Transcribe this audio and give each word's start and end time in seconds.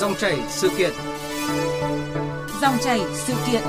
Dòng 0.00 0.14
chảy 0.14 0.40
sự 0.48 0.70
kiện. 0.78 0.92
Dòng 2.60 2.74
chảy 2.84 3.00
sự 3.14 3.34
kiện. 3.46 3.62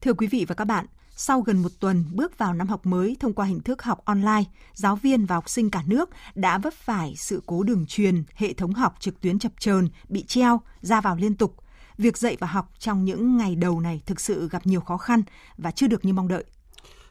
Thưa 0.00 0.12
quý 0.12 0.26
vị 0.26 0.44
và 0.48 0.54
các 0.54 0.64
bạn, 0.64 0.86
sau 1.16 1.40
gần 1.40 1.62
một 1.62 1.68
tuần 1.80 2.04
bước 2.12 2.38
vào 2.38 2.54
năm 2.54 2.68
học 2.68 2.86
mới 2.86 3.16
thông 3.20 3.32
qua 3.32 3.46
hình 3.46 3.60
thức 3.60 3.82
học 3.82 4.04
online, 4.04 4.44
giáo 4.74 4.96
viên 4.96 5.26
và 5.26 5.34
học 5.34 5.48
sinh 5.48 5.70
cả 5.70 5.82
nước 5.86 6.10
đã 6.34 6.58
vấp 6.58 6.72
phải 6.74 7.14
sự 7.16 7.42
cố 7.46 7.62
đường 7.62 7.86
truyền, 7.86 8.22
hệ 8.34 8.52
thống 8.52 8.72
học 8.72 8.94
trực 9.00 9.20
tuyến 9.20 9.38
chập 9.38 9.52
chờn, 9.58 9.88
bị 10.08 10.24
treo, 10.28 10.60
ra 10.80 11.00
vào 11.00 11.16
liên 11.16 11.34
tục. 11.34 11.56
Việc 11.98 12.18
dạy 12.18 12.36
và 12.40 12.46
học 12.46 12.70
trong 12.78 13.04
những 13.04 13.36
ngày 13.36 13.54
đầu 13.54 13.80
này 13.80 14.02
thực 14.06 14.20
sự 14.20 14.48
gặp 14.48 14.66
nhiều 14.66 14.80
khó 14.80 14.96
khăn 14.96 15.22
và 15.56 15.70
chưa 15.70 15.86
được 15.86 16.04
như 16.04 16.12
mong 16.12 16.28
đợi. 16.28 16.44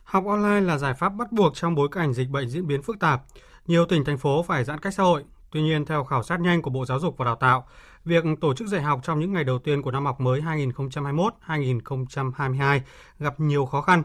Học 0.10 0.26
online 0.26 0.62
là 0.62 0.78
giải 0.78 0.94
pháp 0.94 1.10
bắt 1.10 1.32
buộc 1.32 1.56
trong 1.56 1.76
bối 1.76 1.88
cảnh 1.92 2.14
dịch 2.14 2.30
bệnh 2.30 2.50
diễn 2.50 2.68
biến 2.68 2.82
phức 2.82 3.00
tạp. 3.00 3.22
Nhiều 3.68 3.86
tỉnh 3.86 4.06
thành 4.06 4.18
phố 4.18 4.44
phải 4.44 4.64
giãn 4.64 4.80
cách 4.80 4.94
xã 4.94 5.04
hội. 5.04 5.24
Tuy 5.52 5.62
nhiên, 5.62 5.86
theo 5.86 6.04
khảo 6.04 6.24
sát 6.24 6.40
nhanh 6.40 6.62
của 6.62 6.70
Bộ 6.70 6.86
Giáo 6.86 7.00
dục 7.00 7.18
và 7.18 7.26
Đào 7.26 7.36
tạo, 7.36 7.68
việc 8.06 8.24
tổ 8.42 8.54
chức 8.54 8.68
dạy 8.68 8.82
học 8.82 9.00
trong 9.04 9.20
những 9.20 9.34
ngày 9.34 9.44
đầu 9.44 9.60
tiên 9.60 9.82
của 9.82 9.92
năm 9.92 10.06
học 10.06 10.22
mới 10.22 10.42
2021-2022 10.42 12.80
gặp 13.20 13.40
nhiều 13.40 13.66
khó 13.66 13.82
khăn. 13.82 14.04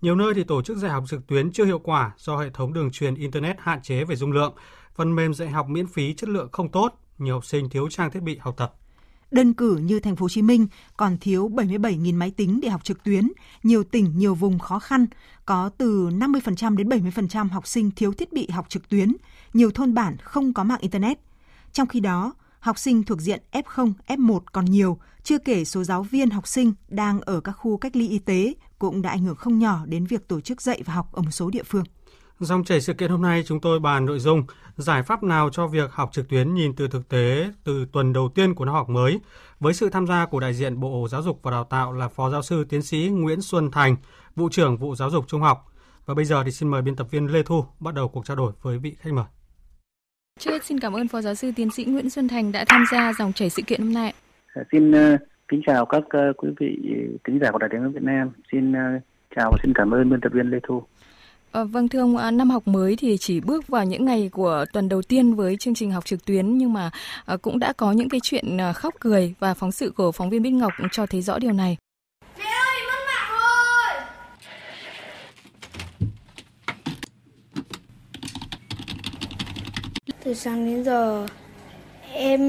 Nhiều 0.00 0.14
nơi 0.14 0.34
thì 0.34 0.44
tổ 0.44 0.62
chức 0.62 0.76
dạy 0.76 0.90
học 0.90 1.04
trực 1.08 1.26
tuyến 1.26 1.52
chưa 1.52 1.64
hiệu 1.64 1.78
quả 1.78 2.12
do 2.16 2.36
hệ 2.36 2.50
thống 2.50 2.72
đường 2.72 2.90
truyền 2.90 3.14
Internet 3.14 3.56
hạn 3.60 3.82
chế 3.82 4.04
về 4.04 4.16
dung 4.16 4.32
lượng, 4.32 4.54
phần 4.94 5.14
mềm 5.14 5.34
dạy 5.34 5.48
học 5.48 5.68
miễn 5.68 5.86
phí 5.86 6.14
chất 6.14 6.28
lượng 6.28 6.48
không 6.52 6.70
tốt, 6.70 6.88
nhiều 7.18 7.34
học 7.34 7.44
sinh 7.44 7.70
thiếu 7.70 7.88
trang 7.90 8.10
thiết 8.10 8.22
bị 8.22 8.36
học 8.36 8.54
tập. 8.56 8.74
Đơn 9.30 9.54
cử 9.54 9.76
như 9.76 10.00
thành 10.00 10.16
phố 10.16 10.24
Hồ 10.24 10.28
Chí 10.28 10.42
Minh 10.42 10.66
còn 10.96 11.18
thiếu 11.18 11.48
77.000 11.48 12.14
máy 12.14 12.30
tính 12.30 12.60
để 12.62 12.68
học 12.68 12.84
trực 12.84 13.04
tuyến, 13.04 13.28
nhiều 13.62 13.84
tỉnh, 13.84 14.12
nhiều 14.16 14.34
vùng 14.34 14.58
khó 14.58 14.78
khăn, 14.78 15.06
có 15.46 15.70
từ 15.78 16.08
50% 16.08 16.76
đến 16.76 16.88
70% 16.88 17.48
học 17.48 17.66
sinh 17.66 17.90
thiếu 17.90 18.12
thiết 18.12 18.32
bị 18.32 18.48
học 18.50 18.66
trực 18.68 18.88
tuyến, 18.88 19.12
nhiều 19.54 19.70
thôn 19.70 19.94
bản 19.94 20.16
không 20.22 20.52
có 20.52 20.64
mạng 20.64 20.80
internet. 20.80 21.18
Trong 21.72 21.88
khi 21.88 22.00
đó, 22.00 22.34
học 22.60 22.78
sinh 22.78 23.02
thuộc 23.02 23.20
diện 23.20 23.42
F0, 23.52 23.92
F1 24.06 24.40
còn 24.52 24.64
nhiều, 24.64 24.98
chưa 25.22 25.38
kể 25.38 25.64
số 25.64 25.84
giáo 25.84 26.02
viên 26.02 26.30
học 26.30 26.46
sinh 26.46 26.72
đang 26.88 27.20
ở 27.20 27.40
các 27.40 27.52
khu 27.52 27.76
cách 27.76 27.96
ly 27.96 28.08
y 28.08 28.18
tế 28.18 28.54
cũng 28.78 29.02
đã 29.02 29.10
ảnh 29.10 29.22
hưởng 29.22 29.36
không 29.36 29.58
nhỏ 29.58 29.86
đến 29.86 30.06
việc 30.06 30.28
tổ 30.28 30.40
chức 30.40 30.62
dạy 30.62 30.82
và 30.84 30.94
học 30.94 31.12
ở 31.12 31.22
một 31.22 31.30
số 31.30 31.50
địa 31.50 31.62
phương. 31.62 31.84
Dòng 32.38 32.64
chảy 32.64 32.80
sự 32.80 32.94
kiện 32.94 33.10
hôm 33.10 33.22
nay 33.22 33.42
chúng 33.46 33.60
tôi 33.60 33.80
bàn 33.80 34.06
nội 34.06 34.18
dung 34.18 34.44
giải 34.76 35.02
pháp 35.02 35.22
nào 35.22 35.50
cho 35.50 35.66
việc 35.66 35.90
học 35.92 36.10
trực 36.12 36.28
tuyến 36.28 36.54
nhìn 36.54 36.74
từ 36.76 36.88
thực 36.88 37.08
tế 37.08 37.50
từ 37.64 37.86
tuần 37.92 38.12
đầu 38.12 38.28
tiên 38.28 38.54
của 38.54 38.64
năm 38.64 38.74
học 38.74 38.88
mới 38.88 39.20
với 39.60 39.74
sự 39.74 39.90
tham 39.90 40.06
gia 40.06 40.26
của 40.26 40.40
đại 40.40 40.54
diện 40.54 40.80
Bộ 40.80 41.08
Giáo 41.10 41.22
dục 41.22 41.40
và 41.42 41.50
Đào 41.50 41.64
tạo 41.64 41.92
là 41.92 42.08
Phó 42.08 42.30
Giáo 42.30 42.42
sư 42.42 42.64
Tiến 42.68 42.82
sĩ 42.82 43.08
Nguyễn 43.12 43.40
Xuân 43.40 43.70
Thành, 43.70 43.96
Vụ 44.34 44.48
trưởng 44.48 44.76
Vụ 44.76 44.94
Giáo 44.94 45.10
dục 45.10 45.24
Trung 45.28 45.40
học. 45.40 45.72
Và 46.06 46.14
bây 46.14 46.24
giờ 46.24 46.42
thì 46.44 46.50
xin 46.50 46.68
mời 46.68 46.82
biên 46.82 46.96
tập 46.96 47.06
viên 47.10 47.26
Lê 47.26 47.42
Thu 47.42 47.64
bắt 47.80 47.94
đầu 47.94 48.08
cuộc 48.08 48.26
trao 48.26 48.36
đổi 48.36 48.52
với 48.62 48.78
vị 48.78 48.96
khách 49.00 49.12
mời. 49.12 49.24
Trước 50.40 50.50
hết 50.50 50.64
xin 50.64 50.80
cảm 50.80 50.92
ơn 50.92 51.08
Phó 51.08 51.20
Giáo 51.20 51.34
sư 51.34 51.50
Tiến 51.56 51.70
sĩ 51.70 51.84
Nguyễn 51.84 52.10
Xuân 52.10 52.28
Thành 52.28 52.52
đã 52.52 52.64
tham 52.68 52.84
gia 52.92 53.12
dòng 53.12 53.32
chảy 53.32 53.50
sự 53.50 53.62
kiện 53.62 53.80
hôm 53.80 53.92
nay. 53.92 54.14
Xin 54.72 54.90
uh, 54.90 55.20
kính 55.48 55.60
chào 55.66 55.86
các 55.86 56.02
uh, 56.02 56.36
quý 56.36 56.48
vị 56.60 56.78
kính 57.24 57.38
giả 57.38 57.50
của 57.52 57.58
Đài 57.58 57.70
tiếng 57.72 57.82
nói 57.82 57.90
Việt 57.92 58.02
Nam. 58.02 58.30
Xin 58.52 58.72
uh, 58.72 59.02
chào 59.36 59.50
và 59.50 59.58
xin 59.62 59.72
cảm 59.74 59.94
ơn 59.94 60.10
biên 60.10 60.20
tập 60.20 60.32
viên 60.32 60.50
Lê 60.50 60.58
Thu. 60.68 60.82
À, 61.56 61.64
vâng 61.64 61.88
thưa 61.88 62.00
ông, 62.00 62.36
năm 62.36 62.50
học 62.50 62.68
mới 62.68 62.96
thì 62.96 63.16
chỉ 63.20 63.40
bước 63.40 63.68
vào 63.68 63.84
những 63.84 64.04
ngày 64.04 64.30
của 64.32 64.64
tuần 64.72 64.88
đầu 64.88 65.02
tiên 65.02 65.34
với 65.34 65.56
chương 65.56 65.74
trình 65.74 65.90
học 65.90 66.04
trực 66.04 66.24
tuyến 66.24 66.58
nhưng 66.58 66.72
mà 66.72 66.90
à, 67.26 67.36
cũng 67.36 67.58
đã 67.58 67.72
có 67.72 67.92
những 67.92 68.08
cái 68.08 68.20
chuyện 68.22 68.60
à, 68.60 68.72
khóc 68.72 68.94
cười 69.00 69.34
và 69.38 69.54
phóng 69.54 69.72
sự 69.72 69.92
của 69.96 70.12
phóng 70.12 70.30
viên 70.30 70.42
Bích 70.42 70.52
Ngọc 70.52 70.72
cho 70.92 71.06
thấy 71.06 71.22
rõ 71.22 71.38
điều 71.38 71.52
này. 71.52 71.76
Mẹ 72.38 72.44
ơi, 72.44 72.80
mất 72.86 72.98
mạng 73.08 73.40
rồi! 73.40 74.00
Từ 80.24 80.34
sáng 80.34 80.66
đến 80.66 80.84
giờ 80.84 81.26
em 82.12 82.40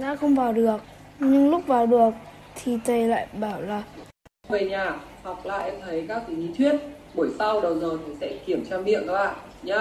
đã 0.00 0.16
không 0.16 0.34
vào 0.34 0.52
được 0.52 0.76
nhưng 1.18 1.50
lúc 1.50 1.66
vào 1.66 1.86
được 1.86 2.10
thì 2.54 2.78
thầy 2.84 3.08
lại 3.08 3.26
bảo 3.32 3.62
là 3.62 3.82
về 4.48 4.64
nhà 4.64 4.96
học 5.22 5.46
lại 5.46 5.70
em 5.70 5.80
thấy 5.84 6.04
các 6.08 6.28
lý 6.28 6.48
thuyết 6.58 6.74
buổi 7.14 7.30
sau 7.38 7.60
đầu 7.60 7.78
giờ 7.80 7.98
thì 8.06 8.12
sẽ 8.20 8.38
kiểm 8.46 8.64
tra 8.70 8.78
miệng 8.78 9.02
các 9.06 9.12
bạn 9.12 9.36
nhé. 9.62 9.78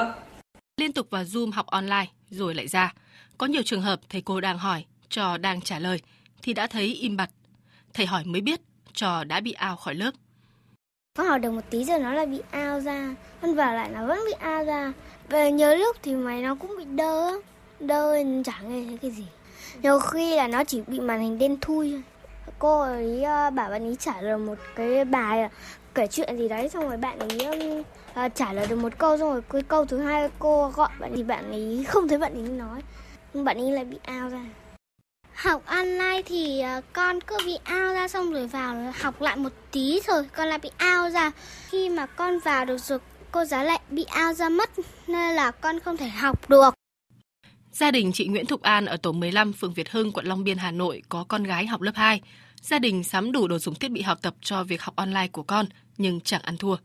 Liên 0.78 0.94
tục 0.94 1.08
vào 1.10 1.24
Zoom 1.24 1.52
học 1.52 1.68
online 1.68 2.06
rồi 2.30 2.56
lại 2.56 2.68
ra. 2.68 2.94
Có 3.38 3.46
nhiều 3.46 3.62
trường 3.66 3.82
hợp 3.82 4.00
thầy 4.10 4.22
cô 4.22 4.42
đang 4.42 4.58
hỏi, 4.58 4.86
trò 5.10 5.38
đang 5.38 5.62
trả 5.62 5.80
lời 5.80 6.02
thì 6.42 6.54
đã 6.54 6.68
thấy 6.68 6.86
im 6.86 7.18
bặt. 7.18 7.30
Thầy 7.94 8.06
hỏi 8.06 8.24
mới 8.26 8.42
biết 8.42 8.62
trò 8.94 9.24
đã 9.24 9.40
bị 9.40 9.52
ao 9.52 9.76
khỏi 9.76 9.96
lớp. 9.96 10.12
Con 11.18 11.28
học 11.28 11.42
được 11.42 11.52
một 11.52 11.62
tí 11.70 11.84
rồi 11.84 12.00
nó 12.00 12.14
lại 12.14 12.26
bị 12.26 12.42
ao 12.52 12.80
ra, 12.80 13.16
con 13.42 13.56
vào 13.56 13.76
lại 13.76 13.90
nó 13.94 14.08
vẫn 14.08 14.20
bị 14.26 14.34
ao 14.40 14.66
ra. 14.66 14.94
Về 15.30 15.52
nhớ 15.52 15.76
lúc 15.76 15.98
thì 16.04 16.16
mày 16.16 16.42
nó 16.42 16.56
cũng 16.56 16.76
bị 16.78 16.86
đơ, 16.86 17.32
đơ 17.80 18.16
chẳng 18.46 18.70
nghe 18.70 18.88
thấy 18.88 18.98
cái 18.98 19.12
gì. 19.12 19.26
Nhiều 19.82 20.00
khi 20.00 20.36
là 20.36 20.48
nó 20.48 20.64
chỉ 20.64 20.82
bị 20.88 21.00
màn 21.00 21.22
hình 21.22 21.38
đen 21.38 21.58
thui 21.62 21.92
thôi. 21.92 22.04
Cô 22.60 22.82
ấy 22.82 23.24
ờ, 23.24 23.50
bảo 23.50 23.70
bạn 23.70 23.84
ấy 23.84 23.96
trả 24.00 24.22
lời 24.22 24.38
một 24.38 24.56
cái 24.76 25.06
bài 25.06 25.50
kể 25.96 26.08
chuyện 26.08 26.38
gì 26.38 26.48
đấy 26.48 26.70
xong 26.70 26.88
rồi 26.88 26.98
bạn 26.98 27.20
ấy 27.20 27.38
uh, 28.26 28.36
trả 28.36 28.54
lời 28.54 28.68
được 28.68 28.76
một 28.76 28.98
câu 28.98 29.18
xong 29.18 29.32
rồi 29.32 29.42
cái 29.50 29.62
câu 29.62 29.86
thứ 29.86 30.00
hai 30.00 30.30
cô 30.40 30.70
gọi 30.70 30.90
bạn 31.00 31.12
thì 31.16 31.24
bạn 31.24 31.52
ấy 31.52 31.86
không 31.88 32.08
thấy 32.08 32.18
bạn 32.18 32.34
ấy 32.34 32.50
nói. 32.50 32.82
Nhưng 33.34 33.44
bạn 33.44 33.58
ấy 33.58 33.72
lại 33.72 33.86
bị 33.86 33.98
ao 34.04 34.30
ra. 34.30 34.46
Học 35.34 35.66
online 35.66 36.22
thì 36.26 36.64
uh, 36.78 36.84
con 36.94 37.22
cứ 37.22 37.38
bị 37.46 37.58
ao 37.64 37.94
ra 37.94 38.08
xong 38.08 38.32
rồi 38.32 38.48
vào 38.48 38.94
học 39.02 39.22
lại 39.22 39.36
một 39.36 39.52
tí 39.72 40.00
rồi 40.08 40.26
con 40.36 40.48
lại 40.48 40.60
bị 40.60 40.70
ao 40.78 41.10
ra. 41.10 41.32
Khi 41.70 41.90
mà 41.90 42.06
con 42.06 42.40
vào 42.40 42.66
được 42.66 42.78
rồi 42.78 43.00
cô 43.32 43.46
giáo 43.46 43.64
lại 43.64 43.80
bị 43.90 44.04
ao 44.04 44.34
ra 44.34 44.50
mất 44.50 44.70
nên 45.08 45.36
là 45.36 45.52
con 45.52 45.80
không 45.80 45.98
thể 45.98 46.08
học 46.08 46.50
được. 46.50 46.74
Gia 47.72 47.92
đình 47.92 48.12
chị 48.14 48.28
Nguyễn 48.28 48.46
Thục 48.46 48.62
An 48.62 48.86
ở 48.86 48.98
tổ 48.98 49.12
15 49.12 49.54
phường 49.54 49.74
Việt 49.74 49.92
Hưng, 49.92 50.12
quận 50.12 50.26
Long 50.26 50.44
Biên, 50.44 50.58
Hà 50.58 50.72
Nội 50.72 51.02
có 51.10 51.26
con 51.28 51.44
gái 51.44 51.68
học 51.68 51.82
lớp 51.82 51.92
2. 51.96 52.22
Gia 52.62 52.80
đình 52.80 53.04
sắm 53.04 53.32
đủ 53.32 53.48
đồ 53.48 53.60
dùng 53.60 53.76
thiết 53.76 53.92
bị 53.92 54.02
học 54.02 54.20
tập 54.22 54.36
cho 54.42 54.64
việc 54.64 54.82
học 54.82 54.96
online 54.96 55.28
của 55.28 55.44
con, 55.44 55.66
nhưng 55.98 56.22
chẳng 56.22 56.42
ăn 56.44 56.58
thua. 56.58 56.76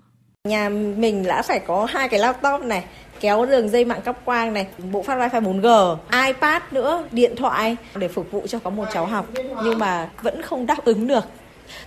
Nhà 0.45 0.69
mình 0.69 1.23
đã 1.23 1.43
phải 1.43 1.61
có 1.67 1.85
hai 1.85 2.09
cái 2.09 2.21
laptop 2.21 2.63
này, 2.63 2.85
kéo 3.21 3.47
đường 3.47 3.69
dây 3.69 3.85
mạng 3.85 4.03
cáp 4.03 4.25
quang 4.25 4.53
này, 4.53 4.67
bộ 4.93 5.03
phát 5.03 5.19
wifi 5.19 5.61
4G, 5.61 5.97
iPad 6.27 6.63
nữa, 6.71 7.09
điện 7.13 7.37
thoại 7.37 7.77
để 7.97 8.09
phục 8.09 8.31
vụ 8.31 8.47
cho 8.47 8.59
có 8.59 8.71
một 8.71 8.85
cháu 8.93 9.07
học 9.07 9.27
nhưng 9.65 9.79
mà 9.79 10.11
vẫn 10.23 10.43
không 10.43 10.67
đáp 10.67 10.85
ứng 10.85 11.07
được. 11.07 11.25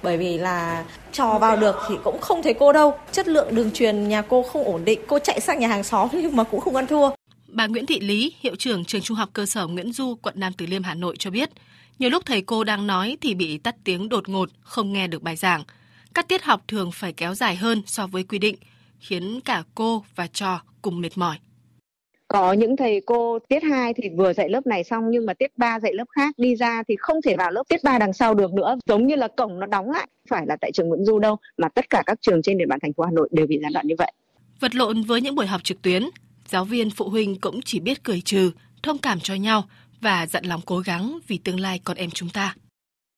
Bởi 0.03 0.17
vì 0.17 0.37
là 0.37 0.85
trò 1.11 1.37
vào 1.39 1.57
được 1.57 1.75
thì 1.89 1.95
cũng 2.03 2.21
không 2.21 2.43
thấy 2.43 2.53
cô 2.53 2.73
đâu. 2.73 2.93
Chất 3.11 3.27
lượng 3.27 3.55
đường 3.55 3.71
truyền 3.71 4.09
nhà 4.09 4.21
cô 4.21 4.43
không 4.43 4.63
ổn 4.63 4.85
định, 4.85 4.99
cô 5.07 5.19
chạy 5.19 5.39
sang 5.39 5.59
nhà 5.59 5.67
hàng 5.67 5.83
xóm 5.83 6.09
nhưng 6.13 6.35
mà 6.35 6.43
cũng 6.43 6.59
không 6.59 6.75
ăn 6.75 6.87
thua. 6.87 7.09
Bà 7.47 7.67
Nguyễn 7.67 7.85
Thị 7.85 7.99
Lý, 7.99 8.33
hiệu 8.39 8.55
trưởng 8.55 8.85
trường 8.85 9.01
trung 9.01 9.17
học 9.17 9.29
cơ 9.33 9.45
sở 9.45 9.67
Nguyễn 9.67 9.91
Du, 9.93 10.15
quận 10.21 10.33
Nam 10.37 10.53
Từ 10.53 10.65
Liêm, 10.65 10.83
Hà 10.83 10.93
Nội 10.93 11.15
cho 11.19 11.29
biết, 11.29 11.49
nhiều 11.99 12.09
lúc 12.09 12.25
thầy 12.25 12.41
cô 12.41 12.63
đang 12.63 12.87
nói 12.87 13.17
thì 13.21 13.33
bị 13.33 13.57
tắt 13.57 13.75
tiếng 13.83 14.09
đột 14.09 14.29
ngột, 14.29 14.49
không 14.61 14.93
nghe 14.93 15.07
được 15.07 15.21
bài 15.21 15.35
giảng. 15.35 15.63
Các 16.13 16.27
tiết 16.27 16.43
học 16.43 16.61
thường 16.67 16.91
phải 16.93 17.13
kéo 17.13 17.33
dài 17.33 17.55
hơn 17.55 17.81
so 17.85 18.07
với 18.07 18.23
quy 18.23 18.39
định, 18.39 18.55
khiến 18.99 19.39
cả 19.45 19.63
cô 19.75 20.03
và 20.15 20.27
trò 20.27 20.61
cùng 20.81 21.01
mệt 21.01 21.17
mỏi. 21.17 21.37
Có 22.27 22.53
những 22.53 22.77
thầy 22.77 23.01
cô 23.05 23.39
tiết 23.49 23.63
2 23.63 23.93
thì 23.93 24.09
vừa 24.17 24.33
dạy 24.33 24.49
lớp 24.49 24.67
này 24.67 24.83
xong 24.83 25.03
nhưng 25.09 25.25
mà 25.25 25.33
tiết 25.33 25.57
3 25.57 25.79
dạy 25.79 25.93
lớp 25.93 26.05
khác 26.15 26.35
đi 26.37 26.55
ra 26.55 26.83
thì 26.87 26.95
không 26.99 27.21
thể 27.21 27.35
vào 27.37 27.51
lớp 27.51 27.63
tiết 27.69 27.83
3 27.83 27.99
đằng 27.99 28.13
sau 28.13 28.33
được 28.33 28.53
nữa. 28.53 28.77
Giống 28.85 29.07
như 29.07 29.15
là 29.15 29.27
cổng 29.27 29.59
nó 29.59 29.65
đóng 29.65 29.91
lại, 29.91 30.07
phải 30.29 30.45
là 30.47 30.57
tại 30.61 30.71
trường 30.71 30.89
Nguyễn 30.89 31.05
Du 31.05 31.19
đâu 31.19 31.35
mà 31.57 31.69
tất 31.69 31.89
cả 31.89 32.03
các 32.05 32.17
trường 32.21 32.41
trên 32.41 32.57
địa 32.57 32.65
bàn 32.65 32.79
thành 32.81 32.93
phố 32.93 33.03
Hà 33.03 33.11
Nội 33.11 33.29
đều 33.31 33.47
bị 33.47 33.59
gián 33.61 33.73
đoạn 33.73 33.87
như 33.87 33.95
vậy. 33.97 34.11
Vật 34.59 34.75
lộn 34.75 35.03
với 35.03 35.21
những 35.21 35.35
buổi 35.35 35.47
học 35.47 35.63
trực 35.63 35.81
tuyến, 35.81 36.03
giáo 36.47 36.65
viên 36.65 36.89
phụ 36.89 37.09
huynh 37.09 37.39
cũng 37.39 37.61
chỉ 37.65 37.79
biết 37.79 38.03
cười 38.03 38.21
trừ, 38.21 38.51
thông 38.83 38.97
cảm 38.97 39.19
cho 39.19 39.33
nhau 39.33 39.63
và 40.01 40.27
dặn 40.27 40.45
lòng 40.45 40.61
cố 40.65 40.79
gắng 40.79 41.19
vì 41.27 41.37
tương 41.37 41.59
lai 41.59 41.79
con 41.83 41.97
em 41.97 42.09
chúng 42.09 42.29
ta. 42.29 42.55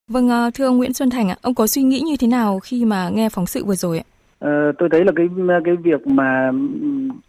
Vâng, 0.08 0.30
ờ, 0.30 0.50
thưa 0.54 0.66
ông 0.66 0.78
Nguyễn 0.78 0.94
Xuân 0.94 1.10
Thành 1.10 1.30
ạ, 1.30 1.36
ông 1.42 1.56
có 1.56 1.68
suy 1.68 1.82
nghĩ 1.82 2.00
như 2.00 2.16
thế 2.20 2.28
nào 2.28 2.60
khi 2.60 2.86
mà 2.86 3.10
nghe 3.10 3.30
phóng 3.30 3.46
sự 3.46 3.66
vừa 3.66 3.76
rồi 3.76 3.98
ạ? 3.98 4.04
Ờ, 4.40 4.72
tôi 4.78 4.90
thấy 4.92 5.06
là 5.06 5.12
cái 5.16 5.28
cái 5.66 5.76
việc 5.76 6.08
mà 6.08 6.52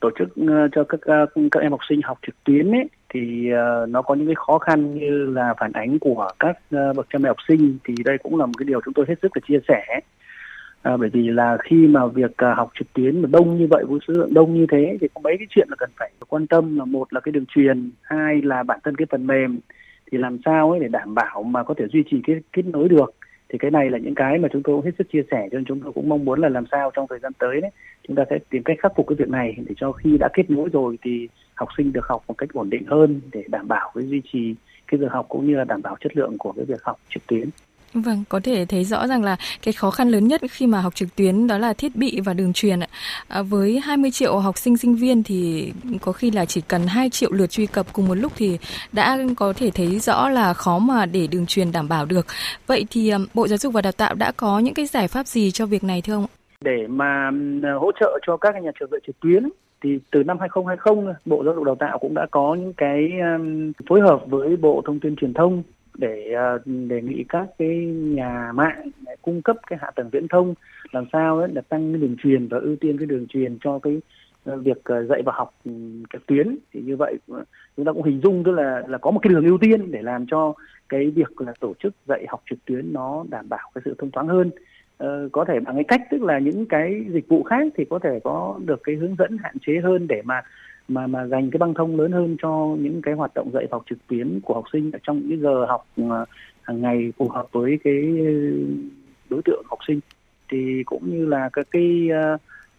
tổ 0.01 0.11
chức 0.19 0.29
ờ, 0.49 0.69
cho 0.73 0.85
các 0.85 1.01
ờ, 1.01 1.27
các 1.51 1.61
em 1.61 1.71
học 1.71 1.81
sinh 1.89 2.01
học 2.03 2.19
trực 2.27 2.35
tuyến 2.45 2.71
ấy 2.71 2.89
thì 3.15 3.51
uh, 3.53 3.89
nó 3.89 4.03
có 4.03 4.15
những 4.15 4.27
cái 4.27 4.35
khó 4.35 4.59
khăn 4.59 4.95
như 4.95 5.31
là 5.35 5.55
phản 5.61 5.73
ánh 5.73 5.99
của 5.99 6.31
các 6.39 6.59
uh, 6.77 6.97
bậc 6.97 7.07
cha 7.13 7.19
mẹ 7.19 7.29
học 7.29 7.37
sinh 7.49 7.79
thì 7.85 7.95
đây 8.05 8.19
cũng 8.23 8.37
là 8.37 8.47
một 8.47 8.53
cái 8.59 8.65
điều 8.65 8.81
chúng 8.85 8.95
tôi 8.95 9.05
hết 9.09 9.15
sức 9.23 9.37
là 9.37 9.41
chia 9.49 9.59
sẻ 9.69 10.01
à, 10.83 10.97
bởi 10.97 11.09
vì 11.13 11.29
là 11.31 11.57
khi 11.65 11.87
mà 11.87 12.07
việc 12.07 12.33
học 12.57 12.71
trực 12.79 12.93
tuyến 12.93 13.23
mà 13.23 13.29
đông 13.33 13.59
như 13.59 13.67
vậy 13.71 13.85
với 13.89 13.99
số 14.09 14.15
lượng 14.15 14.35
đông 14.35 14.55
như 14.55 14.67
thế 14.73 14.99
thì 15.01 15.09
có 15.15 15.21
mấy 15.21 15.35
cái 15.39 15.47
chuyện 15.51 15.67
là 15.71 15.77
cần 15.79 15.91
phải 15.99 16.11
quan 16.29 16.47
tâm 16.47 16.79
là 16.79 16.85
một 16.85 17.13
là 17.13 17.21
cái 17.21 17.33
đường 17.33 17.47
truyền 17.55 17.91
hai 18.03 18.43
là 18.43 18.63
bản 18.63 18.79
thân 18.85 18.95
cái 18.97 19.07
phần 19.11 19.27
mềm 19.27 19.61
thì 20.15 20.19
làm 20.19 20.39
sao 20.45 20.71
ấy 20.71 20.81
để 20.81 20.89
đảm 20.89 21.15
bảo 21.15 21.43
mà 21.43 21.63
có 21.63 21.75
thể 21.75 21.85
duy 21.93 22.03
trì 22.11 22.17
cái 22.27 22.37
kết 22.53 22.67
nối 22.67 22.89
được 22.89 23.15
thì 23.49 23.59
cái 23.59 23.71
này 23.71 23.91
là 23.91 23.99
những 23.99 24.15
cái 24.15 24.39
mà 24.39 24.49
chúng 24.53 24.63
tôi 24.63 24.77
cũng 24.77 24.85
hết 24.85 24.91
sức 24.99 25.07
chia 25.13 25.23
sẻ, 25.31 25.49
cho 25.53 25.59
nên 25.59 25.65
chúng 25.65 25.81
tôi 25.81 25.93
cũng 25.93 26.09
mong 26.09 26.25
muốn 26.25 26.41
là 26.41 26.49
làm 26.49 26.65
sao 26.71 26.91
trong 26.95 27.07
thời 27.09 27.19
gian 27.19 27.33
tới 27.39 27.61
đấy, 27.61 27.71
chúng 28.09 28.17
ta 28.17 28.25
sẽ 28.31 28.39
tìm 28.51 28.63
cách 28.63 28.77
khắc 28.81 28.93
phục 28.97 29.07
cái 29.09 29.17
việc 29.17 29.29
này 29.29 29.57
để 29.67 29.75
cho 29.77 29.93
khi 29.93 30.17
đã 30.21 30.29
kết 30.35 30.51
nối 30.51 30.69
rồi 30.73 30.99
thì 31.03 31.29
học 31.55 31.69
sinh 31.77 31.93
được 31.93 32.07
học 32.07 32.23
một 32.29 32.35
cách 32.39 32.49
ổn 32.53 32.71
định 32.71 32.85
hơn 32.87 33.21
để 33.33 33.45
đảm 33.49 33.69
bảo 33.69 33.93
cái 33.95 34.05
duy 34.05 34.23
trì 34.33 34.55
cái 34.87 34.99
việc 34.99 35.11
học 35.11 35.27
cũng 35.29 35.47
như 35.47 35.57
là 35.57 35.65
đảm 35.65 35.83
bảo 35.83 35.97
chất 36.01 36.17
lượng 36.17 36.39
của 36.39 36.53
cái 36.53 36.65
việc 36.65 36.83
học 36.83 36.99
trực 37.09 37.27
tuyến. 37.27 37.49
Vâng, 37.95 38.25
có 38.29 38.41
thể 38.41 38.65
thấy 38.65 38.85
rõ 38.85 39.07
rằng 39.07 39.25
là 39.25 39.37
cái 39.63 39.73
khó 39.73 39.91
khăn 39.91 40.09
lớn 40.09 40.29
nhất 40.29 40.41
khi 40.51 40.67
mà 40.67 40.81
học 40.81 40.95
trực 40.95 41.17
tuyến 41.17 41.47
đó 41.47 41.59
là 41.59 41.73
thiết 41.73 41.97
bị 41.97 42.21
và 42.21 42.35
đường 42.35 42.53
truyền 42.53 42.81
ạ. 42.81 42.87
À, 43.29 43.43
với 43.43 43.81
20 43.81 44.11
triệu 44.11 44.39
học 44.39 44.59
sinh 44.59 44.77
sinh 44.77 44.95
viên 44.95 45.23
thì 45.23 45.73
có 46.01 46.13
khi 46.13 46.31
là 46.31 46.45
chỉ 46.45 46.61
cần 46.69 46.87
2 46.87 47.11
triệu 47.11 47.33
lượt 47.33 47.51
truy 47.51 47.67
cập 47.67 47.93
cùng 47.93 48.09
một 48.09 48.15
lúc 48.15 48.33
thì 48.37 48.59
đã 48.93 49.19
có 49.37 49.53
thể 49.57 49.71
thấy 49.71 49.99
rõ 49.99 50.29
là 50.29 50.55
khó 50.55 50.79
mà 50.79 51.07
để 51.07 51.27
đường 51.27 51.47
truyền 51.47 51.73
đảm 51.73 51.89
bảo 51.89 52.05
được. 52.07 52.27
Vậy 52.67 52.87
thì 52.91 53.09
à, 53.09 53.19
Bộ 53.35 53.49
Giáo 53.49 53.59
dục 53.59 53.73
và 53.73 53.83
Đào 53.83 53.93
tạo 53.93 54.15
đã 54.15 54.33
có 54.37 54.59
những 54.59 54.75
cái 54.75 54.87
giải 54.87 55.09
pháp 55.09 55.27
gì 55.27 55.51
cho 55.51 55.67
việc 55.67 55.85
này 55.85 56.03
thưa 56.05 56.15
ông? 56.15 56.27
Để 56.61 56.87
mà 56.89 57.31
à, 57.63 57.73
hỗ 57.81 57.93
trợ 58.01 58.19
cho 58.27 58.37
các 58.37 58.55
nhà 58.63 58.71
trường 58.81 58.91
dạy 58.91 59.01
trực 59.07 59.21
tuyến 59.21 59.49
thì 59.83 59.99
từ 60.11 60.23
năm 60.23 60.39
2020 60.41 61.15
Bộ 61.25 61.45
Giáo 61.45 61.55
dục 61.55 61.65
Đào 61.65 61.77
tạo 61.81 61.99
cũng 61.99 62.15
đã 62.15 62.27
có 62.31 62.57
những 62.61 62.73
cái 62.73 63.11
à, 63.23 63.39
phối 63.89 64.01
hợp 64.01 64.21
với 64.27 64.57
Bộ 64.57 64.83
Thông 64.87 65.01
tin 65.01 65.17
Truyền 65.17 65.35
thông 65.35 65.63
để 65.99 66.33
ờ, 66.33 66.59
đề 66.65 67.03
nghị 67.03 67.25
các 67.29 67.47
cái 67.59 67.77
nhà 67.87 68.53
mạng 68.55 68.91
cung 69.23 69.43
cấp 69.43 69.57
cái 69.67 69.79
hạ 69.83 69.91
tầng 69.91 70.11
viễn 70.11 70.29
thông 70.29 70.55
làm 70.93 71.05
sao 71.13 71.39
ấy, 71.39 71.49
là 71.55 71.61
tăng 71.61 71.93
cái 71.93 72.01
đường 72.01 72.17
truyền 72.23 72.49
và 72.49 72.59
ưu 72.59 72.77
tiên 72.77 72.99
cái 72.99 73.07
đường 73.07 73.27
truyền 73.27 73.59
cho 73.61 73.79
cái 73.79 74.01
ờ, 74.45 74.57
việc 74.57 74.85
ờ, 74.85 75.05
dạy 75.05 75.23
và 75.27 75.33
học 75.37 75.55
ừ, 75.65 75.73
trực 76.13 76.27
tuyến. 76.27 76.57
Thì 76.73 76.81
như 76.81 76.97
vậy 76.97 77.17
chúng 77.77 77.87
ta 77.87 77.93
cũng 77.93 78.03
hình 78.03 78.21
dung 78.23 78.45
tức 78.45 78.53
là 78.53 78.83
là 78.89 78.99
có 78.99 79.11
một 79.11 79.21
cái 79.23 79.33
đường 79.33 79.45
ưu 79.45 79.59
tiên 79.59 79.91
để 79.91 80.03
làm 80.03 80.27
cho 80.27 80.55
cái 80.89 81.11
việc 81.11 81.41
là 81.41 81.53
tổ 81.61 81.75
chức 81.83 81.95
dạy 82.07 82.27
học 82.29 82.43
trực 82.51 82.65
tuyến 82.65 82.93
nó 82.93 83.25
đảm 83.31 83.49
bảo 83.49 83.71
cái 83.75 83.83
sự 83.85 83.95
thông 83.99 84.11
thoáng 84.11 84.29
hơn. 84.29 84.51
Ờ, 84.99 85.29
có 85.33 85.45
thể 85.45 85.61
bằng 85.61 85.75
cái 85.75 85.85
cách 85.85 86.03
tức 86.11 86.23
là 86.23 86.39
những 86.39 86.67
cái 86.67 87.05
dịch 87.09 87.29
vụ 87.29 87.43
khác 87.43 87.67
thì 87.77 87.85
có 87.91 87.99
thể 87.99 88.21
có 88.25 88.59
được 88.65 88.81
cái 88.85 88.95
hướng 88.95 89.17
dẫn 89.17 89.39
hạn 89.43 89.57
chế 89.67 89.81
hơn 89.83 90.07
để 90.07 90.23
mà 90.25 90.43
mà 90.89 91.07
mà 91.07 91.27
dành 91.27 91.51
cái 91.51 91.59
băng 91.59 91.75
thông 91.75 92.01
lớn 92.01 92.13
hơn 92.13 92.37
cho 92.43 92.77
những 92.79 93.03
cái 93.03 93.15
hoạt 93.15 93.35
động 93.35 93.51
dạy 93.53 93.67
học 93.71 93.83
trực 93.91 93.99
tuyến 94.07 94.41
của 94.41 94.55
học 94.55 94.65
sinh 94.73 94.91
ở 94.93 94.99
trong 95.03 95.23
những 95.29 95.41
giờ 95.41 95.65
học 95.69 95.87
à, 95.97 96.25
hàng 96.63 96.81
ngày 96.81 97.13
phù 97.17 97.29
hợp 97.29 97.47
với 97.53 97.79
cái 97.85 98.03
đối 99.31 99.43
tượng 99.45 99.63
học 99.67 99.79
sinh. 99.89 100.01
Thì 100.51 100.83
cũng 100.87 101.11
như 101.11 101.27
là 101.27 101.49
các 101.53 101.67
cái 101.71 102.09
à, 102.13 102.37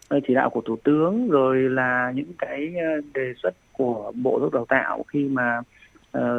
à, 0.08 0.18
chỉ 0.28 0.34
đạo 0.34 0.50
của 0.50 0.60
thủ 0.60 0.76
tướng 0.84 1.28
rồi 1.28 1.56
là 1.56 2.12
những 2.14 2.32
cái 2.38 2.74
đề 3.14 3.32
xuất 3.42 3.54
của 3.72 4.12
bộ 4.22 4.38
giáo 4.40 4.40
dục 4.40 4.54
đào 4.54 4.66
tạo 4.68 5.04
khi 5.08 5.24
mà 5.24 5.60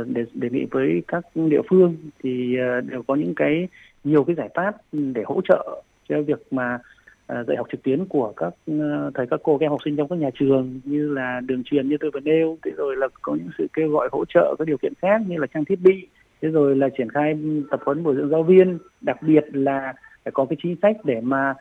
đề, 0.05 0.25
đề 0.33 0.49
nghị 0.49 0.65
với 0.71 1.03
các 1.07 1.25
địa 1.35 1.61
phương 1.69 1.95
thì 2.23 2.55
đều 2.89 3.03
có 3.07 3.15
những 3.15 3.35
cái 3.35 3.67
nhiều 4.03 4.23
cái 4.23 4.35
giải 4.35 4.49
pháp 4.55 4.75
để 4.91 5.23
hỗ 5.25 5.41
trợ 5.41 5.81
cho 6.09 6.21
việc 6.21 6.47
mà 6.51 6.79
dạy 7.27 7.57
học 7.57 7.67
trực 7.71 7.83
tuyến 7.83 8.05
của 8.05 8.33
các 8.37 8.53
ờ, 8.67 9.11
thầy 9.15 9.27
các 9.27 9.39
cô 9.43 9.57
các 9.57 9.65
em 9.65 9.71
học 9.71 9.79
sinh 9.85 9.95
trong 9.97 10.07
các 10.07 10.19
nhà 10.19 10.29
trường 10.39 10.79
như 10.83 11.13
là 11.13 11.41
đường 11.45 11.63
truyền 11.63 11.89
như 11.89 11.97
tôi 11.99 12.11
vừa 12.11 12.19
nêu. 12.19 12.57
Thế 12.65 12.71
rồi 12.77 12.95
là 12.97 13.07
có 13.21 13.35
những 13.35 13.49
sự 13.57 13.67
kêu 13.73 13.89
gọi 13.89 14.09
hỗ 14.11 14.25
trợ 14.25 14.55
các 14.59 14.67
điều 14.67 14.77
kiện 14.77 14.93
khác 15.01 15.21
như 15.27 15.37
là 15.37 15.47
trang 15.53 15.65
thiết 15.65 15.79
bị. 15.79 16.07
Thế 16.41 16.49
rồi 16.49 16.75
là 16.75 16.89
triển 16.97 17.09
khai 17.09 17.37
tập 17.71 17.79
huấn 17.85 18.03
bồi 18.03 18.15
dưỡng 18.15 18.29
giáo 18.29 18.43
viên. 18.43 18.77
Đặc 19.01 19.17
biệt 19.21 19.43
là 19.51 19.93
phải 20.23 20.31
có 20.31 20.45
cái 20.45 20.57
chính 20.63 20.75
sách 20.81 20.97
để 21.03 21.21
mà 21.21 21.53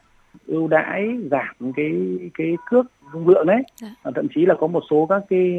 ưu 0.47 0.69
đãi 0.69 1.09
giảm 1.31 1.73
cái 1.77 1.93
cái 2.35 2.55
cước 2.71 2.87
dung 3.13 3.29
lượng 3.29 3.47
đấy. 3.47 3.63
Dạ. 3.77 4.11
thậm 4.15 4.27
chí 4.35 4.47
là 4.47 4.55
có 4.55 4.67
một 4.67 4.83
số 4.91 5.07
các 5.09 5.23
cái 5.29 5.59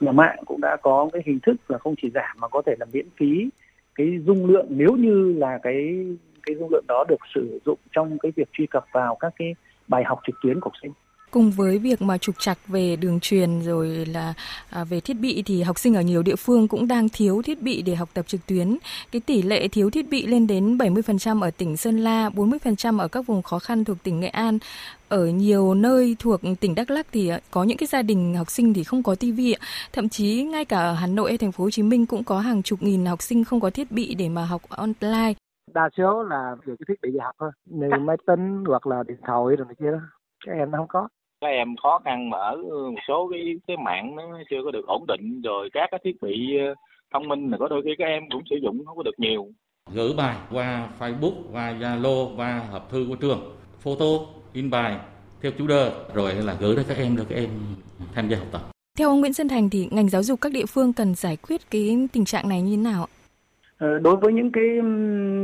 nhà 0.00 0.12
mạng 0.12 0.38
cũng 0.46 0.60
đã 0.60 0.76
có 0.82 1.08
cái 1.12 1.22
hình 1.26 1.38
thức 1.42 1.56
là 1.68 1.78
không 1.78 1.94
chỉ 2.02 2.10
giảm 2.10 2.36
mà 2.40 2.48
có 2.48 2.62
thể 2.66 2.74
là 2.78 2.86
miễn 2.92 3.06
phí 3.16 3.48
cái 3.94 4.18
dung 4.26 4.46
lượng. 4.46 4.66
Nếu 4.68 4.96
như 4.96 5.32
là 5.38 5.58
cái 5.62 6.06
cái 6.42 6.56
dung 6.56 6.70
lượng 6.72 6.84
đó 6.88 7.04
được 7.08 7.20
sử 7.34 7.60
dụng 7.66 7.78
trong 7.92 8.18
cái 8.18 8.32
việc 8.36 8.48
truy 8.52 8.66
cập 8.66 8.84
vào 8.92 9.16
các 9.20 9.32
cái 9.36 9.54
bài 9.88 10.04
học 10.06 10.20
trực 10.26 10.36
tuyến 10.42 10.60
của 10.60 10.70
học 10.70 10.74
sinh 10.82 10.92
cùng 11.32 11.50
với 11.50 11.78
việc 11.78 12.02
mà 12.02 12.18
trục 12.18 12.34
trặc 12.38 12.58
về 12.66 12.96
đường 12.96 13.20
truyền 13.20 13.60
rồi 13.60 13.88
là 13.88 14.34
à, 14.70 14.84
về 14.84 15.00
thiết 15.00 15.14
bị 15.14 15.42
thì 15.46 15.62
học 15.62 15.78
sinh 15.78 15.94
ở 15.94 16.00
nhiều 16.00 16.22
địa 16.22 16.36
phương 16.36 16.68
cũng 16.68 16.88
đang 16.88 17.08
thiếu 17.08 17.42
thiết 17.42 17.62
bị 17.62 17.82
để 17.82 17.94
học 17.94 18.08
tập 18.14 18.26
trực 18.28 18.46
tuyến. 18.46 18.78
Cái 19.12 19.20
tỷ 19.20 19.42
lệ 19.42 19.68
thiếu 19.68 19.90
thiết 19.90 20.08
bị 20.10 20.26
lên 20.26 20.46
đến 20.46 20.76
70% 20.78 21.42
ở 21.42 21.50
tỉnh 21.50 21.76
Sơn 21.76 21.98
La, 21.98 22.28
40% 22.28 22.98
ở 22.98 23.08
các 23.08 23.26
vùng 23.26 23.42
khó 23.42 23.58
khăn 23.58 23.84
thuộc 23.84 23.96
tỉnh 24.02 24.20
Nghệ 24.20 24.28
An. 24.28 24.58
Ở 25.08 25.26
nhiều 25.26 25.74
nơi 25.74 26.16
thuộc 26.18 26.40
tỉnh 26.60 26.74
Đắk 26.74 26.90
Lắk 26.90 27.06
thì 27.12 27.28
à, 27.28 27.40
có 27.50 27.64
những 27.64 27.76
cái 27.76 27.86
gia 27.86 28.02
đình 28.02 28.34
học 28.34 28.50
sinh 28.50 28.74
thì 28.74 28.84
không 28.84 29.02
có 29.02 29.14
tivi 29.14 29.52
ạ. 29.52 29.60
Thậm 29.92 30.08
chí 30.08 30.42
ngay 30.42 30.64
cả 30.64 30.78
ở 30.78 30.94
Hà 30.94 31.06
Nội 31.06 31.30
hay 31.30 31.38
thành 31.38 31.52
phố 31.52 31.64
Hồ 31.64 31.70
Chí 31.70 31.82
Minh 31.82 32.06
cũng 32.06 32.24
có 32.24 32.40
hàng 32.40 32.62
chục 32.62 32.82
nghìn 32.82 33.06
học 33.06 33.22
sinh 33.22 33.44
không 33.44 33.60
có 33.60 33.70
thiết 33.70 33.92
bị 33.92 34.14
để 34.14 34.28
mà 34.28 34.44
học 34.44 34.62
online 34.68 35.34
đa 35.74 35.88
số 35.96 36.22
là 36.22 36.56
về 36.64 36.74
cái 36.78 36.84
thiết 36.88 37.00
bị 37.02 37.10
dạy 37.12 37.24
học 37.24 37.34
thôi. 37.38 37.50
Như 37.64 37.88
máy 38.00 38.16
tính 38.26 38.64
hoặc 38.66 38.86
là 38.86 39.02
điện 39.08 39.16
thoại 39.26 39.56
rồi 39.56 39.66
này 39.66 39.74
kia 39.80 39.90
đó. 39.92 39.98
Các 40.46 40.52
em 40.52 40.70
nó 40.70 40.78
không 40.78 40.88
có. 40.88 41.08
Các 41.40 41.48
em 41.48 41.76
khó 41.82 42.00
khăn 42.04 42.30
ở 42.30 42.56
một 42.56 43.00
số 43.08 43.28
cái 43.32 43.40
cái 43.66 43.76
mạng 43.76 44.16
nó 44.16 44.38
chưa 44.50 44.56
có 44.64 44.70
được 44.70 44.86
ổn 44.86 45.04
định 45.06 45.42
rồi 45.42 45.68
các 45.72 45.88
cái 45.90 46.00
thiết 46.04 46.22
bị 46.22 46.58
ờ, 46.58 46.74
thông 47.14 47.28
minh 47.28 47.50
là 47.50 47.56
có 47.58 47.68
đôi 47.68 47.82
khi 47.84 47.90
các 47.98 48.04
em 48.04 48.22
cũng 48.32 48.42
sử 48.50 48.56
dụng 48.56 48.84
không 48.86 48.96
có 48.96 49.02
được 49.02 49.18
nhiều. 49.18 49.48
Gửi 49.94 50.12
bài 50.16 50.36
qua 50.50 50.88
Facebook 50.98 51.34
qua 51.52 51.74
Zalo 51.80 52.36
qua 52.36 52.62
hộp 52.70 52.90
thư 52.90 53.06
của 53.08 53.16
trường. 53.16 53.56
Photo 53.80 54.06
in 54.52 54.70
bài 54.70 54.98
theo 55.42 55.52
chủ 55.58 55.66
đề 55.66 55.92
rồi 56.14 56.34
là 56.34 56.56
gửi 56.60 56.76
đến 56.76 56.84
các 56.88 56.96
em 56.96 57.16
để 57.16 57.24
các 57.28 57.36
em 57.36 57.48
tham 58.14 58.28
gia 58.28 58.36
học 58.36 58.46
tập. 58.52 58.60
Theo 58.98 59.08
ông 59.08 59.20
Nguyễn 59.20 59.32
Xuân 59.32 59.48
Thành 59.48 59.70
thì 59.70 59.88
ngành 59.90 60.08
giáo 60.08 60.22
dục 60.22 60.40
các 60.40 60.52
địa 60.52 60.66
phương 60.66 60.92
cần 60.92 61.14
giải 61.14 61.36
quyết 61.36 61.70
cái 61.70 62.08
tình 62.12 62.24
trạng 62.24 62.48
này 62.48 62.62
như 62.62 62.76
thế 62.76 62.82
nào 62.82 63.06
Ờ, 63.21 63.21
đối 64.02 64.16
với 64.16 64.32
những 64.32 64.52
cái 64.52 64.80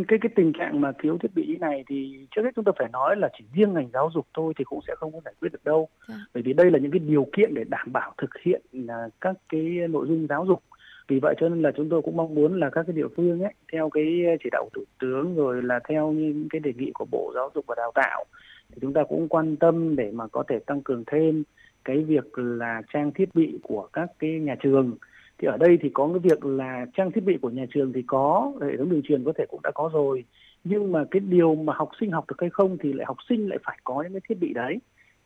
cái 0.09 0.19
cái 0.23 0.31
tình 0.37 0.53
trạng 0.59 0.81
mà 0.81 0.93
thiếu 1.03 1.19
thiết 1.19 1.35
bị 1.35 1.57
này 1.61 1.85
thì 1.89 2.27
trước 2.31 2.43
hết 2.45 2.51
chúng 2.57 2.65
ta 2.65 2.73
phải 2.79 2.89
nói 2.93 3.17
là 3.17 3.29
chỉ 3.39 3.45
riêng 3.55 3.75
ngành 3.75 3.89
giáo 3.93 4.11
dục 4.15 4.27
thôi 4.35 4.53
thì 4.59 4.65
cũng 4.65 4.81
sẽ 4.87 4.95
không 4.97 5.13
có 5.13 5.21
giải 5.25 5.35
quyết 5.41 5.53
được 5.53 5.65
đâu. 5.65 5.89
À. 6.07 6.15
bởi 6.35 6.43
vì 6.43 6.53
đây 6.53 6.71
là 6.71 6.79
những 6.79 6.91
cái 6.91 6.99
điều 6.99 7.27
kiện 7.37 7.55
để 7.55 7.65
đảm 7.69 7.93
bảo 7.93 8.13
thực 8.19 8.31
hiện 8.43 8.63
là 8.73 9.09
các 9.21 9.37
cái 9.49 9.63
nội 9.91 10.07
dung 10.09 10.27
giáo 10.29 10.47
dục. 10.47 10.63
Vì 11.09 11.19
vậy 11.23 11.35
cho 11.41 11.49
nên 11.49 11.63
là 11.63 11.71
chúng 11.77 11.89
tôi 11.89 12.03
cũng 12.03 12.17
mong 12.17 12.35
muốn 12.35 12.61
là 12.61 12.71
các 12.71 12.83
cái 12.87 12.97
địa 12.97 13.09
phương 13.17 13.43
ấy 13.43 13.55
theo 13.73 13.91
cái 13.91 14.23
chỉ 14.45 14.51
đạo 14.53 14.65
của 14.65 14.71
thủ 14.75 14.85
tướng 15.01 15.37
rồi 15.37 15.63
là 15.63 15.81
theo 15.89 16.13
những 16.13 16.49
cái 16.51 16.61
đề 16.61 16.73
nghị 16.77 16.91
của 16.95 17.07
bộ 17.11 17.33
giáo 17.35 17.51
dục 17.55 17.65
và 17.67 17.75
đào 17.79 17.93
tạo 17.95 18.25
thì 18.73 18.79
chúng 18.81 18.93
ta 18.93 19.03
cũng 19.09 19.29
quan 19.29 19.57
tâm 19.57 19.97
để 19.97 20.11
mà 20.13 20.27
có 20.27 20.45
thể 20.49 20.59
tăng 20.59 20.83
cường 20.83 21.05
thêm 21.07 21.43
cái 21.85 22.05
việc 22.05 22.39
là 22.39 22.83
trang 22.93 23.13
thiết 23.13 23.35
bị 23.35 23.59
của 23.63 23.89
các 23.93 24.11
cái 24.19 24.31
nhà 24.31 24.55
trường 24.63 24.97
thì 25.39 25.49
ở 25.49 25.57
đây 25.57 25.79
thì 25.81 25.91
có 25.95 26.09
cái 26.09 26.19
việc 26.19 26.45
là 26.45 26.87
trang 26.97 27.13
thiết 27.13 27.25
bị 27.25 27.39
của 27.43 27.51
nhà 27.51 27.67
trường 27.75 27.93
thì 27.93 28.03
có 28.07 28.53
hệ 28.63 28.77
thống 28.77 28.89
đường 28.89 29.03
truyền 29.05 29.25
có 29.25 29.33
thể 29.39 29.47
cũng 29.49 29.61
đã 29.63 29.71
có 29.75 29.91
rồi. 29.93 30.25
Nhưng 30.65 30.93
mà 30.93 31.05
cái 31.11 31.21
điều 31.21 31.55
mà 31.55 31.73
học 31.77 31.91
sinh 32.01 32.11
học 32.11 32.25
được 32.29 32.37
hay 32.41 32.51
không 32.51 32.77
thì 32.81 32.93
lại 32.93 33.05
học 33.07 33.17
sinh 33.29 33.49
lại 33.49 33.59
phải 33.65 33.79
có 33.85 34.03
những 34.03 34.13
cái 34.13 34.21
thiết 34.29 34.41
bị 34.41 34.53
đấy. 34.53 34.79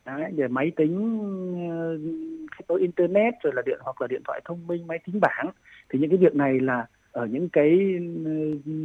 Đấy, 0.05 0.31
để 0.35 0.47
máy 0.47 0.71
tính 0.75 1.19
ờ, 1.71 1.97
kết 2.57 2.65
nối 2.67 2.79
internet 2.79 3.33
rồi 3.43 3.53
là 3.55 3.61
điện 3.65 3.79
hoặc 3.81 4.01
là 4.01 4.07
điện 4.07 4.21
thoại 4.25 4.41
thông 4.45 4.67
minh 4.67 4.87
máy 4.87 4.99
tính 5.05 5.19
bảng. 5.21 5.49
Thì 5.89 5.99
những 5.99 6.09
cái 6.09 6.17
việc 6.17 6.35
này 6.35 6.59
là 6.59 6.85
ở 7.11 7.25
những 7.25 7.49
cái 7.49 7.79
ờ, 8.25 8.31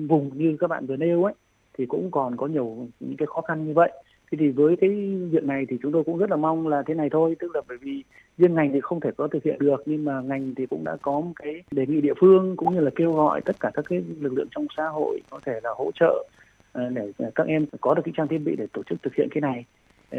vùng 0.09 0.31
như 0.39 0.57
các 0.61 0.67
bạn 0.67 0.87
vừa 0.87 0.97
nêu 0.97 1.25
ấy 1.25 1.35
thì 1.79 1.87
cũng 1.87 2.11
còn 2.11 2.37
có 2.37 2.47
nhiều 2.47 2.89
những 3.01 3.17
cái 3.17 3.27
khó 3.27 3.41
khăn 3.41 3.67
như 3.67 3.73
vậy 3.75 3.93
thế 4.33 4.39
thì 4.41 4.49
với 4.49 4.77
cái 4.81 4.91
việc 5.31 5.45
này 5.45 5.67
thì 5.69 5.77
chúng 5.83 5.93
tôi 5.93 6.05
cũng 6.05 6.19
rất 6.19 6.31
là 6.31 6.37
mong 6.37 6.69
là 6.69 6.83
thế 6.87 6.95
này 6.95 7.09
thôi 7.13 7.37
tức 7.39 7.55
là 7.55 7.61
bởi 7.69 7.79
vì 7.81 8.03
riêng 8.39 8.55
ngành 8.55 8.73
thì 8.73 8.81
không 8.81 9.01
thể 9.01 9.11
có 9.17 9.29
thực 9.29 9.45
hiện 9.45 9.59
được 9.59 9.83
nhưng 9.87 10.05
mà 10.05 10.21
ngành 10.21 10.55
thì 10.55 10.67
cũng 10.67 10.85
đã 10.85 10.97
có 11.03 11.21
một 11.21 11.33
cái 11.37 11.63
đề 11.71 11.87
nghị 11.87 12.01
địa 12.01 12.15
phương 12.21 12.57
cũng 12.57 12.75
như 12.75 12.81
là 12.81 12.91
kêu 12.97 13.13
gọi 13.13 13.41
tất 13.41 13.61
cả 13.61 13.71
các 13.75 13.85
cái 13.89 14.03
lực 14.21 14.33
lượng 14.33 14.49
trong 14.51 14.67
xã 14.77 14.89
hội 14.89 15.21
có 15.31 15.41
thể 15.47 15.61
là 15.63 15.71
hỗ 15.77 15.91
trợ 15.95 16.25
ờ, 16.73 16.89
để 16.89 17.13
các 17.35 17.47
em 17.47 17.67
có 17.81 17.95
được 17.95 18.03
cái 18.05 18.13
trang 18.17 18.29
thiết 18.29 18.39
bị 18.39 18.57
để 18.57 18.67
tổ 18.73 18.83
chức 18.91 19.03
thực 19.03 19.15
hiện 19.15 19.29
cái 19.31 19.41
này. 19.41 19.65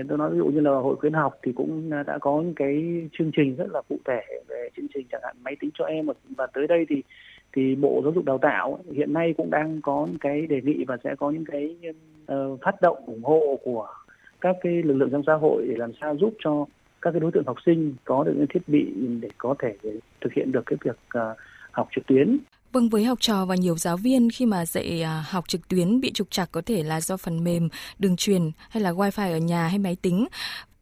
Tôi 0.08 0.18
nói 0.18 0.32
ví 0.32 0.38
dụ 0.38 0.46
như 0.46 0.60
là 0.60 0.72
hội 0.72 0.96
khuyến 0.96 1.14
học 1.14 1.38
thì 1.44 1.52
cũng 1.56 1.90
đã 2.08 2.18
có 2.22 2.42
những 2.42 2.56
cái 2.56 3.02
chương 3.18 3.32
trình 3.36 3.56
rất 3.56 3.68
là 3.72 3.82
cụ 3.90 3.98
thể 4.06 4.22
về 4.48 4.70
chương 4.78 4.88
trình 4.94 5.08
chẳng 5.12 5.22
hạn 5.24 5.36
máy 5.44 5.56
tính 5.60 5.70
cho 5.74 5.86
em 5.86 6.08
và 6.38 6.48
tới 6.54 6.68
đây 6.68 6.86
thì 6.90 7.04
thì 7.54 7.76
bộ 7.76 8.02
giáo 8.04 8.14
dục 8.14 8.26
đào 8.26 8.38
tạo 8.38 8.80
hiện 8.94 9.14
nay 9.14 9.34
cũng 9.38 9.50
đang 9.50 9.82
có 9.82 10.06
những 10.10 10.20
cái 10.20 10.42
đề 10.42 10.62
nghị 10.62 10.86
và 10.88 10.98
sẽ 11.04 11.16
có 11.16 11.32
những 11.32 11.46
cái 11.46 11.76
uh, 12.34 12.60
phát 12.62 12.82
động 12.82 12.98
ủng 13.06 13.24
hộ 13.24 13.60
của 13.64 13.88
các 14.42 14.56
cái 14.62 14.84
lực 14.84 14.94
lượng 14.94 15.10
trong 15.12 15.24
xã 15.28 15.34
hội 15.34 15.66
để 15.70 15.76
làm 15.78 15.92
sao 16.02 16.16
giúp 16.16 16.34
cho 16.40 16.66
các 17.02 17.12
cái 17.12 17.20
đối 17.20 17.32
tượng 17.32 17.48
học 17.48 17.58
sinh 17.66 17.96
có 18.04 18.24
được 18.24 18.34
những 18.38 18.48
thiết 18.54 18.68
bị 18.68 18.86
để 19.22 19.30
có 19.38 19.56
thể 19.60 19.76
thực 20.22 20.34
hiện 20.34 20.52
được 20.52 20.64
cái 20.66 20.78
việc 20.84 20.98
à, 21.10 21.22
học 21.72 21.88
trực 21.96 22.08
tuyến. 22.08 22.38
Vâng, 22.72 22.90
với 22.90 23.04
học 23.04 23.18
trò 23.22 23.46
và 23.46 23.56
nhiều 23.56 23.78
giáo 23.78 23.98
viên 23.98 24.30
khi 24.30 24.46
mà 24.46 24.66
dạy 24.66 25.02
à, 25.02 25.24
học 25.30 25.48
trực 25.48 25.68
tuyến 25.68 26.02
bị 26.02 26.12
trục 26.12 26.32
trặc 26.32 26.52
có 26.52 26.62
thể 26.66 26.84
là 26.84 27.02
do 27.02 27.18
phần 27.18 27.44
mềm, 27.44 27.70
đường 28.00 28.16
truyền 28.16 28.42
hay 28.70 28.84
là 28.84 28.92
wifi 28.92 29.32
ở 29.32 29.38
nhà 29.38 29.68
hay 29.68 29.80
máy 29.80 29.98
tính. 30.02 30.28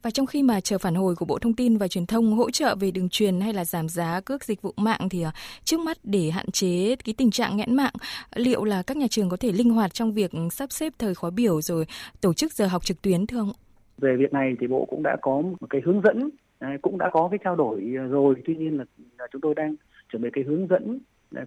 Và 0.08 0.12
trong 0.12 0.26
khi 0.26 0.44
mà 0.44 0.60
chờ 0.62 0.78
phản 0.78 0.96
hồi 0.96 1.16
của 1.16 1.26
Bộ 1.26 1.40
Thông 1.40 1.54
tin 1.54 1.78
và 1.78 1.88
Truyền 1.88 2.06
thông 2.06 2.34
hỗ 2.34 2.52
trợ 2.52 2.76
về 2.76 2.92
đường 2.92 3.10
truyền 3.10 3.42
hay 3.42 3.54
là 3.54 3.66
giảm 3.66 3.90
giá 3.90 4.22
cước 4.26 4.44
dịch 4.44 4.62
vụ 4.62 4.74
mạng 4.78 5.10
thì 5.10 5.22
ờ, 5.22 5.32
trước 5.64 5.80
mắt 5.80 5.98
để 6.04 6.30
hạn 6.30 6.52
chế 6.52 6.96
cái 7.06 7.16
tình 7.18 7.32
trạng 7.32 7.58
nghẽn 7.58 7.76
mạng, 7.76 7.94
liệu 8.36 8.64
là 8.64 8.84
các 8.88 8.98
nhà 8.98 9.08
trường 9.10 9.30
có 9.30 9.38
thể 9.38 9.52
linh 9.52 9.70
hoạt 9.70 9.94
trong 9.94 10.14
việc 10.14 10.32
sắp 10.52 10.72
xếp 10.72 10.94
thời 11.00 11.16
khóa 11.16 11.30
biểu 11.30 11.62
rồi 11.62 11.86
tổ 12.22 12.34
chức 12.34 12.54
giờ 12.54 12.68
học 12.68 12.86
trực 12.86 13.02
tuyến 13.02 13.28
thưa 13.28 13.40
ông? 13.40 13.52
Về 13.98 14.16
việc 14.20 14.34
này 14.34 14.56
thì 14.60 14.68
Bộ 14.68 14.86
cũng 14.90 15.04
đã 15.04 15.18
có 15.22 15.42
một 15.42 15.68
cái 15.70 15.82
hướng 15.86 16.02
dẫn, 16.02 16.30
à, 16.60 16.78
cũng 16.82 16.98
đã 16.98 17.10
có 17.14 17.28
cái 17.32 17.40
trao 17.44 17.56
đổi 17.56 17.94
à, 17.98 18.04
rồi. 18.04 18.36
Tuy 18.46 18.56
nhiên 18.56 18.78
là 18.78 18.86
à, 19.18 19.26
chúng 19.32 19.42
tôi 19.42 19.56
đang 19.56 19.76
chuẩn 20.12 20.22
bị 20.22 20.30
cái 20.34 20.44
hướng 20.44 20.68
dẫn 20.68 21.00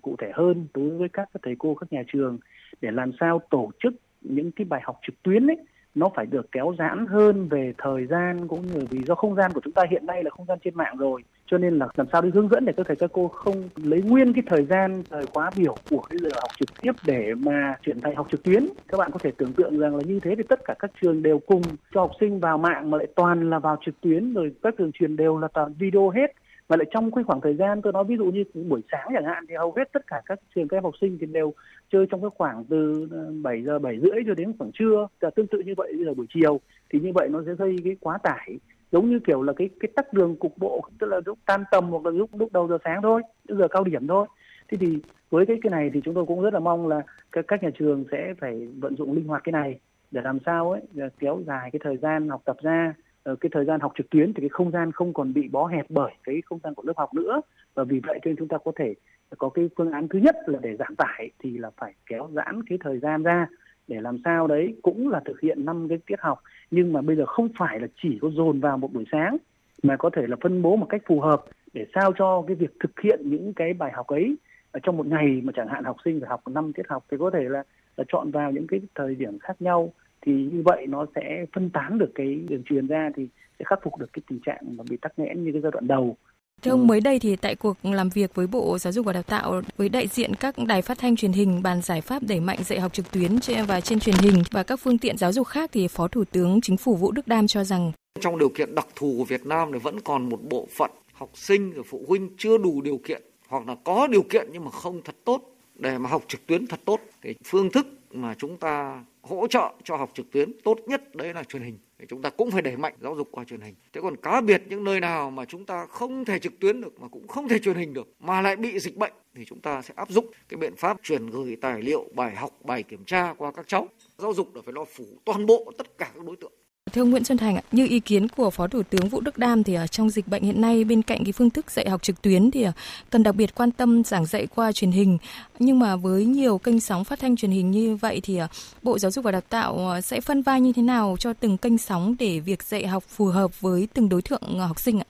cụ 0.03 0.17
thể 0.19 0.31
hơn 0.35 0.67
đối 0.75 0.91
với 0.91 1.09
các 1.13 1.29
thầy 1.43 1.55
cô 1.59 1.75
các 1.75 1.93
nhà 1.93 2.03
trường 2.13 2.39
để 2.81 2.91
làm 2.91 3.11
sao 3.21 3.41
tổ 3.51 3.71
chức 3.83 3.95
những 4.21 4.53
cái 4.53 4.65
bài 4.65 4.81
học 4.85 5.01
trực 5.07 5.23
tuyến 5.23 5.47
ấy 5.47 5.57
nó 5.95 6.11
phải 6.15 6.27
được 6.27 6.53
kéo 6.53 6.75
giãn 6.79 7.07
hơn 7.07 7.49
về 7.49 7.73
thời 7.79 8.07
gian 8.07 8.49
cũng 8.49 8.67
như 8.67 8.81
vì 8.91 9.03
do 9.03 9.15
không 9.15 9.35
gian 9.35 9.53
của 9.53 9.61
chúng 9.65 9.73
ta 9.73 9.83
hiện 9.91 10.07
nay 10.07 10.25
là 10.25 10.31
không 10.31 10.47
gian 10.47 10.59
trên 10.65 10.75
mạng 10.75 10.97
rồi, 10.97 11.23
cho 11.47 11.59
nên 11.59 11.79
là 11.79 11.89
làm 11.97 12.07
sao 12.13 12.23
để 12.23 12.31
hướng 12.35 12.49
dẫn 12.49 12.65
để 12.65 12.73
các 12.77 12.87
thầy 12.87 12.97
các 12.97 13.11
cô 13.13 13.29
không 13.29 13.63
lấy 13.77 14.03
nguyên 14.03 14.33
cái 14.33 14.43
thời 14.47 14.65
gian 14.65 15.03
thời 15.11 15.27
khóa 15.27 15.51
biểu 15.57 15.77
của 15.91 16.01
cái 16.11 16.19
giờ 16.19 16.29
học 16.35 16.51
trực 16.59 16.69
tiếp 16.81 16.93
để 17.07 17.35
mà 17.35 17.75
chuyển 17.83 18.01
thành 18.01 18.15
học 18.15 18.27
trực 18.31 18.43
tuyến. 18.43 18.67
Các 18.89 18.99
bạn 18.99 19.11
có 19.13 19.19
thể 19.19 19.31
tưởng 19.37 19.53
tượng 19.53 19.79
rằng 19.79 19.97
là 19.97 20.03
như 20.07 20.21
thế 20.21 20.35
thì 20.37 20.43
tất 20.43 20.61
cả 20.65 20.75
các 20.79 20.91
trường 21.03 21.23
đều 21.23 21.39
cùng 21.39 21.63
cho 21.95 22.01
học 22.01 22.11
sinh 22.21 22.41
vào 22.41 22.59
mạng 22.59 22.91
mà 22.91 22.99
lại 22.99 23.07
toàn 23.15 23.51
là 23.51 23.59
vào 23.59 23.79
trực 23.87 24.01
tuyến, 24.01 24.35
rồi 24.35 24.55
các 24.63 24.75
trường 24.79 24.93
truyền 24.93 25.17
đều 25.17 25.39
là 25.39 25.49
toàn 25.49 25.75
video 25.79 26.09
hết 26.09 26.33
và 26.71 26.77
lại 26.77 26.87
trong 26.91 27.11
cái 27.11 27.25
khoảng 27.25 27.41
thời 27.41 27.55
gian 27.55 27.83
tôi 27.83 27.93
nói 27.93 28.05
ví 28.05 28.17
dụ 28.17 28.25
như 28.25 28.45
buổi 28.55 28.83
sáng 28.93 29.09
chẳng 29.15 29.25
hạn 29.25 29.45
thì 29.49 29.55
hầu 29.55 29.75
hết 29.77 29.93
tất 29.93 30.07
cả 30.07 30.23
các 30.27 30.41
trường 30.55 30.69
các 30.69 30.77
em 30.77 30.85
học 30.85 30.95
sinh 31.01 31.19
thì 31.21 31.27
đều 31.27 31.53
chơi 31.93 32.07
trong 32.11 32.21
cái 32.21 32.31
khoảng 32.39 32.65
từ 32.65 33.09
ờ, 33.11 33.33
7 33.43 33.63
giờ 33.63 33.79
7 33.79 33.99
rưỡi 34.01 34.23
cho 34.27 34.35
đến 34.35 34.53
khoảng 34.59 34.71
trưa. 34.73 35.09
Và 35.21 35.31
tương 35.31 35.47
tự 35.47 35.59
như 35.59 35.75
vậy 35.77 35.93
bây 35.97 36.05
giờ 36.05 36.15
buổi 36.15 36.27
chiều 36.35 36.61
thì 36.91 37.01
như 37.01 37.13
vậy 37.15 37.29
nó 37.29 37.43
sẽ 37.47 37.55
gây 37.55 37.77
cái 37.85 37.97
quá 38.01 38.19
tải. 38.19 38.59
Giống 38.93 39.11
như 39.11 39.19
kiểu 39.19 39.43
là 39.43 39.53
cái 39.53 39.69
cái 39.81 39.91
tắc 39.97 40.13
đường 40.13 40.37
cục 40.37 40.59
bộ 40.59 40.85
tức 40.99 41.07
là 41.07 41.21
lúc 41.27 41.39
tan 41.47 41.65
tầm 41.71 41.89
hoặc 41.89 42.05
là 42.05 42.11
lúc 42.11 42.31
lúc 42.33 42.53
đầu 42.53 42.69
giờ 42.69 42.79
sáng 42.85 43.03
thôi 43.03 43.23
giờ 43.49 43.69
cao 43.69 43.85
điểm 43.85 44.07
thôi. 44.07 44.27
Thế 44.69 44.79
thì 44.81 44.99
với 45.31 45.47
cái 45.47 45.57
cái 45.63 45.71
này 45.71 45.91
thì 45.95 46.01
chúng 46.05 46.15
tôi 46.15 46.27
cũng 46.27 46.43
rất 46.43 46.55
là 46.55 46.61
mong 46.61 46.89
là 46.89 47.03
các, 47.33 47.45
các 47.49 47.63
nhà 47.63 47.71
trường 47.79 48.05
sẽ 48.13 48.35
phải 48.41 48.69
vận 48.79 48.97
dụng 48.97 49.13
linh 49.13 49.27
hoạt 49.27 49.45
cái 49.45 49.53
này 49.53 49.81
để 50.11 50.21
làm 50.25 50.39
sao 50.47 50.71
ấy 50.71 50.81
kéo 51.19 51.41
dài 51.47 51.71
cái 51.73 51.81
thời 51.85 51.97
gian 51.97 52.29
học 52.29 52.43
tập 52.45 52.57
ra. 52.63 52.95
Ờ, 53.23 53.37
cái 53.41 53.51
thời 53.53 53.65
gian 53.65 53.81
học 53.81 53.93
trực 53.99 54.11
tuyến 54.11 54.33
thì 54.35 54.41
cái 54.41 54.49
không 54.49 54.71
gian 54.71 54.93
không 54.93 55.13
còn 55.13 55.33
bị 55.33 55.49
bó 55.49 55.67
hẹp 55.67 55.87
bởi 55.89 56.13
cái 56.25 56.43
không 56.47 56.59
gian 56.65 56.75
của 56.75 56.83
lớp 56.87 56.93
học 56.97 57.15
nữa. 57.15 57.41
Và 57.75 57.85
vì 57.85 58.01
vậy 58.07 58.19
cho 58.23 58.29
nên 58.29 58.37
chúng 58.37 58.49
ta 58.49 58.59
có 58.65 58.73
thể 58.77 58.95
có 59.39 59.49
cái 59.49 59.69
phương 59.77 59.93
án 59.93 60.09
thứ 60.09 60.19
nhất 60.19 60.37
là 60.47 60.59
để 60.63 60.77
giảm 60.77 60.95
tải 60.97 61.31
thì 61.39 61.59
là 61.59 61.71
phải 61.77 61.95
kéo 62.07 62.29
giãn 62.33 62.63
cái 62.69 62.79
thời 62.85 62.99
gian 62.99 63.23
ra 63.23 63.47
để 63.89 64.01
làm 64.01 64.19
sao 64.25 64.47
đấy 64.47 64.75
cũng 64.83 65.09
là 65.09 65.21
thực 65.25 65.41
hiện 65.41 65.65
năm 65.65 65.89
cái 65.89 65.99
tiết 66.07 66.21
học. 66.21 66.43
Nhưng 66.71 66.93
mà 66.93 67.03
bây 67.03 67.17
giờ 67.17 67.27
không 67.27 67.49
phải 67.59 67.81
là 67.81 67.87
chỉ 68.03 68.19
có 68.23 68.31
dồn 68.31 68.61
vào 68.61 68.79
một 68.79 68.93
buổi 68.93 69.05
sáng 69.13 69.37
mà 69.83 69.97
có 69.97 70.11
thể 70.11 70.27
là 70.27 70.37
phân 70.43 70.63
bố 70.63 70.77
một 70.77 70.87
cách 70.89 71.03
phù 71.07 71.21
hợp 71.21 71.45
để 71.73 71.87
sao 71.95 72.13
cho 72.19 72.43
cái 72.47 72.57
việc 72.57 72.71
thực 72.81 73.01
hiện 73.01 73.21
những 73.25 73.53
cái 73.55 73.73
bài 73.73 73.93
học 73.95 74.07
ấy 74.07 74.37
trong 74.83 74.97
một 74.97 75.07
ngày 75.07 75.41
mà 75.45 75.53
chẳng 75.57 75.69
hạn 75.69 75.85
học 75.85 75.97
sinh 76.05 76.21
phải 76.21 76.31
học 76.31 76.49
năm 76.49 76.73
tiết 76.73 76.89
học 76.89 77.05
thì 77.11 77.17
có 77.21 77.31
thể 77.31 77.43
là, 77.43 77.63
là 77.97 78.05
chọn 78.09 78.31
vào 78.31 78.51
những 78.51 78.67
cái 78.67 78.81
thời 78.95 79.15
điểm 79.15 79.39
khác 79.39 79.63
nhau 79.63 79.93
thì 80.27 80.33
như 80.33 80.63
vậy 80.65 80.87
nó 80.89 81.07
sẽ 81.15 81.45
phân 81.53 81.71
tán 81.71 81.99
được 81.99 82.11
cái 82.15 82.35
đường 82.49 82.63
truyền 82.65 82.87
ra 82.87 83.11
thì 83.17 83.29
sẽ 83.59 83.65
khắc 83.69 83.79
phục 83.83 83.99
được 83.99 84.13
cái 84.13 84.23
tình 84.31 84.41
trạng 84.47 84.77
mà 84.77 84.85
bị 84.91 84.97
tắc 85.03 85.19
nghẽn 85.19 85.45
như 85.45 85.53
cái 85.53 85.63
giai 85.63 85.73
đoạn 85.73 85.87
đầu. 85.87 86.17
Thưa 86.63 86.71
ông, 86.71 86.87
mới 86.87 87.01
đây 87.01 87.19
thì 87.19 87.37
tại 87.37 87.55
cuộc 87.55 87.77
làm 87.83 88.09
việc 88.09 88.35
với 88.35 88.47
Bộ 88.47 88.79
Giáo 88.79 88.93
dục 88.93 89.07
và 89.07 89.13
Đào 89.13 89.23
tạo 89.23 89.63
với 89.77 89.89
đại 89.89 90.07
diện 90.07 90.35
các 90.35 90.55
đài 90.67 90.83
phát 90.83 90.99
thanh 90.99 91.17
truyền 91.17 91.33
hình 91.33 91.63
bàn 91.63 91.83
giải 91.83 92.01
pháp 92.01 92.23
đẩy 92.23 92.41
mạnh 92.41 92.59
dạy 92.63 92.81
học 92.81 92.93
trực 92.93 93.11
tuyến 93.11 93.39
và 93.67 93.81
trên 93.81 94.01
truyền 94.01 94.17
hình 94.23 94.43
và 94.51 94.63
các 94.63 94.81
phương 94.81 94.99
tiện 94.99 95.17
giáo 95.17 95.33
dục 95.33 95.47
khác 95.47 95.71
thì 95.73 95.89
Phó 95.89 96.09
Thủ 96.09 96.25
tướng 96.25 96.61
Chính 96.61 96.77
phủ 96.77 96.97
Vũ 96.97 97.13
Đức 97.13 97.29
Đam 97.29 97.47
cho 97.47 97.65
rằng 97.65 97.93
trong 98.21 98.39
điều 98.39 98.49
kiện 98.49 98.75
đặc 98.75 98.87
thù 98.97 99.15
của 99.19 99.25
Việt 99.25 99.47
Nam 99.47 99.71
thì 99.73 99.79
vẫn 99.79 100.01
còn 100.01 100.29
một 100.29 100.39
bộ 100.51 100.67
phận 100.77 100.91
học 101.13 101.31
sinh 101.35 101.73
và 101.77 101.83
phụ 101.87 102.05
huynh 102.09 102.31
chưa 102.39 102.59
đủ 102.59 102.83
điều 102.83 103.01
kiện 103.05 103.23
hoặc 103.49 103.67
là 103.67 103.77
có 103.85 104.07
điều 104.07 104.23
kiện 104.23 104.49
nhưng 104.53 104.65
mà 104.65 104.71
không 104.71 105.01
thật 105.05 105.15
tốt 105.25 105.43
để 105.75 105.99
mà 105.99 106.09
học 106.09 106.23
trực 106.29 106.47
tuyến 106.47 106.67
thật 106.67 106.81
tốt. 106.85 107.01
Thì 107.23 107.35
phương 107.45 107.71
thức 107.71 107.87
mà 108.11 108.35
chúng 108.35 108.57
ta 108.57 109.05
hỗ 109.23 109.47
trợ 109.47 109.73
cho 109.85 109.97
học 109.97 110.11
trực 110.15 110.31
tuyến 110.31 110.53
tốt 110.65 110.79
nhất 110.87 111.15
đấy 111.15 111.35
là 111.35 111.45
truyền 111.45 111.63
hình 111.63 111.79
thì 111.99 112.07
chúng 112.09 112.23
ta 112.23 112.31
cũng 112.31 112.51
phải 112.51 112.63
đẩy 112.63 112.77
mạnh 112.77 112.95
giáo 113.01 113.15
dục 113.15 113.29
qua 113.31 113.45
truyền 113.45 113.61
hình. 113.61 113.75
Thế 113.93 114.01
còn 114.01 114.17
cá 114.17 114.41
biệt 114.41 114.63
những 114.69 114.85
nơi 114.85 115.01
nào 115.01 115.31
mà 115.31 115.45
chúng 115.45 115.67
ta 115.67 115.87
không 115.87 116.25
thể 116.25 116.39
trực 116.39 116.59
tuyến 116.61 116.81
được 116.81 117.01
mà 117.01 117.09
cũng 117.09 117.29
không 117.29 117.49
thể 117.49 117.59
truyền 117.59 117.77
hình 117.77 117.93
được 117.93 118.09
mà 118.21 118.41
lại 118.41 118.57
bị 118.57 118.79
dịch 118.79 118.97
bệnh 118.97 119.13
thì 119.35 119.45
chúng 119.45 119.61
ta 119.61 119.83
sẽ 119.83 119.95
áp 119.97 120.11
dụng 120.11 120.27
cái 120.49 120.59
biện 120.59 120.77
pháp 120.77 120.97
truyền 121.03 121.27
gửi 121.27 121.57
tài 121.61 121.83
liệu, 121.83 122.05
bài 122.15 122.37
học, 122.37 122.59
bài 122.65 122.83
kiểm 122.83 123.05
tra 123.05 123.35
qua 123.39 123.53
các 123.53 123.69
cháu. 123.69 123.89
Giáo 124.19 124.35
dục 124.35 124.55
là 124.55 124.63
phải 124.65 124.75
lo 124.75 124.85
phủ 124.85 125.05
toàn 125.25 125.47
bộ 125.47 125.73
tất 125.79 125.99
cả 125.99 126.11
các 126.15 126.25
đối 126.25 126.37
tượng. 126.37 126.53
Thưa 126.93 127.03
ông 127.03 127.11
Nguyễn 127.11 127.25
Xuân 127.25 127.39
Thành, 127.39 127.57
như 127.73 127.87
ý 127.91 128.01
kiến 128.01 128.29
của 128.37 128.51
Phó 128.51 128.67
Thủ 128.67 128.83
tướng 128.83 129.09
Vũ 129.09 129.21
Đức 129.21 129.39
Đam 129.39 129.65
thì 129.65 129.77
trong 129.91 130.11
dịch 130.11 130.29
bệnh 130.29 130.43
hiện 130.43 130.61
nay 130.61 130.85
bên 130.85 131.03
cạnh 131.03 131.25
cái 131.25 131.33
phương 131.33 131.51
thức 131.51 131.71
dạy 131.71 131.89
học 131.91 132.03
trực 132.03 132.23
tuyến 132.23 132.51
thì 132.51 132.63
ờ, 132.63 132.73
cần 133.11 133.23
đặc 133.23 133.35
biệt 133.35 133.55
quan 133.55 133.71
tâm 133.71 134.05
giảng 134.05 134.27
dạy 134.27 134.47
qua 134.55 134.73
truyền 134.73 134.91
hình. 134.91 135.19
Nhưng 135.59 135.79
mà 135.79 135.97
với 135.97 136.25
nhiều 136.25 136.59
kênh 136.59 136.81
sóng 136.81 137.05
phát 137.05 137.19
thanh 137.19 137.37
truyền 137.37 137.51
hình 137.51 137.71
như 137.71 137.97
vậy 137.97 138.21
thì 138.23 138.37
ờ, 138.37 138.47
Bộ 138.83 138.99
Giáo 138.99 139.11
dục 139.11 139.25
và 139.25 139.31
Đào 139.31 139.41
tạo 139.49 139.77
ờ, 139.77 140.01
sẽ 140.01 140.21
phân 140.21 140.43
vai 140.43 140.61
như 140.61 140.73
thế 140.77 140.83
nào 140.83 141.17
cho 141.19 141.33
từng 141.33 141.57
kênh 141.57 141.79
sóng 141.79 142.15
để 142.19 142.41
việc 142.41 142.63
dạy 142.63 142.87
học 142.87 143.03
phù 143.03 143.27
hợp 143.27 143.61
với 143.61 143.89
từng 143.95 144.09
đối 144.09 144.23
tượng 144.23 144.59
học 144.59 144.79
sinh 144.79 144.99
ạ? 144.99 145.07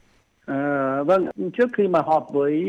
À, 0.46 1.02
vâng, 1.06 1.26
trước 1.58 1.66
khi 1.76 1.88
mà 1.88 2.00
họp 2.00 2.26
với 2.32 2.64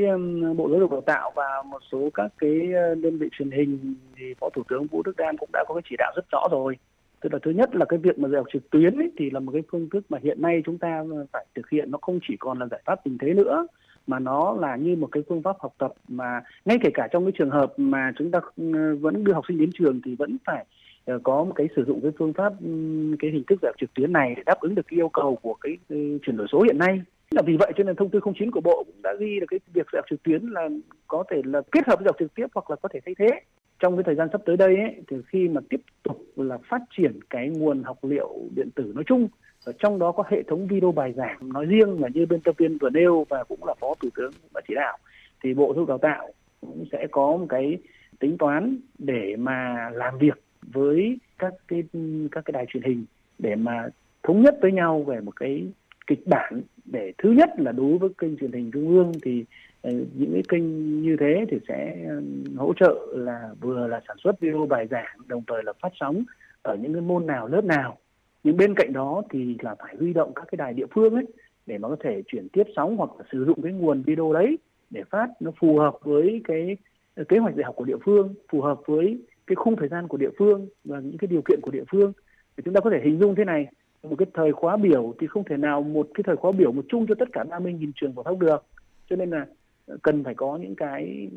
Bộ 0.58 0.70
Giáo 0.70 0.80
dục 0.80 0.92
Đào 0.92 1.02
tạo 1.02 1.32
và 1.36 1.64
một 1.66 1.80
số 1.92 2.10
các 2.14 2.32
cái 2.38 2.60
đơn 3.02 3.18
vị 3.18 3.28
truyền 3.32 3.52
hình 3.52 3.96
thì 4.18 4.26
Phó 4.40 4.50
Thủ 4.50 4.64
tướng 4.70 4.88
Vũ 4.88 5.04
Đức 5.04 5.18
Đam 5.18 5.38
cũng 5.38 5.50
đã 5.54 5.64
có 5.68 5.76
cái 5.76 5.82
chỉ 5.90 5.96
đạo 6.00 6.12
rất 6.16 6.26
rõ 6.32 6.48
rồi 6.52 6.78
tức 7.22 7.34
là 7.34 7.40
thứ 7.44 7.52
nhất 7.52 7.76
là 7.76 7.86
cái 7.86 8.00
việc 8.00 8.20
mà 8.20 8.30
dạy 8.30 8.38
học 8.38 8.48
trực 8.54 8.70
tuyến 8.70 8.98
ấy, 8.98 9.12
thì 9.18 9.30
là 9.30 9.40
một 9.40 9.52
cái 9.52 9.62
phương 9.72 9.90
thức 9.90 10.06
mà 10.10 10.18
hiện 10.24 10.42
nay 10.42 10.62
chúng 10.66 10.78
ta 10.78 11.04
phải 11.32 11.46
thực 11.56 11.70
hiện 11.70 11.92
nó 11.92 11.98
không 12.02 12.20
chỉ 12.28 12.36
còn 12.40 12.60
là 12.60 12.68
giải 12.72 12.82
pháp 12.86 13.00
tình 13.04 13.18
thế 13.18 13.34
nữa 13.34 13.68
mà 14.08 14.20
nó 14.20 14.58
là 14.60 14.76
như 14.76 14.96
một 14.96 15.10
cái 15.12 15.24
phương 15.30 15.42
pháp 15.42 15.56
học 15.60 15.74
tập 15.78 15.94
mà 16.08 16.42
ngay 16.66 16.78
kể 16.84 16.90
cả 16.94 17.08
trong 17.12 17.26
cái 17.26 17.32
trường 17.38 17.50
hợp 17.50 17.74
mà 17.78 18.12
chúng 18.18 18.32
ta 18.32 18.40
ừ, 18.58 18.98
vẫn 19.02 19.24
đưa 19.24 19.34
học 19.34 19.44
sinh 19.48 19.58
đến 19.58 19.70
trường 19.74 20.02
thì 20.06 20.16
vẫn 20.16 20.38
phải 20.46 20.66
ờ, 21.06 21.20
có 21.24 21.44
một 21.44 21.54
cái 21.56 21.68
sử 21.76 21.86
dụng 21.86 22.02
cái 22.02 22.12
phương 22.20 22.34
pháp 22.34 22.54
ừ, 22.62 22.68
cái 23.20 23.32
hình 23.32 23.44
thức 23.48 23.60
dạy 23.62 23.70
học 23.70 23.76
trực 23.80 23.94
tuyến 23.94 24.14
này 24.14 24.34
để 24.38 24.44
đáp 24.46 24.60
ứng 24.60 24.76
được 24.76 24.88
cái 24.88 25.00
yêu 25.00 25.10
cầu 25.10 25.36
của 25.42 25.54
cái, 25.54 25.78
ừ, 25.90 26.18
chuyển 26.22 26.38
đổi 26.38 26.48
số 26.52 26.62
hiện 26.62 26.78
nay. 26.78 27.02
Là 27.32 27.42
vì 27.42 27.58
vậy 27.58 27.72
cho 27.78 27.84
nên 27.84 27.96
thông 27.96 28.10
tư 28.10 28.20
09 28.36 28.52
của 28.52 28.62
bộ 28.62 28.84
cũng 28.84 29.02
đã 29.02 29.14
ghi 29.20 29.40
được 29.40 29.46
cái 29.50 29.60
việc 29.74 29.88
dạy 29.94 30.00
học 30.00 30.06
trực 30.10 30.24
tuyến 30.24 30.46
là 30.46 30.70
có 31.08 31.24
thể 31.32 31.42
là 31.46 31.62
kết 31.72 31.88
hợp 31.88 32.00
với 32.00 32.06
học 32.06 32.16
trực 32.20 32.36
tiếp 32.36 32.48
hoặc 32.56 32.70
là 32.70 32.76
có 32.76 32.90
thể 32.94 33.00
thay 33.06 33.16
thế 33.20 33.42
trong 33.82 33.96
cái 33.96 34.04
thời 34.04 34.16
gian 34.16 34.28
sắp 34.32 34.42
tới 34.46 34.58
đây 34.58 34.76
ấy, 34.76 34.96
thì 35.08 35.18
khi 35.28 35.48
mà 35.48 35.62
tiếp 35.70 35.82
tục 36.04 36.26
là 36.36 36.58
phát 36.70 36.82
triển 36.98 37.20
cái 37.30 37.50
nguồn 37.50 37.84
học 37.84 37.98
liệu 38.02 38.30
điện 38.56 38.70
tử 38.76 38.92
nói 38.96 39.04
chung 39.08 39.28
ở 39.66 39.74
trong 39.80 40.00
đó 40.00 40.12
có 40.12 40.24
hệ 40.28 40.44
thống 40.44 40.68
video 40.68 40.92
bài 40.92 41.14
giảng 41.14 41.54
nói 41.54 41.66
riêng 41.66 42.02
là 42.02 42.10
như 42.14 42.26
bên 42.26 42.42
tập 42.42 42.56
viên 42.58 42.78
vừa 42.78 42.90
nêu 42.90 43.26
và 43.30 43.44
cũng 43.44 43.64
là 43.64 43.74
phó 43.80 43.94
thủ 44.02 44.10
tướng 44.16 44.32
đã 44.54 44.62
chỉ 44.68 44.74
đạo 44.76 44.98
thì 45.44 45.54
bộ 45.54 45.74
giáo 45.76 45.82
dục 45.82 45.90
đào 45.90 45.98
tạo 45.98 46.30
cũng 46.62 46.86
sẽ 46.92 47.08
có 47.12 47.38
một 47.38 47.46
cái 47.50 47.78
tính 48.20 48.38
toán 48.38 48.78
để 48.98 49.36
mà 49.36 49.90
làm 49.94 50.18
việc 50.18 50.42
với 50.62 51.18
các 51.40 51.54
cái 51.68 51.84
các 52.32 52.46
cái 52.46 52.52
đài 52.52 52.66
truyền 52.66 52.84
hình 52.84 53.06
để 53.40 53.56
mà 53.56 53.88
thống 54.24 54.42
nhất 54.42 54.58
với 54.62 54.72
nhau 54.72 55.04
về 55.04 55.20
một 55.20 55.36
cái 55.36 55.68
kịch 56.08 56.28
bản. 56.28 56.62
Để 56.86 57.14
thứ 57.18 57.32
nhất 57.32 57.50
là 57.58 57.72
đối 57.72 57.98
với 57.98 58.10
kênh 58.18 58.38
truyền 58.38 58.52
hình 58.52 58.72
trung 58.72 58.90
ương 58.90 59.12
thì 59.22 59.46
Ờ, 59.82 59.92
những 60.14 60.34
cái 60.34 60.44
kênh 60.50 61.02
như 61.02 61.18
thế 61.20 61.46
thì 61.50 61.58
sẽ 61.68 62.06
ờ, 62.10 62.22
hỗ 62.58 62.74
trợ 62.74 63.08
là 63.12 63.50
vừa 63.62 63.88
là 63.88 64.02
sản 64.08 64.18
xuất 64.24 64.40
video 64.40 64.66
bài 64.66 64.88
giảng, 64.92 65.18
đồng 65.28 65.44
thời 65.48 65.64
là 65.64 65.74
phát 65.82 65.92
sóng 66.00 66.24
ở 66.62 66.76
những 66.76 66.94
cái 66.94 67.02
môn 67.02 67.26
nào, 67.26 67.48
lớp 67.48 67.64
nào. 67.64 67.98
Nhưng 68.44 68.58
bên 68.58 68.76
cạnh 68.76 68.94
đó 68.94 69.22
thì 69.30 69.56
là 69.60 69.76
phải 69.76 69.96
huy 70.00 70.14
động 70.14 70.34
các 70.36 70.46
cái 70.52 70.58
đài 70.58 70.74
địa 70.74 70.86
phương 70.96 71.16
ấy 71.16 71.26
để 71.66 71.78
mà 71.78 71.88
có 71.88 71.96
thể 72.00 72.22
chuyển 72.28 72.50
tiếp 72.50 72.64
sóng 72.76 72.98
hoặc 72.98 73.10
là 73.18 73.26
sử 73.32 73.46
dụng 73.46 73.62
cái 73.62 73.72
nguồn 73.72 74.02
video 74.02 74.34
đấy 74.34 74.58
để 74.90 75.04
phát 75.10 75.28
nó 75.40 75.52
phù 75.60 75.78
hợp 75.78 75.98
với 76.02 76.42
cái 76.44 76.78
ờ, 77.16 77.24
kế 77.24 77.38
hoạch 77.38 77.56
dạy 77.56 77.64
học 77.64 77.76
của 77.76 77.86
địa 77.86 77.98
phương, 78.06 78.34
phù 78.52 78.62
hợp 78.62 78.80
với 78.86 79.22
cái 79.48 79.56
khung 79.56 79.76
thời 79.76 79.88
gian 79.88 80.08
của 80.08 80.18
địa 80.18 80.32
phương 80.38 80.68
và 80.84 81.00
những 81.00 81.18
cái 81.18 81.28
điều 81.28 81.42
kiện 81.42 81.62
của 81.62 81.72
địa 81.72 81.84
phương. 81.92 82.14
Thì 82.58 82.64
chúng 82.66 82.74
ta 82.74 82.82
có 82.82 82.90
thể 82.90 83.02
hình 83.04 83.20
dung 83.20 83.36
thế 83.36 83.46
này, 83.46 83.68
một 84.04 84.16
cái 84.18 84.26
thời 84.34 84.52
khóa 84.52 84.78
biểu 84.78 85.14
thì 85.20 85.28
không 85.28 85.44
thể 85.44 85.58
nào 85.58 85.82
một 85.82 86.08
cái 86.14 86.24
thời 86.28 86.36
khóa 86.36 86.52
biểu 86.52 86.72
một 86.72 86.86
chung 86.90 87.08
cho 87.08 87.16
tất 87.20 87.30
cả 87.34 87.44
30.000 87.44 87.92
trường 87.96 88.14
phổ 88.14 88.24
thông 88.24 88.40
được. 88.40 88.66
Cho 89.10 89.16
nên 89.16 89.30
là 89.30 89.46
cần 90.02 90.24
phải 90.24 90.34
có 90.34 90.58
những 90.62 90.76
cái 90.76 91.30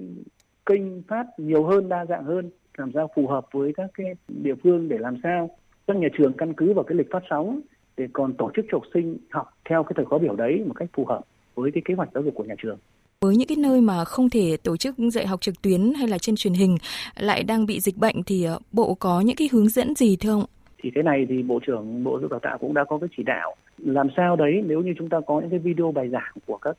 kênh 0.67 1.03
phát 1.03 1.27
nhiều 1.39 1.65
hơn 1.65 1.89
đa 1.89 2.07
dạng 2.07 2.25
hơn 2.25 2.51
làm 2.77 2.91
sao 2.95 3.11
phù 3.17 3.27
hợp 3.27 3.47
với 3.53 3.73
các 3.77 3.91
cái 3.95 4.07
địa 4.29 4.55
phương 4.63 4.89
để 4.89 4.99
làm 4.99 5.17
sao 5.23 5.51
các 5.87 5.97
nhà 5.97 6.09
trường 6.19 6.33
căn 6.33 6.55
cứ 6.55 6.73
vào 6.73 6.85
cái 6.85 6.99
lịch 6.99 7.11
phát 7.11 7.23
sóng 7.31 7.61
để 7.97 8.07
còn 8.13 8.35
tổ 8.35 8.51
chức 8.57 8.65
cho 8.71 8.79
học 8.79 8.87
sinh 8.95 9.17
học 9.31 9.51
theo 9.69 9.83
cái 9.83 9.93
thời 9.97 10.05
khóa 10.05 10.19
biểu 10.19 10.37
đấy 10.37 10.65
một 10.67 10.75
cách 10.77 10.89
phù 10.93 11.05
hợp 11.05 11.21
với 11.55 11.71
cái 11.75 11.83
kế 11.85 11.95
hoạch 11.95 12.09
giáo 12.15 12.23
dục 12.23 12.35
của 12.35 12.45
nhà 12.45 12.55
trường 12.63 12.79
với 13.21 13.37
những 13.37 13.49
cái 13.49 13.57
nơi 13.57 13.81
mà 13.81 14.05
không 14.05 14.31
thể 14.31 14.57
tổ 14.63 14.77
chức 14.77 14.95
dạy 14.99 15.27
học 15.27 15.41
trực 15.41 15.63
tuyến 15.63 15.93
hay 15.99 16.09
là 16.09 16.19
trên 16.19 16.37
truyền 16.37 16.53
hình 16.53 16.77
lại 17.17 17.43
đang 17.43 17.67
bị 17.67 17.81
dịch 17.81 17.97
bệnh 17.97 18.23
thì 18.23 18.45
ờ, 18.45 18.59
bộ 18.73 18.95
có 18.95 19.21
những 19.21 19.37
cái 19.37 19.49
hướng 19.53 19.69
dẫn 19.69 19.95
gì 19.95 20.17
thưa 20.17 20.31
ông? 20.31 20.45
thì 20.85 20.91
cái 20.95 21.05
này 21.05 21.27
thì 21.29 21.43
bộ 21.43 21.61
trưởng 21.67 22.05
bộ 22.05 22.11
giáo 22.11 22.21
dục 22.21 22.31
đào 22.31 22.41
tạo 22.41 22.59
cũng 22.59 22.75
đã 22.75 22.85
có 22.85 22.99
cái 22.99 23.09
chỉ 23.17 23.23
đạo 23.23 23.55
làm 23.79 24.09
sao 24.17 24.37
đấy 24.37 24.63
nếu 24.67 24.81
như 24.81 24.95
chúng 24.99 25.09
ta 25.09 25.21
có 25.27 25.41
những 25.41 25.51
cái 25.51 25.59
video 25.59 25.93
bài 25.93 26.09
giảng 26.09 26.33
của 26.47 26.57
các 26.57 26.77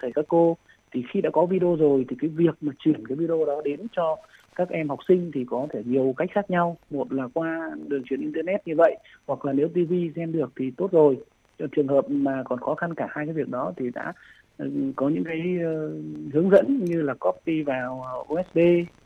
thầy 0.00 0.12
các 0.14 0.24
cô 0.28 0.56
thì 0.96 1.02
khi 1.12 1.20
đã 1.20 1.30
có 1.30 1.46
video 1.46 1.76
rồi 1.76 2.04
thì 2.08 2.16
cái 2.20 2.30
việc 2.30 2.54
mà 2.60 2.72
chuyển 2.78 3.06
cái 3.06 3.16
video 3.16 3.44
đó 3.46 3.60
đến 3.64 3.80
cho 3.92 4.16
các 4.54 4.68
em 4.68 4.88
học 4.88 4.98
sinh 5.08 5.30
thì 5.34 5.44
có 5.50 5.66
thể 5.72 5.82
nhiều 5.84 6.14
cách 6.16 6.30
khác 6.32 6.50
nhau. 6.50 6.76
Một 6.90 7.12
là 7.12 7.28
qua 7.34 7.70
đường 7.88 8.02
truyền 8.04 8.20
internet 8.20 8.66
như 8.66 8.74
vậy, 8.76 8.96
hoặc 9.26 9.44
là 9.44 9.52
nếu 9.52 9.68
tv 9.68 9.92
xem 10.16 10.32
được 10.32 10.52
thì 10.56 10.70
tốt 10.76 10.92
rồi. 10.92 11.16
Trong 11.58 11.68
trường 11.68 11.88
hợp 11.88 12.10
mà 12.10 12.42
còn 12.44 12.60
khó 12.60 12.74
khăn 12.74 12.94
cả 12.94 13.06
hai 13.10 13.26
cái 13.26 13.34
việc 13.34 13.48
đó 13.48 13.72
thì 13.76 13.90
đã 13.94 14.12
ừ, 14.58 14.70
có 14.96 15.08
những 15.08 15.24
cái 15.24 15.58
ờ, 15.64 15.90
hướng 16.32 16.50
dẫn 16.50 16.84
như 16.84 17.02
là 17.02 17.14
copy 17.14 17.62
vào 17.62 18.04
USB 18.28 18.58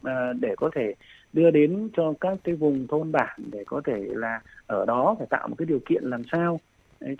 ờ, 0.03 0.33
để 0.41 0.55
có 0.57 0.71
thể 0.75 0.95
đưa 1.33 1.51
đến 1.51 1.89
cho 1.97 2.13
các 2.21 2.39
cái 2.45 2.55
vùng 2.55 2.87
thôn 2.87 3.13
bản 3.13 3.41
để 3.53 3.65
có 3.67 3.81
thể 3.85 4.05
là 4.09 4.41
ở 4.67 4.87
đó 4.87 5.15
phải 5.19 5.27
tạo 5.31 5.49
một 5.49 5.55
cái 5.59 5.67
điều 5.67 5.81
kiện 5.89 6.05
làm 6.05 6.23
sao 6.33 6.61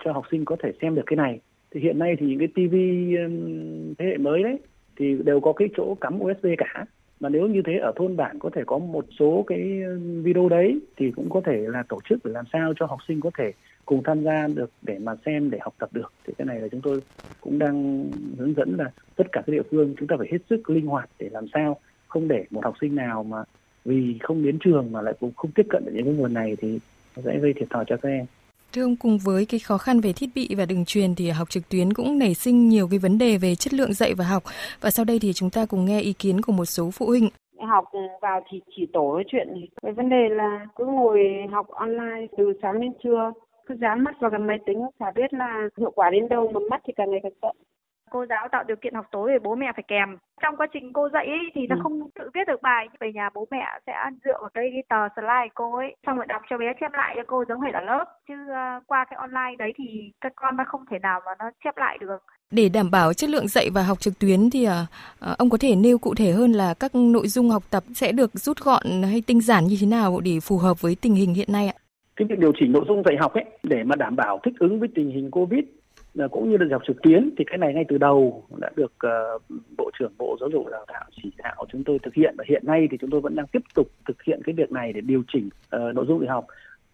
cho 0.03 0.11
học 0.13 0.23
sinh 0.31 0.45
có 0.45 0.55
thể 0.63 0.71
xem 0.81 0.95
được 0.95 1.03
cái 1.05 1.17
này 1.17 1.39
thì 1.71 1.81
hiện 1.81 1.99
nay 1.99 2.15
thì 2.19 2.25
những 2.27 2.39
cái 2.39 2.47
tivi 2.55 3.15
um, 3.15 3.93
thế 3.97 4.05
hệ 4.05 4.17
mới 4.17 4.43
đấy 4.43 4.59
thì 4.97 5.17
đều 5.25 5.39
có 5.39 5.53
cái 5.53 5.69
chỗ 5.77 5.95
cắm 6.01 6.21
USB 6.21 6.45
cả 6.57 6.85
mà 7.19 7.29
nếu 7.29 7.47
như 7.47 7.61
thế 7.65 7.77
ở 7.77 7.91
thôn 7.95 8.17
bản 8.17 8.39
có 8.39 8.49
thể 8.55 8.61
có 8.65 8.77
một 8.77 9.05
số 9.19 9.43
cái 9.47 9.81
um, 9.81 10.23
video 10.23 10.49
đấy 10.49 10.79
thì 10.97 11.11
cũng 11.11 11.29
có 11.29 11.41
thể 11.45 11.57
là 11.57 11.83
tổ 11.89 11.99
chức 12.09 12.25
để 12.25 12.31
làm 12.31 12.45
sao 12.53 12.73
cho 12.79 12.85
học 12.85 12.99
sinh 13.07 13.21
có 13.21 13.31
thể 13.37 13.51
cùng 13.85 14.03
tham 14.03 14.23
gia 14.23 14.47
được, 14.47 14.71
để 14.81 14.99
mà 14.99 15.15
xem, 15.25 15.49
để 15.49 15.57
học 15.61 15.73
tập 15.79 15.89
được 15.93 16.13
thì 16.27 16.33
cái 16.37 16.45
này 16.45 16.59
là 16.59 16.67
chúng 16.67 16.81
tôi 16.81 17.01
cũng 17.41 17.59
đang 17.59 18.05
hướng 18.37 18.53
dẫn 18.53 18.75
là 18.77 18.91
tất 19.15 19.31
cả 19.31 19.41
các 19.45 19.51
địa 19.51 19.61
phương 19.71 19.95
chúng 19.97 20.07
ta 20.07 20.15
phải 20.17 20.27
hết 20.31 20.37
sức 20.49 20.69
linh 20.69 20.85
hoạt 20.85 21.09
để 21.19 21.29
làm 21.31 21.45
sao 21.53 21.79
không 22.07 22.27
để 22.27 22.45
một 22.49 22.63
học 22.63 22.75
sinh 22.81 22.95
nào 22.95 23.23
mà 23.23 23.43
vì 23.85 24.17
không 24.21 24.43
đến 24.43 24.57
trường 24.59 24.91
mà 24.91 25.01
lại 25.01 25.13
cũng 25.19 25.31
không 25.35 25.51
tiếp 25.51 25.65
cận 25.69 25.85
được 25.85 25.91
những 25.95 26.05
cái 26.05 26.13
nguồn 26.13 26.33
này 26.33 26.55
thì 26.59 26.79
nó 27.15 27.21
sẽ 27.25 27.39
gây 27.39 27.53
thiệt 27.53 27.69
thòi 27.69 27.85
cho 27.87 27.97
các 27.97 28.09
em. 28.09 28.25
Thưa 28.73 28.83
ông, 28.83 28.95
cùng 28.95 29.17
với 29.25 29.45
cái 29.45 29.59
khó 29.59 29.77
khăn 29.77 29.99
về 29.99 30.13
thiết 30.13 30.29
bị 30.35 30.55
và 30.57 30.65
đường 30.65 30.85
truyền 30.85 31.15
thì 31.15 31.29
học 31.29 31.49
trực 31.49 31.69
tuyến 31.69 31.93
cũng 31.93 32.19
nảy 32.19 32.33
sinh 32.33 32.69
nhiều 32.69 32.87
cái 32.89 32.99
vấn 32.99 33.17
đề 33.17 33.37
về 33.37 33.55
chất 33.55 33.73
lượng 33.73 33.93
dạy 33.93 34.13
và 34.13 34.25
học. 34.25 34.43
Và 34.81 34.89
sau 34.89 35.05
đây 35.05 35.19
thì 35.21 35.33
chúng 35.33 35.49
ta 35.49 35.65
cùng 35.65 35.85
nghe 35.85 35.99
ý 36.01 36.13
kiến 36.13 36.41
của 36.41 36.51
một 36.51 36.65
số 36.65 36.89
phụ 36.93 37.05
huynh. 37.05 37.29
Học 37.67 37.85
vào 38.21 38.41
thì 38.51 38.61
chỉ 38.75 38.87
tổ 38.93 39.13
nói 39.13 39.23
chuyện. 39.31 39.47
Cái 39.81 39.91
vấn 39.91 40.09
đề 40.09 40.29
là 40.29 40.65
cứ 40.75 40.85
ngồi 40.85 41.19
học 41.51 41.67
online 41.67 42.27
từ 42.37 42.53
sáng 42.61 42.81
đến 42.81 42.91
trưa, 43.03 43.31
cứ 43.65 43.75
dán 43.81 44.03
mắt 44.03 44.15
vào 44.19 44.31
cái 44.31 44.39
máy 44.39 44.57
tính, 44.65 44.81
chả 44.99 45.05
biết 45.15 45.33
là 45.33 45.69
hiệu 45.77 45.91
quả 45.95 46.09
đến 46.09 46.29
đâu 46.29 46.51
mà 46.53 46.59
mắt 46.69 46.81
thì 46.87 46.93
càng 46.95 47.11
ngày 47.11 47.19
càng 47.23 47.31
sợ 47.41 47.51
cô 48.11 48.25
giáo 48.29 48.47
tạo 48.51 48.63
điều 48.67 48.77
kiện 48.81 48.93
học 48.93 49.05
tối 49.11 49.31
để 49.31 49.39
bố 49.43 49.55
mẹ 49.55 49.71
phải 49.75 49.83
kèm 49.87 50.17
trong 50.41 50.57
quá 50.57 50.67
trình 50.73 50.93
cô 50.93 51.09
dạy 51.13 51.25
ấy, 51.25 51.51
thì 51.55 51.61
nó 51.69 51.75
ừ. 51.75 51.79
không 51.83 52.09
tự 52.19 52.29
viết 52.33 52.47
được 52.47 52.61
bài 52.61 52.87
về 52.99 53.11
nhà 53.13 53.29
bố 53.33 53.47
mẹ 53.51 53.65
sẽ 53.87 53.93
dựa 54.25 54.37
vào 54.41 54.49
cái, 54.53 54.83
tờ 54.89 55.01
slide 55.15 55.49
cô 55.55 55.75
ấy 55.75 55.95
xong 56.05 56.17
rồi 56.17 56.25
đọc 56.25 56.41
cho 56.49 56.57
bé 56.57 56.65
chép 56.81 56.91
lại 56.93 57.13
cho 57.17 57.23
cô 57.27 57.43
giống 57.49 57.61
hệt 57.61 57.73
ở 57.73 57.81
lớp 57.81 58.05
chứ 58.27 58.33
uh, 58.33 58.83
qua 58.87 59.05
cái 59.09 59.17
online 59.17 59.55
đấy 59.59 59.73
thì 59.77 60.11
các 60.21 60.33
con 60.35 60.57
nó 60.57 60.63
không 60.67 60.85
thể 60.91 60.99
nào 60.99 61.19
mà 61.25 61.31
nó 61.39 61.45
chép 61.63 61.77
lại 61.77 61.97
được 62.01 62.23
để 62.51 62.69
đảm 62.69 62.91
bảo 62.91 63.13
chất 63.13 63.29
lượng 63.29 63.47
dạy 63.47 63.69
và 63.73 63.83
học 63.83 63.99
trực 63.99 64.19
tuyến 64.19 64.49
thì 64.49 64.67
uh, 64.67 65.37
ông 65.37 65.49
có 65.49 65.57
thể 65.61 65.75
nêu 65.75 65.97
cụ 65.97 66.15
thể 66.15 66.31
hơn 66.31 66.51
là 66.51 66.73
các 66.79 66.95
nội 66.95 67.27
dung 67.27 67.49
học 67.49 67.63
tập 67.69 67.83
sẽ 67.93 68.11
được 68.11 68.31
rút 68.33 68.57
gọn 68.57 69.03
hay 69.03 69.21
tinh 69.27 69.41
giản 69.41 69.63
như 69.65 69.77
thế 69.81 69.87
nào 69.87 70.19
để 70.23 70.39
phù 70.39 70.57
hợp 70.57 70.81
với 70.81 70.95
tình 71.01 71.15
hình 71.15 71.33
hiện 71.33 71.47
nay 71.51 71.67
ạ? 71.67 71.73
Cái 72.15 72.27
việc 72.29 72.39
điều 72.39 72.51
chỉnh 72.59 72.71
nội 72.71 72.85
dung 72.87 73.03
dạy 73.05 73.17
học 73.19 73.33
ấy 73.33 73.45
để 73.63 73.83
mà 73.83 73.95
đảm 73.95 74.15
bảo 74.15 74.39
thích 74.43 74.53
ứng 74.59 74.79
với 74.79 74.89
tình 74.95 75.11
hình 75.11 75.31
Covid 75.31 75.63
Ờ, 75.63 75.80
Ờ, 76.17 76.27
cũng 76.27 76.49
như 76.49 76.57
là 76.57 76.65
học 76.71 76.81
trực 76.87 77.01
tuyến 77.01 77.29
thì 77.37 77.43
cái 77.47 77.57
này 77.57 77.73
ngay 77.73 77.85
từ 77.87 77.97
đầu 77.97 78.43
đã 78.57 78.69
được 78.75 78.93
uh, 79.07 79.41
bộ 79.77 79.91
trưởng 79.99 80.11
bộ 80.17 80.37
giáo 80.39 80.49
dục 80.49 80.65
và 80.65 80.71
đào 80.71 80.85
tạo 80.87 81.03
chỉ 81.23 81.31
đạo 81.37 81.65
chúng 81.71 81.83
tôi 81.83 81.99
thực 81.99 82.13
hiện. 82.13 82.35
Và 82.37 82.43
hiện 82.47 82.63
nay 82.65 82.87
thì 82.91 82.97
chúng 83.01 83.09
tôi 83.09 83.21
vẫn 83.21 83.35
đang 83.35 83.47
tiếp 83.47 83.61
tục 83.75 83.87
thực 84.07 84.23
hiện 84.23 84.41
cái 84.43 84.55
việc 84.55 84.71
này 84.71 84.93
để 84.93 85.01
điều 85.01 85.23
chỉnh 85.33 85.49
uh, 85.75 85.95
nội 85.95 86.05
dung 86.07 86.19
dạy 86.19 86.29
học. 86.29 86.45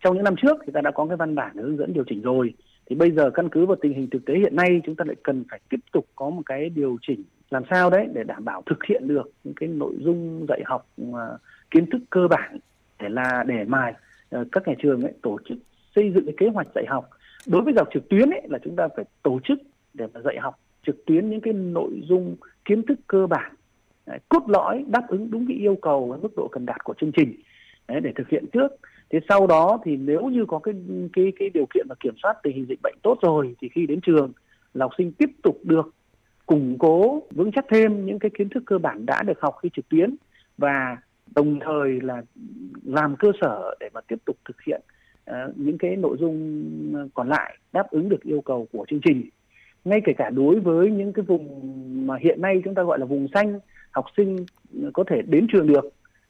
Trong 0.03 0.15
những 0.15 0.23
năm 0.23 0.35
trước 0.41 0.57
thì 0.65 0.71
ta 0.73 0.81
đã 0.81 0.91
có 0.91 1.05
cái 1.05 1.17
văn 1.17 1.35
bản 1.35 1.57
hướng 1.57 1.77
dẫn 1.77 1.93
điều 1.93 2.03
chỉnh 2.07 2.21
rồi. 2.21 2.53
Thì 2.89 2.95
bây 2.95 3.11
giờ 3.11 3.29
căn 3.29 3.49
cứ 3.49 3.65
vào 3.65 3.77
tình 3.81 3.93
hình 3.93 4.09
thực 4.09 4.25
tế 4.25 4.33
hiện 4.33 4.55
nay 4.55 4.81
chúng 4.85 4.95
ta 4.95 5.05
lại 5.07 5.15
cần 5.23 5.43
phải 5.51 5.59
tiếp 5.69 5.79
tục 5.91 6.05
có 6.15 6.29
một 6.29 6.41
cái 6.45 6.69
điều 6.69 6.97
chỉnh 7.01 7.23
làm 7.49 7.63
sao 7.69 7.89
đấy 7.89 8.07
để 8.13 8.23
đảm 8.23 8.45
bảo 8.45 8.63
thực 8.65 8.83
hiện 8.83 9.07
được 9.07 9.31
những 9.43 9.53
cái 9.53 9.69
nội 9.69 9.93
dung 9.99 10.45
dạy 10.49 10.61
học 10.65 10.87
uh, 11.01 11.17
kiến 11.71 11.89
thức 11.89 12.01
cơ 12.09 12.27
bản 12.29 12.57
để 12.99 13.09
là 13.09 13.43
để 13.47 13.63
mà 13.67 13.93
uh, 14.35 14.47
các 14.51 14.67
nhà 14.67 14.73
trường 14.79 15.01
ấy 15.01 15.13
tổ 15.21 15.37
chức 15.49 15.57
xây 15.95 16.11
dựng 16.15 16.25
cái 16.25 16.33
kế 16.37 16.47
hoạch 16.47 16.67
dạy 16.75 16.85
học 16.87 17.09
đối 17.47 17.61
với 17.61 17.73
học 17.77 17.87
trực 17.93 18.09
tuyến 18.09 18.29
ấy, 18.29 18.41
là 18.49 18.59
chúng 18.63 18.75
ta 18.75 18.87
phải 18.95 19.05
tổ 19.23 19.39
chức 19.43 19.59
để 19.93 20.07
mà 20.13 20.21
dạy 20.21 20.37
học 20.39 20.59
trực 20.85 21.05
tuyến 21.05 21.29
những 21.29 21.41
cái 21.41 21.53
nội 21.53 22.01
dung 22.03 22.35
kiến 22.65 22.83
thức 22.85 22.99
cơ 23.07 23.27
bản 23.27 23.55
đấy, 24.05 24.19
cốt 24.29 24.43
lõi 24.47 24.85
đáp 24.87 25.07
ứng 25.07 25.31
đúng 25.31 25.47
cái 25.47 25.57
yêu 25.57 25.77
cầu 25.81 26.07
và 26.07 26.17
mức 26.17 26.35
độ 26.35 26.47
cần 26.47 26.65
đạt 26.65 26.83
của 26.83 26.93
chương 27.01 27.11
trình 27.11 27.33
đấy, 27.87 28.01
để 28.01 28.11
thực 28.15 28.29
hiện 28.29 28.45
trước. 28.53 28.71
Thế 29.09 29.19
sau 29.29 29.47
đó 29.47 29.79
thì 29.85 29.97
nếu 29.97 30.21
như 30.21 30.45
có 30.45 30.59
cái 30.59 30.73
cái 31.13 31.33
cái 31.39 31.49
điều 31.49 31.65
kiện 31.73 31.85
và 31.89 31.95
kiểm 31.99 32.13
soát 32.23 32.33
tình 32.43 32.55
hình 32.55 32.65
dịch 32.69 32.79
bệnh 32.83 32.95
tốt 33.03 33.17
rồi 33.21 33.55
thì 33.61 33.69
khi 33.69 33.85
đến 33.85 34.01
trường 34.01 34.31
là 34.73 34.85
học 34.85 34.91
sinh 34.97 35.11
tiếp 35.11 35.29
tục 35.43 35.59
được 35.63 35.93
củng 36.45 36.77
cố 36.79 37.21
vững 37.31 37.51
chắc 37.51 37.65
thêm 37.69 38.05
những 38.05 38.19
cái 38.19 38.31
kiến 38.37 38.49
thức 38.49 38.63
cơ 38.65 38.77
bản 38.77 39.05
đã 39.05 39.23
được 39.23 39.41
học 39.41 39.55
khi 39.61 39.69
trực 39.73 39.89
tuyến 39.89 40.15
và 40.57 40.97
đồng 41.35 41.59
thời 41.59 42.01
là 42.01 42.21
làm 42.83 43.15
cơ 43.15 43.31
sở 43.41 43.75
để 43.79 43.89
mà 43.93 44.01
tiếp 44.01 44.15
tục 44.25 44.37
thực 44.45 44.61
hiện 44.63 44.81
Ờ, 45.27 45.51
những 45.55 45.77
cái 45.77 45.95
nội 45.95 46.17
dung 46.19 46.65
ờ, 46.95 47.07
còn 47.13 47.29
lại 47.29 47.57
đáp 47.73 47.89
ứng 47.89 48.09
được 48.09 48.23
yêu 48.23 48.41
cầu 48.41 48.67
của 48.71 48.85
chương 48.89 48.99
trình. 49.05 49.29
Ngay 49.85 50.01
kể 50.05 50.13
cả 50.17 50.29
đối 50.29 50.59
với 50.59 50.91
những 50.91 51.13
cái 51.13 51.25
vùng 51.25 51.47
mà 52.07 52.15
hiện 52.21 52.41
nay 52.41 52.61
chúng 52.65 52.75
ta 52.75 52.83
gọi 52.83 52.99
là 52.99 53.05
vùng 53.05 53.27
xanh 53.33 53.59
học 53.91 54.05
sinh 54.17 54.45
ờ, 54.83 54.91
có 54.93 55.03
thể 55.07 55.21
đến 55.21 55.47
trường 55.53 55.67
được 55.67 55.85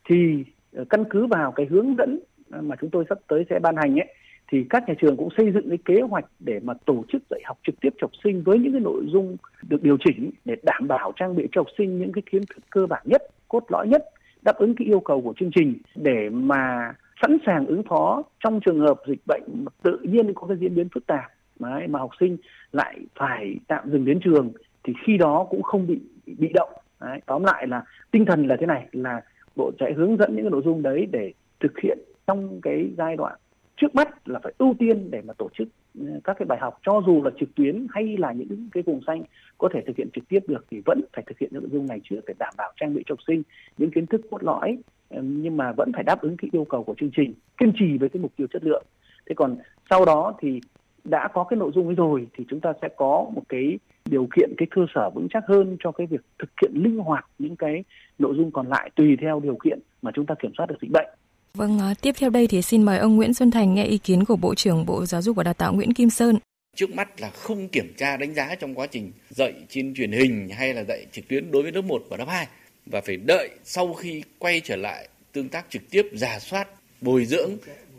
thì 0.10 0.44
căn 0.90 1.04
cứ 1.10 1.26
vào 1.26 1.52
cái 1.52 1.66
hướng 1.66 1.96
dẫn 1.96 2.20
mà 2.62 2.76
chúng 2.82 2.90
tôi 2.90 3.06
sắp 3.10 3.18
tới 3.28 3.46
sẽ 3.50 3.60
ban 3.60 3.76
hành 3.76 4.00
ấy 4.00 4.14
thì 4.52 4.66
các 4.70 4.84
nhà 4.88 4.94
trường 5.02 5.18
cũng 5.18 5.30
xây 5.38 5.52
dựng 5.52 5.70
cái 5.70 5.78
kế 5.86 6.02
hoạch 6.02 6.26
để 6.40 6.60
mà 6.64 6.74
tổ 6.86 7.04
chức 7.12 7.22
dạy 7.30 7.42
học 7.46 7.58
trực 7.68 7.76
tiếp 7.82 7.90
cho 7.98 8.06
học 8.06 8.12
sinh 8.24 8.44
với 8.44 8.60
những 8.60 8.72
cái 8.72 8.82
nội 8.82 9.06
dung 9.08 9.38
được 9.70 9.84
điều 9.84 9.98
chỉnh 10.06 10.32
để 10.46 10.56
đảm 10.64 10.88
bảo 10.88 11.12
trang 11.16 11.36
bị 11.36 11.48
cho 11.52 11.62
học 11.62 11.68
sinh 11.78 12.00
những 12.00 12.12
cái 12.12 12.22
kiến 12.32 12.42
thức 12.50 12.64
cơ 12.70 12.86
bản 12.86 13.02
nhất, 13.06 13.22
cốt 13.48 13.64
lõi 13.70 13.88
nhất 13.88 14.06
đáp 14.42 14.56
ứng 14.56 14.76
cái 14.76 14.88
yêu 14.88 15.00
cầu 15.00 15.22
của 15.22 15.34
chương 15.40 15.52
trình. 15.56 15.74
Để 15.96 16.30
mà 16.30 16.94
sẵn 17.22 17.38
sàng 17.46 17.66
ứng 17.66 17.84
phó 17.84 18.24
trong 18.44 18.60
trường 18.66 18.80
hợp 18.80 19.02
dịch 19.08 19.22
bệnh 19.28 19.66
tự 19.84 20.00
nhiên 20.04 20.34
có 20.34 20.48
cái 20.48 20.58
diễn 20.58 20.76
biến 20.76 20.90
phức 20.94 21.08
tạp. 21.08 21.32
Đấy, 21.60 21.88
mà 21.88 22.00
học 22.00 22.12
sinh 22.20 22.38
lại 22.72 23.00
phải 23.16 23.56
tạm 23.68 23.92
dừng 23.92 24.06
đến 24.06 24.20
trường 24.24 24.52
thì 24.84 24.94
khi 25.06 25.18
đó 25.18 25.48
cũng 25.50 25.64
không 25.64 25.88
bị 25.88 26.00
bị 26.26 26.52
động. 26.54 26.70
Đấy, 27.02 27.20
tóm 27.26 27.44
lại 27.44 27.68
là 27.68 27.84
tinh 28.12 28.26
thần 28.26 28.48
là 28.48 28.56
thế 28.60 28.66
này 28.66 28.88
là 28.92 29.22
bộ 29.56 29.72
sẽ 29.80 29.94
hướng 29.94 30.18
dẫn 30.18 30.36
những 30.36 30.46
cái 30.46 30.52
nội 30.52 30.62
dung 30.66 30.82
đấy 30.82 31.08
để 31.12 31.34
thực 31.60 31.80
hiện 31.84 31.98
trong 32.28 32.62
cái 32.62 32.90
giai 32.98 33.16
đoạn 33.16 33.38
trước 33.78 33.96
mắt 33.96 34.28
là 34.28 34.40
phải 34.44 34.54
ưu 34.58 34.76
tiên 34.80 35.12
để 35.12 35.22
mà 35.22 35.34
tổ 35.34 35.50
chức 35.58 35.68
ừ, 36.00 36.06
các 36.24 36.36
cái 36.40 36.46
bài 36.46 36.60
học. 36.62 36.80
Cho 36.86 37.02
dù 37.06 37.24
là 37.24 37.32
trực 37.40 37.56
tuyến 37.56 37.88
hay 37.90 38.18
là 38.18 38.32
những 38.32 38.70
cái 38.72 38.84
vùng 38.84 39.02
xanh 39.08 39.24
có 39.58 39.70
thể 39.74 39.82
thực 39.88 39.98
hiện 39.98 40.10
trực 40.14 40.28
tiếp 40.28 40.40
được 40.48 40.66
thì 40.72 40.82
vẫn 40.86 41.02
phải 41.14 41.24
thực 41.28 41.40
hiện 41.40 41.50
những 41.54 41.64
nội 41.64 41.70
dung 41.74 41.88
này 41.88 42.02
trước 42.04 42.22
để 42.28 42.34
đảm 42.40 42.54
bảo 42.58 42.74
trang 42.76 42.94
bị 42.94 43.04
cho 43.06 43.14
học 43.14 43.20
sinh 43.28 43.44
những 43.78 43.92
kiến 43.92 44.06
thức 44.06 44.22
cốt 44.32 44.44
lõi 44.44 44.78
nhưng 45.10 45.58
mà 45.58 45.72
vẫn 45.72 45.92
phải 45.94 46.04
đáp 46.04 46.22
ứng 46.22 46.38
cái 46.38 46.50
yêu 46.54 46.66
cầu 46.70 46.84
của 46.84 46.96
chương 47.00 47.12
trình 47.18 47.34
kiên 47.58 47.74
trì 47.80 47.98
với 47.98 48.10
cái 48.10 48.22
mục 48.22 48.32
tiêu 48.38 48.48
chất 48.54 48.64
lượng 48.64 48.86
thế 49.30 49.36
còn 49.36 49.58
sau 49.90 50.06
đó 50.06 50.34
thì 50.42 50.62
đã 51.04 51.28
có 51.34 51.44
cái 51.44 51.58
nội 51.58 51.72
dung 51.76 51.86
ấy 51.88 51.96
rồi 51.96 52.28
thì 52.38 52.44
chúng 52.50 52.60
ta 52.60 52.74
sẽ 52.82 52.88
có 52.98 53.26
một 53.36 53.44
cái 53.50 53.80
điều 54.06 54.28
kiện 54.36 54.50
cái 54.58 54.68
cơ 54.72 54.82
sở 54.96 55.10
vững 55.10 55.28
chắc 55.34 55.44
hơn 55.48 55.78
cho 55.84 55.92
cái 55.92 56.08
việc 56.08 56.22
thực 56.40 56.50
hiện 56.62 56.72
linh 56.74 56.98
hoạt 56.98 57.26
những 57.40 57.56
cái 57.56 57.84
nội 58.20 58.34
dung 58.38 58.52
còn 58.52 58.68
lại 58.68 58.90
tùy 58.96 59.18
theo 59.22 59.40
điều 59.40 59.58
kiện 59.64 59.80
mà 60.02 60.12
chúng 60.16 60.26
ta 60.26 60.36
kiểm 60.42 60.52
soát 60.58 60.66
được 60.66 60.76
dịch 60.82 60.92
bệnh. 60.92 61.08
Vâng, 61.54 61.80
ờ, 61.80 61.94
tiếp 62.02 62.12
theo 62.20 62.30
đây 62.30 62.48
thì 62.48 62.62
xin 62.62 62.84
mời 62.84 62.98
ông 62.98 63.16
Nguyễn 63.16 63.34
Xuân 63.34 63.52
Thành 63.52 63.74
nghe 63.74 63.84
ý 63.84 63.98
kiến 63.98 64.26
của 64.26 64.36
Bộ 64.36 64.56
trưởng 64.56 64.86
Bộ 64.86 65.06
Giáo 65.06 65.22
dục 65.22 65.36
và 65.36 65.44
Đào 65.44 65.54
tạo 65.54 65.74
Nguyễn 65.74 65.94
Kim 65.94 66.10
Sơn. 66.10 66.36
Trước 66.76 66.90
mắt 66.96 67.22
là 67.22 67.30
không 67.30 67.68
kiểm 67.68 67.94
tra 67.98 68.18
đánh 68.18 68.34
giá 68.34 68.56
trong 68.56 68.76
quá 68.76 68.88
trình 68.88 69.12
dạy 69.30 69.54
trên 69.70 69.94
truyền 69.94 70.12
hình 70.12 70.50
hay 70.58 70.74
là 70.74 70.84
dạy 70.84 71.06
trực 71.12 71.28
tuyến 71.28 71.52
đối 71.52 71.64
với 71.64 71.72
lớp 71.72 71.82
1 71.82 72.02
và 72.10 72.18
lớp 72.18 72.26
2 72.28 72.48
và 72.92 73.02
phải 73.02 73.18
đợi 73.18 73.50
sau 73.64 73.94
khi 73.94 74.24
quay 74.40 74.62
trở 74.64 74.76
lại 74.76 75.08
tương 75.32 75.50
tác 75.50 75.66
trực 75.70 75.82
tiếp 75.90 76.08
giả 76.14 76.40
soát, 76.40 76.68
bồi 77.02 77.26
dưỡng, 77.26 77.52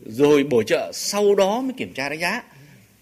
rồi 0.06 0.44
bổ 0.44 0.62
trợ, 0.62 0.90
sau 0.94 1.34
đó 1.34 1.60
mới 1.60 1.72
kiểm 1.76 1.92
tra 1.94 2.08
đánh 2.08 2.20
giá. 2.20 2.42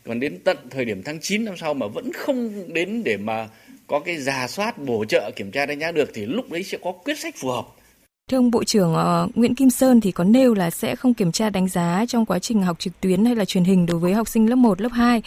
Còn 0.04 0.20
đến 0.20 0.38
tận 0.44 0.56
thời 0.70 0.84
điểm 0.84 1.02
tháng 1.02 1.20
9 1.20 1.44
năm 1.44 1.56
sau 1.56 1.74
mà 1.74 1.86
vẫn 1.86 2.12
không 2.12 2.72
đến 2.72 3.02
để 3.04 3.16
mà 3.16 3.48
có 3.86 4.00
cái 4.00 4.16
giả 4.16 4.48
soát, 4.48 4.78
bổ 4.78 5.04
trợ, 5.04 5.30
kiểm 5.36 5.50
tra 5.50 5.66
đánh 5.66 5.80
giá 5.80 5.92
được 5.92 6.10
thì 6.14 6.26
lúc 6.26 6.50
đấy 6.50 6.62
sẽ 6.62 6.78
có 6.82 6.92
quyết 6.92 7.18
sách 7.18 7.34
phù 7.36 7.48
hợp. 7.48 7.66
Thưa 8.30 8.38
ông 8.38 8.50
Bộ 8.50 8.64
trưởng 8.64 8.94
uh, 8.94 9.36
Nguyễn 9.36 9.54
Kim 9.54 9.70
Sơn 9.70 10.00
thì 10.00 10.12
có 10.12 10.24
nêu 10.24 10.54
là 10.54 10.70
sẽ 10.70 10.96
không 10.96 11.14
kiểm 11.14 11.32
tra 11.32 11.50
đánh 11.50 11.68
giá 11.68 12.04
trong 12.08 12.26
quá 12.26 12.38
trình 12.38 12.62
học 12.62 12.78
trực 12.78 13.00
tuyến 13.00 13.24
hay 13.24 13.36
là 13.36 13.44
truyền 13.44 13.64
hình 13.64 13.86
đối 13.86 13.98
với 13.98 14.14
học 14.14 14.28
sinh 14.28 14.50
lớp 14.50 14.56
1, 14.56 14.80
lớp 14.80 14.92
2. 14.92 15.22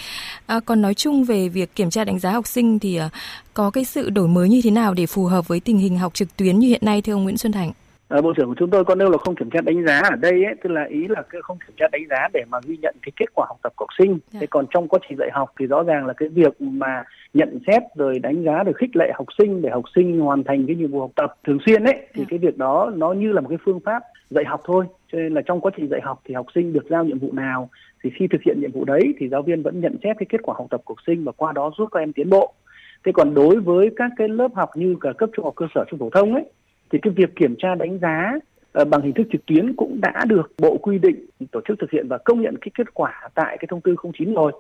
À, 0.45 0.59
còn 0.59 0.81
nói 0.81 0.93
chung 0.93 1.23
về 1.23 1.49
việc 1.49 1.75
kiểm 1.75 1.89
tra 1.89 2.03
đánh 2.03 2.19
giá 2.19 2.31
học 2.31 2.47
sinh 2.47 2.79
thì 2.79 2.99
uh, 2.99 3.12
có 3.53 3.69
cái 3.71 3.85
sự 3.85 4.09
đổi 4.09 4.27
mới 4.27 4.49
như 4.49 4.62
thế 4.63 4.71
nào 4.71 4.93
để 4.93 5.05
phù 5.05 5.25
hợp 5.25 5.47
với 5.47 5.59
tình 5.59 5.77
hình 5.77 5.97
học 5.97 6.13
trực 6.13 6.38
tuyến 6.38 6.59
như 6.59 6.67
hiện 6.67 6.81
nay 6.83 7.01
thưa 7.01 7.13
ông 7.13 7.23
Nguyễn 7.23 7.38
Xuân 7.38 7.51
Thành? 7.51 7.71
À, 8.10 8.22
Bộ 8.22 8.34
trưởng 8.34 8.48
của 8.48 8.56
chúng 8.58 8.69
tôi 8.69 8.86
có 8.86 8.95
nêu 8.95 9.10
là 9.10 9.17
không 9.17 9.36
kiểm 9.36 9.50
tra 9.50 9.62
đánh 9.62 9.86
giá 9.86 10.00
ở 10.00 10.15
đây 10.15 10.43
ấy, 10.45 10.56
tức 10.63 10.69
là 10.69 10.84
ý 10.84 11.08
là 11.08 11.24
không 11.41 11.58
kiểm 11.67 11.76
tra 11.78 11.88
đánh 11.91 12.02
giá 12.10 12.28
để 12.34 12.43
mà 12.50 12.58
ghi 12.65 12.78
nhận 12.82 12.95
cái 13.02 13.12
kết 13.15 13.26
quả 13.36 13.45
học 13.50 13.58
tập 13.63 13.74
của 13.76 13.86
học 13.86 13.89
sinh. 13.98 14.19
Dạ. 14.32 14.39
Thế 14.41 14.48
còn 14.48 14.65
trong 14.74 14.88
quá 14.88 15.00
trình 15.10 15.17
dạy 15.17 15.30
học 15.34 15.54
thì 15.60 15.65
rõ 15.65 15.84
ràng 15.84 16.06
là 16.06 16.13
cái 16.13 16.30
việc 16.30 16.62
mà 16.62 17.04
nhận 17.34 17.60
xét 17.67 17.84
rồi 17.95 18.19
đánh 18.19 18.43
giá 18.43 18.63
rồi 18.63 18.74
khích 18.74 18.95
lệ 18.95 19.12
học 19.15 19.28
sinh 19.38 19.62
để 19.62 19.69
học 19.69 19.84
sinh 19.95 20.19
hoàn 20.19 20.43
thành 20.43 20.67
cái 20.67 20.76
nhiệm 20.76 20.91
vụ 20.91 21.00
học 21.00 21.12
tập 21.15 21.36
thường 21.48 21.58
xuyên 21.65 21.84
ấy 21.84 21.95
thì. 22.13 22.22
Dạ. 22.22 22.26
cái 22.30 22.39
việc 22.39 22.58
đó 22.58 22.91
nó 22.95 23.13
như 23.13 23.32
là 23.32 23.41
một 23.41 23.50
cái 23.50 23.58
phương 23.65 23.80
pháp 23.80 24.04
dạy 24.30 24.45
học 24.48 24.62
thôi. 24.65 24.86
Cho 25.12 25.17
nên 25.17 25.34
là 25.34 25.41
trong 25.41 25.62
quá 25.62 25.72
trình 25.78 25.89
dạy 25.89 26.02
học 26.04 26.22
thì 26.26 26.34
học 26.34 26.45
sinh 26.56 26.74
được 26.74 26.86
giao 26.89 27.04
nhiệm 27.04 27.19
vụ 27.19 27.32
nào 27.32 27.69
thì 28.04 28.10
khi 28.15 28.28
thực 28.28 28.41
hiện 28.45 28.62
nhiệm 28.62 28.72
vụ 28.72 28.86
đấy 28.86 29.13
thì 29.19 29.30
giáo 29.30 29.41
viên 29.41 29.63
vẫn 29.63 29.82
nhận 29.82 29.95
xét 30.04 30.17
cái 30.19 30.28
kết 30.30 30.41
quả 30.43 30.56
học 30.58 30.67
tập 30.69 30.82
của 30.86 30.93
học 30.93 31.04
sinh 31.08 31.24
và 31.24 31.32
qua 31.32 31.52
đó 31.52 31.72
giúp 31.78 31.89
các 31.91 32.00
em 32.00 32.13
tiến 32.13 32.30
bộ. 32.30 32.54
Thế 33.06 33.12
còn 33.12 33.34
đối 33.34 33.60
với 33.60 33.89
các 33.95 34.12
cái 34.17 34.28
lớp 34.28 34.48
học 34.56 34.69
như 34.76 34.95
cả 35.02 35.10
cấp 35.17 35.30
trung 35.34 35.45
học 35.45 35.54
cơ 35.56 35.65
sở 35.76 35.86
trung 35.89 36.00
phổ 36.00 36.10
thông 36.10 36.34
ấy 36.34 36.43
thì 36.91 36.99
cái 37.02 37.13
việc 37.15 37.36
kiểm 37.36 37.56
tra 37.58 37.75
đánh 37.75 37.99
giá 37.99 38.34
ờ, 38.71 38.86
bằng 38.86 39.02
hình 39.02 39.13
thức 39.13 39.28
trực 39.32 39.45
tuyến 39.45 39.73
cũng 39.73 40.02
đã 40.02 40.25
được 40.28 40.52
bộ 40.58 40.78
quy 40.78 40.97
định 40.97 41.25
tổ 41.52 41.62
chức 41.67 41.80
thực 41.80 41.91
hiện 41.91 42.08
và 42.08 42.17
công 42.17 42.41
nhận 42.41 42.56
cái 42.62 42.71
kết 42.78 42.93
quả 42.93 43.30
tại 43.36 43.58
cái 43.60 43.67
thông 43.69 43.82
tư 43.82 43.95
09 44.13 44.34
rồi. 44.34 44.52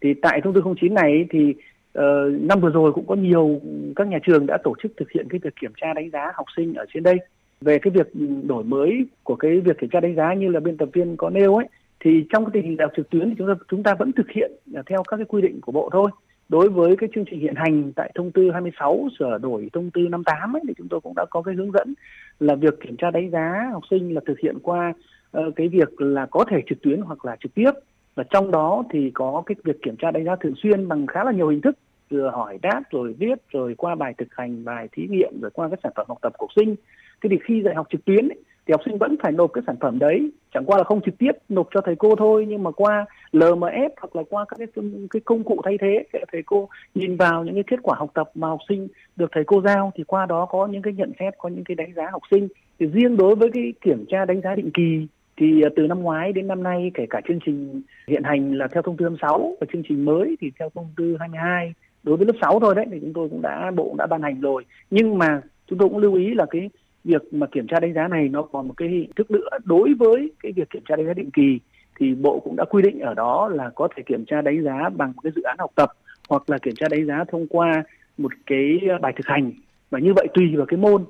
Thì 0.00 0.14
tại 0.22 0.40
thông 0.44 0.54
tư 0.54 0.62
09 0.80 0.94
này 0.94 1.26
thì 1.30 1.54
uh, 1.98 2.02
năm 2.40 2.60
vừa 2.60 2.70
rồi 2.70 2.92
cũng 2.92 3.06
có 3.06 3.14
nhiều 3.14 3.60
các 3.96 4.06
nhà 4.06 4.18
trường 4.26 4.46
đã 4.46 4.58
tổ 4.64 4.74
chức 4.82 4.92
thực 4.96 5.10
hiện 5.10 5.26
cái 5.30 5.40
việc 5.42 5.56
kiểm 5.60 5.72
tra 5.76 5.92
đánh 5.94 6.10
giá 6.10 6.32
học 6.34 6.46
sinh 6.56 6.74
ở 6.74 6.84
trên 6.94 7.02
đây. 7.02 7.16
Về 7.60 7.78
cái 7.78 7.90
việc 7.90 8.06
đổi 8.42 8.64
mới 8.64 9.06
của 9.22 9.36
cái 9.36 9.60
việc 9.60 9.78
kiểm 9.78 9.90
tra 9.90 10.00
đánh 10.00 10.14
giá 10.14 10.34
như 10.34 10.48
là 10.48 10.60
biên 10.60 10.76
tập 10.76 10.88
viên 10.92 11.16
có 11.16 11.30
nêu 11.30 11.56
ấy 11.56 11.66
thì 12.00 12.24
trong 12.32 12.44
cái 12.44 12.50
tình 12.54 12.62
hình 12.62 12.78
học 12.78 12.92
trực 12.96 13.10
tuyến 13.10 13.28
thì 13.28 13.34
chúng 13.38 13.48
ta 13.48 13.54
chúng 13.68 13.82
ta 13.82 13.94
vẫn 13.94 14.12
thực 14.12 14.30
hiện 14.30 14.52
theo 14.86 15.02
các 15.08 15.16
cái 15.16 15.26
quy 15.28 15.42
định 15.42 15.60
của 15.60 15.72
bộ 15.72 15.88
thôi 15.92 16.10
đối 16.48 16.68
với 16.68 16.96
cái 16.96 17.08
chương 17.14 17.24
trình 17.30 17.40
hiện 17.40 17.54
hành 17.56 17.92
tại 17.96 18.12
thông 18.14 18.32
tư 18.32 18.50
26 18.50 19.08
sửa 19.18 19.38
đổi 19.38 19.70
thông 19.72 19.90
tư 19.90 20.00
58 20.10 20.56
ấy, 20.56 20.62
thì 20.68 20.74
chúng 20.78 20.88
tôi 20.88 21.00
cũng 21.00 21.14
đã 21.16 21.24
có 21.30 21.42
cái 21.42 21.54
hướng 21.54 21.72
dẫn 21.72 21.94
là 22.40 22.54
việc 22.54 22.80
kiểm 22.80 22.96
tra 22.96 23.10
đánh 23.10 23.30
giá 23.30 23.68
học 23.72 23.82
sinh 23.90 24.14
là 24.14 24.20
thực 24.26 24.38
hiện 24.38 24.58
qua 24.62 24.92
uh, 25.38 25.56
cái 25.56 25.68
việc 25.68 26.00
là 26.00 26.26
có 26.26 26.44
thể 26.50 26.62
trực 26.68 26.82
tuyến 26.82 27.00
hoặc 27.00 27.24
là 27.24 27.36
trực 27.42 27.54
tiếp. 27.54 27.70
Và 28.14 28.24
trong 28.30 28.50
đó 28.50 28.84
thì 28.90 29.10
có 29.14 29.42
cái 29.46 29.56
việc 29.64 29.82
kiểm 29.82 29.96
tra 29.96 30.10
đánh 30.10 30.24
giá 30.24 30.36
thường 30.40 30.54
xuyên 30.62 30.88
bằng 30.88 31.06
khá 31.06 31.24
là 31.24 31.32
nhiều 31.32 31.48
hình 31.48 31.60
thức 31.60 31.78
từ 32.10 32.28
hỏi 32.28 32.58
đáp 32.62 32.82
rồi 32.90 33.14
viết 33.18 33.38
rồi 33.50 33.74
qua 33.78 33.94
bài 33.94 34.14
thực 34.18 34.28
hành 34.30 34.64
bài 34.64 34.88
thí 34.92 35.06
nghiệm 35.10 35.40
rồi 35.40 35.50
qua 35.50 35.68
các 35.68 35.80
sản 35.82 35.92
phẩm 35.96 36.06
học 36.08 36.18
tập 36.22 36.32
của 36.38 36.46
học 36.46 36.52
sinh. 36.56 36.74
Thế 37.22 37.28
thì 37.30 37.36
khi 37.44 37.62
dạy 37.62 37.74
học 37.74 37.86
trực 37.90 38.04
tuyến 38.04 38.28
ấy, 38.28 38.38
thì 38.66 38.72
học 38.72 38.80
sinh 38.84 38.98
vẫn 38.98 39.16
phải 39.22 39.32
nộp 39.32 39.52
cái 39.52 39.62
sản 39.66 39.76
phẩm 39.80 39.98
đấy. 39.98 40.30
Chẳng 40.54 40.64
qua 40.64 40.78
là 40.78 40.84
không 40.84 41.00
trực 41.06 41.18
tiếp 41.18 41.32
nộp 41.48 41.68
cho 41.74 41.80
thầy 41.80 41.96
cô 41.96 42.14
thôi, 42.18 42.46
nhưng 42.48 42.62
mà 42.62 42.70
qua 42.70 43.06
LMS 43.32 43.92
hoặc 44.00 44.16
là 44.16 44.22
qua 44.30 44.44
các 44.48 44.56
cái 44.58 44.84
cái 45.10 45.20
công 45.24 45.44
cụ 45.44 45.60
thay 45.64 45.78
thế 45.80 46.04
để 46.12 46.20
thầy 46.32 46.42
cô 46.46 46.68
nhìn 46.94 47.16
vào 47.16 47.44
những 47.44 47.54
cái 47.54 47.64
kết 47.66 47.76
quả 47.82 47.96
học 47.98 48.10
tập 48.14 48.30
mà 48.34 48.48
học 48.48 48.60
sinh 48.68 48.88
được 49.16 49.30
thầy 49.32 49.44
cô 49.46 49.60
giao, 49.60 49.92
thì 49.96 50.04
qua 50.04 50.26
đó 50.26 50.46
có 50.46 50.66
những 50.66 50.82
cái 50.82 50.92
nhận 50.92 51.12
xét, 51.18 51.34
có 51.38 51.48
những 51.48 51.64
cái 51.64 51.74
đánh 51.74 51.92
giá 51.96 52.08
học 52.12 52.22
sinh. 52.30 52.48
Thì 52.78 52.86
riêng 52.86 53.16
đối 53.16 53.34
với 53.34 53.50
cái 53.54 53.72
kiểm 53.80 54.04
tra 54.08 54.24
đánh 54.24 54.40
giá 54.40 54.54
định 54.54 54.70
kỳ, 54.74 55.06
thì 55.36 55.62
à, 55.62 55.68
từ 55.76 55.86
năm 55.86 56.02
ngoái 56.02 56.32
đến 56.32 56.46
năm 56.46 56.62
nay, 56.62 56.90
kể 56.94 57.06
cả 57.10 57.20
chương 57.28 57.38
trình 57.46 57.82
hiện 58.08 58.22
hành 58.22 58.52
là 58.52 58.68
theo 58.72 58.82
thông 58.82 58.96
tư 58.96 59.04
26 59.04 59.56
và 59.60 59.66
chương 59.72 59.82
trình 59.88 60.04
mới 60.04 60.36
thì 60.40 60.50
theo 60.58 60.70
thông 60.74 60.88
tư 60.96 61.16
22 61.20 61.74
đối 62.02 62.16
với 62.16 62.26
lớp 62.26 62.32
6 62.40 62.60
thôi 62.60 62.74
đấy, 62.74 62.86
thì 62.92 62.98
chúng 63.00 63.12
tôi 63.12 63.28
cũng 63.28 63.42
đã, 63.42 63.70
bộ 63.76 63.84
cũng 63.84 63.96
đã 63.96 64.06
ban 64.06 64.22
hành 64.22 64.40
rồi. 64.40 64.64
Nhưng 64.90 65.18
mà 65.18 65.40
chúng 65.66 65.78
tôi 65.78 65.88
cũng 65.88 65.98
lưu 65.98 66.14
ý 66.14 66.34
là 66.34 66.46
cái 66.50 66.70
việc 67.06 67.34
mà 67.34 67.46
kiểm 67.46 67.66
tra 67.66 67.80
đánh 67.80 67.94
giá 67.94 68.08
này 68.08 68.28
nó 68.28 68.42
còn 68.42 68.68
một 68.68 68.74
cái 68.76 68.88
hình 68.88 69.10
thức 69.16 69.30
nữa. 69.30 69.48
Đối 69.64 69.94
với 69.98 70.30
cái 70.42 70.52
việc 70.52 70.70
kiểm 70.70 70.82
tra 70.88 70.96
đánh 70.96 71.06
giá 71.06 71.14
định 71.14 71.30
kỳ 71.30 71.60
thì 71.98 72.14
bộ 72.14 72.40
cũng 72.44 72.56
đã 72.56 72.64
quy 72.64 72.82
định 72.82 73.00
ở 73.00 73.14
đó 73.14 73.48
là 73.48 73.70
có 73.74 73.88
thể 73.96 74.02
kiểm 74.06 74.24
tra 74.24 74.40
đánh 74.40 74.62
giá 74.62 74.88
bằng 74.88 75.12
một 75.16 75.20
cái 75.22 75.32
dự 75.36 75.42
án 75.42 75.56
học 75.58 75.70
tập 75.74 75.88
hoặc 76.28 76.42
là 76.46 76.58
kiểm 76.58 76.74
tra 76.74 76.86
đánh 76.90 77.06
giá 77.06 77.24
thông 77.28 77.46
qua 77.46 77.84
một 78.18 78.32
cái 78.46 78.80
bài 79.00 79.12
thực 79.16 79.26
hành. 79.26 79.52
Và 79.90 79.98
như 79.98 80.12
vậy 80.14 80.26
tùy 80.34 80.56
vào 80.56 80.66
cái 80.66 80.78
môn. 80.78 81.04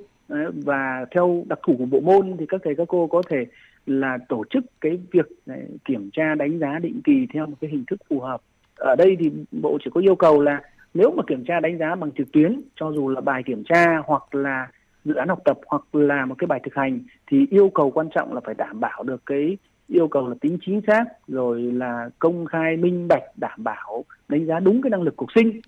Và 0.65 1.07
theo 1.11 1.45
đặc 1.49 1.59
thù 1.67 1.77
của 1.79 1.87
bộ 1.87 2.01
môn 2.01 2.37
thì 2.39 2.47
các 2.49 2.61
thầy 2.65 2.75
các 2.75 2.89
cô 2.89 3.07
có 3.07 3.23
thể 3.29 3.45
là 3.87 4.19
tổ 4.29 4.45
chức 4.51 4.65
cái 4.81 4.99
việc 5.13 5.27
này, 5.47 5.63
kiểm 5.85 6.11
tra 6.13 6.35
đánh 6.35 6.59
giá 6.59 6.79
định 6.79 7.01
kỳ 7.05 7.27
theo 7.33 7.47
một 7.47 7.57
cái 7.61 7.71
hình 7.71 7.85
thức 7.91 8.01
phù 8.09 8.21
hợp. 8.21 8.41
Ở 8.77 8.97
đây 8.97 9.17
thì 9.21 9.31
bộ 9.53 9.79
chỉ 9.85 9.91
có 9.95 10.01
yêu 10.01 10.15
cầu 10.15 10.41
là 10.41 10.61
nếu 10.95 11.11
mà 11.17 11.23
kiểm 11.27 11.45
tra 11.45 11.61
đánh 11.61 11.79
giá 11.79 11.95
bằng 11.95 12.11
trực 12.19 12.33
tuyến 12.33 12.61
cho 12.81 12.93
dù 12.93 13.09
là 13.09 13.21
bài 13.21 13.43
kiểm 13.47 13.65
tra 13.65 13.85
hoặc 14.05 14.35
là 14.35 14.69
dự 15.07 15.15
án 15.15 15.29
học 15.29 15.39
tập 15.45 15.59
hoặc 15.67 15.95
là 15.95 16.27
một 16.27 16.35
cái 16.39 16.47
bài 16.47 16.61
thực 16.65 16.75
hành 16.75 17.01
thì 17.31 17.47
yêu 17.51 17.71
cầu 17.75 17.91
quan 17.91 18.09
trọng 18.15 18.35
là 18.35 18.41
phải 18.45 18.55
đảm 18.55 18.81
bảo 18.81 19.03
được 19.03 19.23
cái 19.27 19.57
yêu 19.89 20.09
cầu 20.09 20.29
là 20.29 20.35
tính 20.41 20.59
chính 20.67 20.81
xác, 20.87 21.05
rồi 21.29 21.63
là 21.63 22.11
công 22.19 22.47
khai 22.47 22.77
minh 22.77 23.09
bạch, 23.09 23.23
đảm 23.37 23.65
bảo 23.65 24.05
đánh 24.29 24.47
giá 24.47 24.61
đúng 24.61 24.83
cái 24.83 24.91
năng 24.91 25.03
lực 25.03 25.17
cuộc 25.17 25.25
học 25.25 25.33
sinh. 25.35 25.61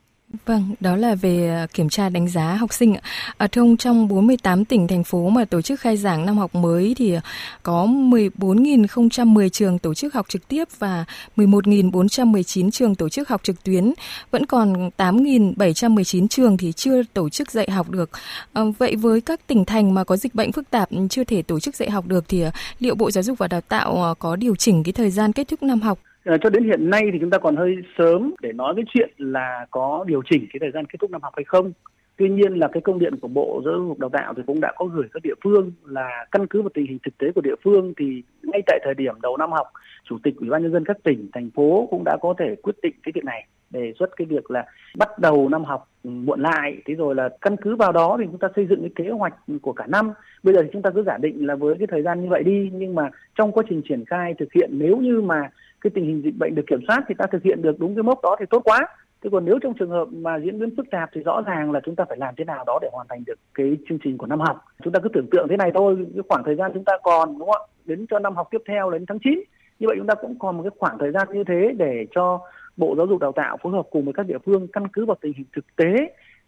Vâng, 0.47 0.75
đó 0.81 0.97
là 0.97 1.15
về 1.15 1.49
à, 1.49 1.67
kiểm 1.73 1.89
tra 1.89 2.09
đánh 2.09 2.29
giá 2.29 2.55
học 2.55 2.73
sinh 2.73 2.95
ạ. 2.95 3.01
À, 3.37 3.47
thưa 3.47 3.63
ông, 3.63 3.77
trong 3.77 4.09
48 4.09 4.65
tỉnh, 4.65 4.89
thành 4.89 5.05
phố 5.05 5.29
mà 5.29 5.45
tổ 5.45 5.63
chức 5.63 5.81
khai 5.81 5.97
giảng 5.97 6.27
năm 6.27 6.39
học 6.39 6.55
mới 6.55 6.95
thì 6.97 7.15
à, 7.15 7.21
có 7.63 7.87
14.010 7.87 9.49
trường 9.49 9.79
tổ 9.79 9.95
chức 9.95 10.15
học 10.15 10.27
trực 10.29 10.49
tiếp 10.49 10.65
và 10.79 11.05
11.419 11.37 12.71
trường 12.71 12.95
tổ 12.95 13.09
chức 13.09 13.29
học 13.29 13.41
trực 13.45 13.65
tuyến. 13.65 13.93
Vẫn 14.31 14.47
còn 14.47 14.91
8.719 14.97 16.29
trường 16.29 16.57
thì 16.57 16.73
chưa 16.73 17.03
tổ 17.03 17.29
chức 17.29 17.51
dạy 17.51 17.71
học 17.71 17.91
được. 17.91 18.11
À, 18.53 18.63
vậy 18.79 18.97
với 18.97 19.21
các 19.21 19.47
tỉnh 19.47 19.65
thành 19.65 19.95
mà 19.95 20.05
có 20.05 20.17
dịch 20.17 20.35
bệnh 20.35 20.53
phức 20.53 20.71
tạp 20.71 20.89
chưa 21.11 21.25
thể 21.25 21.43
tổ 21.43 21.61
chức 21.61 21.77
dạy 21.77 21.91
học 21.91 22.07
được 22.07 22.25
thì 22.29 22.41
à, 22.41 22.51
liệu 22.79 22.95
Bộ 22.95 23.11
Giáo 23.11 23.23
dục 23.23 23.39
và 23.39 23.49
Đào 23.49 23.61
tạo 23.61 24.15
có 24.19 24.37
điều 24.37 24.57
chỉnh 24.57 24.83
cái 24.83 24.93
thời 24.93 25.11
gian 25.11 25.33
kết 25.33 25.49
thúc 25.49 25.63
năm 25.63 25.81
học 25.81 25.99
Ờ, 26.29 26.39
cho 26.39 26.51
đến 26.51 26.65
hiện 26.65 26.91
nay 26.91 27.03
thì 27.13 27.19
chúng 27.21 27.31
ta 27.31 27.39
còn 27.39 27.57
hơi 27.57 27.77
sớm 27.99 28.35
để 28.43 28.53
nói 28.53 28.75
cái 28.77 28.85
chuyện 28.95 29.11
là 29.19 29.67
có 29.71 30.05
điều 30.07 30.23
chỉnh 30.31 30.47
cái 30.53 30.61
thời 30.61 30.71
gian 30.71 30.85
kết 30.85 30.97
thúc 31.01 31.11
năm 31.11 31.23
học 31.23 31.33
hay 31.37 31.45
không. 31.45 31.73
Tuy 32.17 32.29
nhiên 32.29 32.53
là 32.53 32.69
cái 32.73 32.81
công 32.81 32.99
điện 32.99 33.17
của 33.21 33.29
Bộ 33.29 33.63
Giáo 33.65 33.75
dục 33.89 33.99
Đào 33.99 34.11
tạo 34.13 34.35
thì 34.37 34.43
cũng 34.47 34.61
đã 34.61 34.73
có 34.77 34.85
gửi 34.85 35.07
các 35.13 35.23
địa 35.23 35.35
phương 35.45 35.73
là 35.85 36.27
căn 36.31 36.47
cứ 36.47 36.63
vào 36.63 36.71
tình 36.75 36.87
hình 36.87 36.99
thực 37.05 37.19
tế 37.19 37.27
của 37.35 37.41
địa 37.41 37.55
phương 37.65 37.93
thì 37.99 38.23
ngay 38.43 38.63
tại 38.67 38.81
thời 38.85 38.95
điểm 38.95 39.15
đầu 39.23 39.37
năm 39.37 39.53
học, 39.53 39.67
Chủ 40.09 40.19
tịch 40.23 40.37
Ủy 40.37 40.51
ban 40.51 40.63
nhân 40.63 40.73
dân 40.73 40.85
các 40.85 40.97
tỉnh, 41.05 41.29
thành 41.33 41.51
phố 41.55 41.89
cũng 41.91 42.05
đã 42.05 42.17
có 42.23 42.35
thể 42.39 42.55
quyết 42.63 42.77
định 42.83 42.95
cái 43.03 43.13
việc 43.15 43.25
này 43.25 43.47
đề 43.71 43.93
xuất 43.99 44.17
cái 44.17 44.27
việc 44.27 44.51
là 44.51 44.65
bắt 44.97 45.19
đầu 45.19 45.49
năm 45.49 45.65
học 45.65 45.89
ừ, 46.05 46.11
muộn 46.11 46.41
lại 46.41 46.77
thế 46.87 46.95
rồi 46.95 47.15
là 47.15 47.29
căn 47.41 47.57
cứ 47.57 47.77
vào 47.77 47.93
đó 47.93 48.17
thì 48.21 48.25
chúng 48.27 48.39
ta 48.39 48.49
xây 48.57 48.67
dựng 48.67 48.81
cái 48.81 48.91
kế 48.97 49.11
hoạch 49.11 49.35
của 49.63 49.73
cả 49.73 49.87
năm 49.89 50.11
bây 50.43 50.55
giờ 50.55 50.63
thì 50.63 50.69
chúng 50.73 50.83
ta 50.83 50.91
cứ 50.91 51.03
giả 51.03 51.19
định 51.19 51.47
là 51.47 51.55
với 51.55 51.75
cái 51.79 51.87
thời 51.91 52.03
gian 52.03 52.23
như 52.23 52.29
vậy 52.29 52.43
đi 52.43 52.71
nhưng 52.73 52.95
mà 52.95 53.11
trong 53.35 53.53
quá 53.53 53.65
trình 53.69 53.83
triển 53.89 54.05
khai 54.05 54.35
thực 54.39 54.53
hiện 54.53 54.71
nếu 54.73 54.97
như 54.97 55.21
mà 55.21 55.51
cái 55.81 55.91
tình 55.95 56.05
hình 56.05 56.23
dịch 56.25 56.37
bệnh 56.39 56.55
được 56.55 56.67
kiểm 56.67 56.81
soát 56.87 57.05
thì 57.09 57.15
ta 57.19 57.27
thực 57.33 57.43
hiện 57.43 57.63
được 57.63 57.79
đúng 57.79 57.95
cái 57.95 58.03
mốc 58.03 58.23
đó 58.23 58.37
thì 58.41 58.47
tốt 58.51 58.61
quá. 58.65 58.81
Thế 59.23 59.31
còn 59.33 59.45
nếu 59.45 59.59
trong 59.63 59.75
trường 59.75 59.91
hợp 59.91 60.09
mà 60.13 60.39
diễn 60.39 60.59
biến 60.59 60.77
phức 60.77 60.91
tạp 60.91 61.11
thì 61.13 61.21
rõ 61.23 61.43
ràng 61.47 61.73
là 61.73 61.81
chúng 61.85 61.97
ta 61.97 62.05
phải 62.09 62.19
làm 62.19 62.35
thế 62.37 62.45
nào 62.45 62.65
đó 62.67 62.79
để 62.83 62.89
hoàn 62.93 63.07
thành 63.11 63.25
được 63.27 63.39
cái 63.55 63.77
chương 63.89 63.99
trình 64.05 64.19
của 64.19 64.27
năm 64.27 64.41
học. 64.41 64.65
Chúng 64.85 64.93
ta 64.93 65.01
cứ 65.03 65.09
tưởng 65.09 65.27
tượng 65.31 65.47
thế 65.51 65.57
này 65.57 65.71
thôi, 65.75 66.07
cái 66.15 66.23
khoảng 66.29 66.45
thời 66.45 66.55
gian 66.55 66.71
chúng 66.75 66.85
ta 66.85 66.93
còn, 67.03 67.39
đúng 67.39 67.51
không 67.51 67.69
ạ? 67.69 67.73
Đến 67.85 68.07
cho 68.11 68.19
năm 68.19 68.37
học 68.37 68.49
tiếp 68.51 68.63
theo, 68.69 68.91
đến 68.91 69.05
tháng 69.07 69.19
9 69.25 69.43
như 69.79 69.87
vậy 69.89 69.97
chúng 69.99 70.07
ta 70.07 70.15
cũng 70.15 70.39
còn 70.39 70.57
một 70.57 70.63
cái 70.63 70.71
khoảng 70.79 70.99
thời 70.99 71.13
gian 71.13 71.29
như 71.33 71.45
thế 71.45 71.73
để 71.79 72.07
cho 72.15 72.41
bộ 72.77 72.95
giáo 72.97 73.07
dục 73.07 73.21
đào 73.21 73.33
tạo 73.33 73.57
phối 73.63 73.73
hợp 73.73 73.87
cùng 73.91 74.05
với 74.05 74.15
các 74.15 74.27
địa 74.27 74.39
phương 74.47 74.69
căn 74.69 74.89
cứ 74.89 75.05
vào 75.05 75.17
tình 75.21 75.33
hình 75.37 75.47
thực 75.57 75.77
tế 75.77 75.95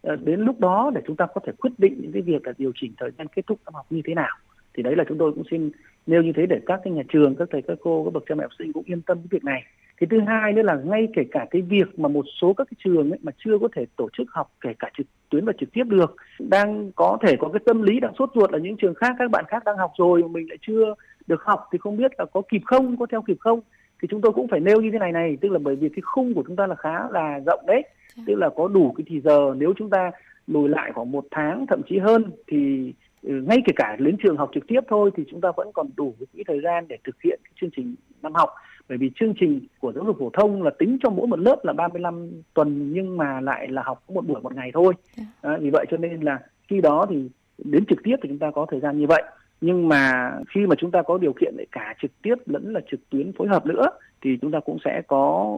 ờ, 0.02 0.16
đến 0.16 0.40
lúc 0.40 0.60
đó 0.60 0.90
để 0.94 1.00
chúng 1.06 1.16
ta 1.16 1.26
có 1.34 1.40
thể 1.46 1.52
quyết 1.60 1.72
định 1.78 1.98
những 2.00 2.12
cái 2.12 2.22
việc 2.22 2.46
là 2.46 2.52
điều 2.58 2.72
chỉnh 2.80 2.92
thời 2.98 3.10
gian 3.18 3.26
kết 3.28 3.42
thúc 3.46 3.58
năm 3.64 3.74
học 3.74 3.86
như 3.90 4.02
thế 4.04 4.14
nào. 4.14 4.36
Thì 4.74 4.82
đấy 4.82 4.96
là 4.96 5.04
chúng 5.08 5.18
tôi 5.18 5.32
cũng 5.32 5.44
xin 5.50 5.70
nêu 6.10 6.22
như 6.22 6.32
thế 6.36 6.46
để 6.46 6.60
các 6.66 6.80
cái 6.84 6.92
nhà 6.92 7.02
trường 7.08 7.34
các 7.34 7.48
thầy 7.52 7.62
các 7.62 7.78
cô 7.80 8.04
các 8.04 8.12
bậc 8.12 8.24
cha 8.28 8.34
mẹ 8.34 8.44
học 8.44 8.52
sinh 8.58 8.72
cũng 8.72 8.84
yên 8.86 9.02
tâm 9.02 9.18
cái 9.18 9.28
việc 9.30 9.44
này. 9.44 9.62
Cái 9.96 10.08
thứ 10.10 10.20
hai 10.20 10.52
nữa 10.52 10.62
là 10.62 10.74
ngay 10.84 11.08
kể 11.14 11.22
cả 11.30 11.46
cái 11.50 11.62
việc 11.62 11.98
mà 11.98 12.08
một 12.08 12.24
số 12.40 12.52
các 12.52 12.66
cái 12.70 12.76
trường 12.84 13.10
ấy 13.10 13.18
mà 13.22 13.32
chưa 13.44 13.58
có 13.58 13.68
thể 13.76 13.84
tổ 13.96 14.08
chức 14.18 14.26
học 14.30 14.50
kể 14.60 14.72
cả 14.78 14.90
trực 14.98 15.06
tuyến 15.28 15.44
và 15.44 15.52
trực 15.60 15.72
tiếp 15.72 15.84
được 15.86 16.16
đang 16.38 16.92
có 16.92 17.18
thể 17.22 17.36
có 17.36 17.48
cái 17.48 17.60
tâm 17.66 17.82
lý 17.82 18.00
đang 18.00 18.12
sốt 18.18 18.30
ruột 18.34 18.52
là 18.52 18.58
những 18.58 18.76
trường 18.76 18.94
khác 18.94 19.16
các 19.18 19.30
bạn 19.30 19.44
khác 19.48 19.64
đang 19.64 19.76
học 19.76 19.92
rồi 19.98 20.22
mà 20.22 20.28
mình 20.28 20.48
lại 20.48 20.58
chưa 20.66 20.94
được 21.26 21.42
học 21.42 21.68
thì 21.72 21.78
không 21.78 21.96
biết 21.96 22.12
là 22.18 22.24
có 22.24 22.42
kịp 22.50 22.62
không 22.64 22.96
có 22.96 23.06
theo 23.06 23.22
kịp 23.22 23.36
không. 23.40 23.60
Thì 24.02 24.08
chúng 24.10 24.20
tôi 24.20 24.32
cũng 24.32 24.48
phải 24.48 24.60
nêu 24.60 24.80
như 24.80 24.90
thế 24.92 24.98
này 24.98 25.12
này 25.12 25.38
tức 25.40 25.52
là 25.52 25.58
bởi 25.58 25.76
vì 25.76 25.88
cái 25.88 26.00
khung 26.02 26.34
của 26.34 26.44
chúng 26.46 26.56
ta 26.56 26.66
là 26.66 26.74
khá 26.74 27.10
là 27.10 27.40
rộng 27.46 27.64
đấy. 27.66 27.82
Tức 28.26 28.34
là 28.34 28.48
có 28.56 28.68
đủ 28.68 28.94
cái 28.96 29.04
thì 29.08 29.20
giờ 29.20 29.54
nếu 29.56 29.72
chúng 29.76 29.90
ta 29.90 30.10
lùi 30.46 30.68
lại 30.68 30.92
khoảng 30.92 31.12
một 31.12 31.24
tháng 31.30 31.66
thậm 31.66 31.82
chí 31.88 31.98
hơn 31.98 32.30
thì 32.46 32.92
ngay 33.22 33.58
kể 33.66 33.72
cả 33.76 33.96
đến 33.98 34.16
trường 34.22 34.36
học 34.36 34.50
trực 34.54 34.66
tiếp 34.66 34.80
thôi 34.88 35.10
thì 35.16 35.24
chúng 35.30 35.40
ta 35.40 35.48
vẫn 35.56 35.70
còn 35.74 35.90
đủ 35.96 36.14
cái 36.36 36.44
thời 36.46 36.60
gian 36.60 36.88
để 36.88 36.98
thực 37.04 37.22
hiện 37.22 37.40
cái 37.44 37.52
chương 37.60 37.70
trình 37.76 37.94
năm 38.22 38.34
học. 38.34 38.50
Bởi 38.88 38.98
vì 38.98 39.10
chương 39.20 39.34
trình 39.40 39.60
của 39.80 39.92
giáo 39.92 40.04
dục 40.04 40.16
phổ 40.18 40.30
thông 40.30 40.62
là 40.62 40.70
tính 40.78 40.98
cho 41.02 41.10
mỗi 41.10 41.26
một 41.26 41.38
lớp 41.38 41.56
là 41.62 41.72
35 41.72 42.30
tuần 42.54 42.92
nhưng 42.92 43.16
mà 43.16 43.40
lại 43.40 43.68
là 43.68 43.82
học 43.82 44.02
một 44.10 44.26
buổi 44.26 44.40
một 44.40 44.54
ngày 44.54 44.70
thôi. 44.74 44.94
À, 45.40 45.58
vì 45.60 45.70
vậy 45.70 45.86
cho 45.90 45.96
nên 45.96 46.20
là 46.20 46.38
khi 46.68 46.80
đó 46.80 47.06
thì 47.10 47.28
đến 47.58 47.84
trực 47.86 47.98
tiếp 48.04 48.16
thì 48.22 48.28
chúng 48.28 48.38
ta 48.38 48.50
có 48.50 48.66
thời 48.70 48.80
gian 48.80 48.98
như 48.98 49.06
vậy. 49.06 49.22
Nhưng 49.60 49.88
mà 49.88 50.32
khi 50.54 50.66
mà 50.66 50.74
chúng 50.78 50.90
ta 50.90 51.02
có 51.02 51.18
điều 51.18 51.32
kiện 51.32 51.54
để 51.58 51.66
cả 51.72 51.94
trực 52.02 52.10
tiếp 52.22 52.34
lẫn 52.46 52.72
là 52.72 52.80
trực 52.90 53.00
tuyến 53.10 53.32
phối 53.32 53.48
hợp 53.48 53.66
nữa 53.66 53.86
thì 54.22 54.38
chúng 54.42 54.50
ta 54.50 54.60
cũng 54.60 54.78
sẽ 54.84 55.02
có 55.06 55.56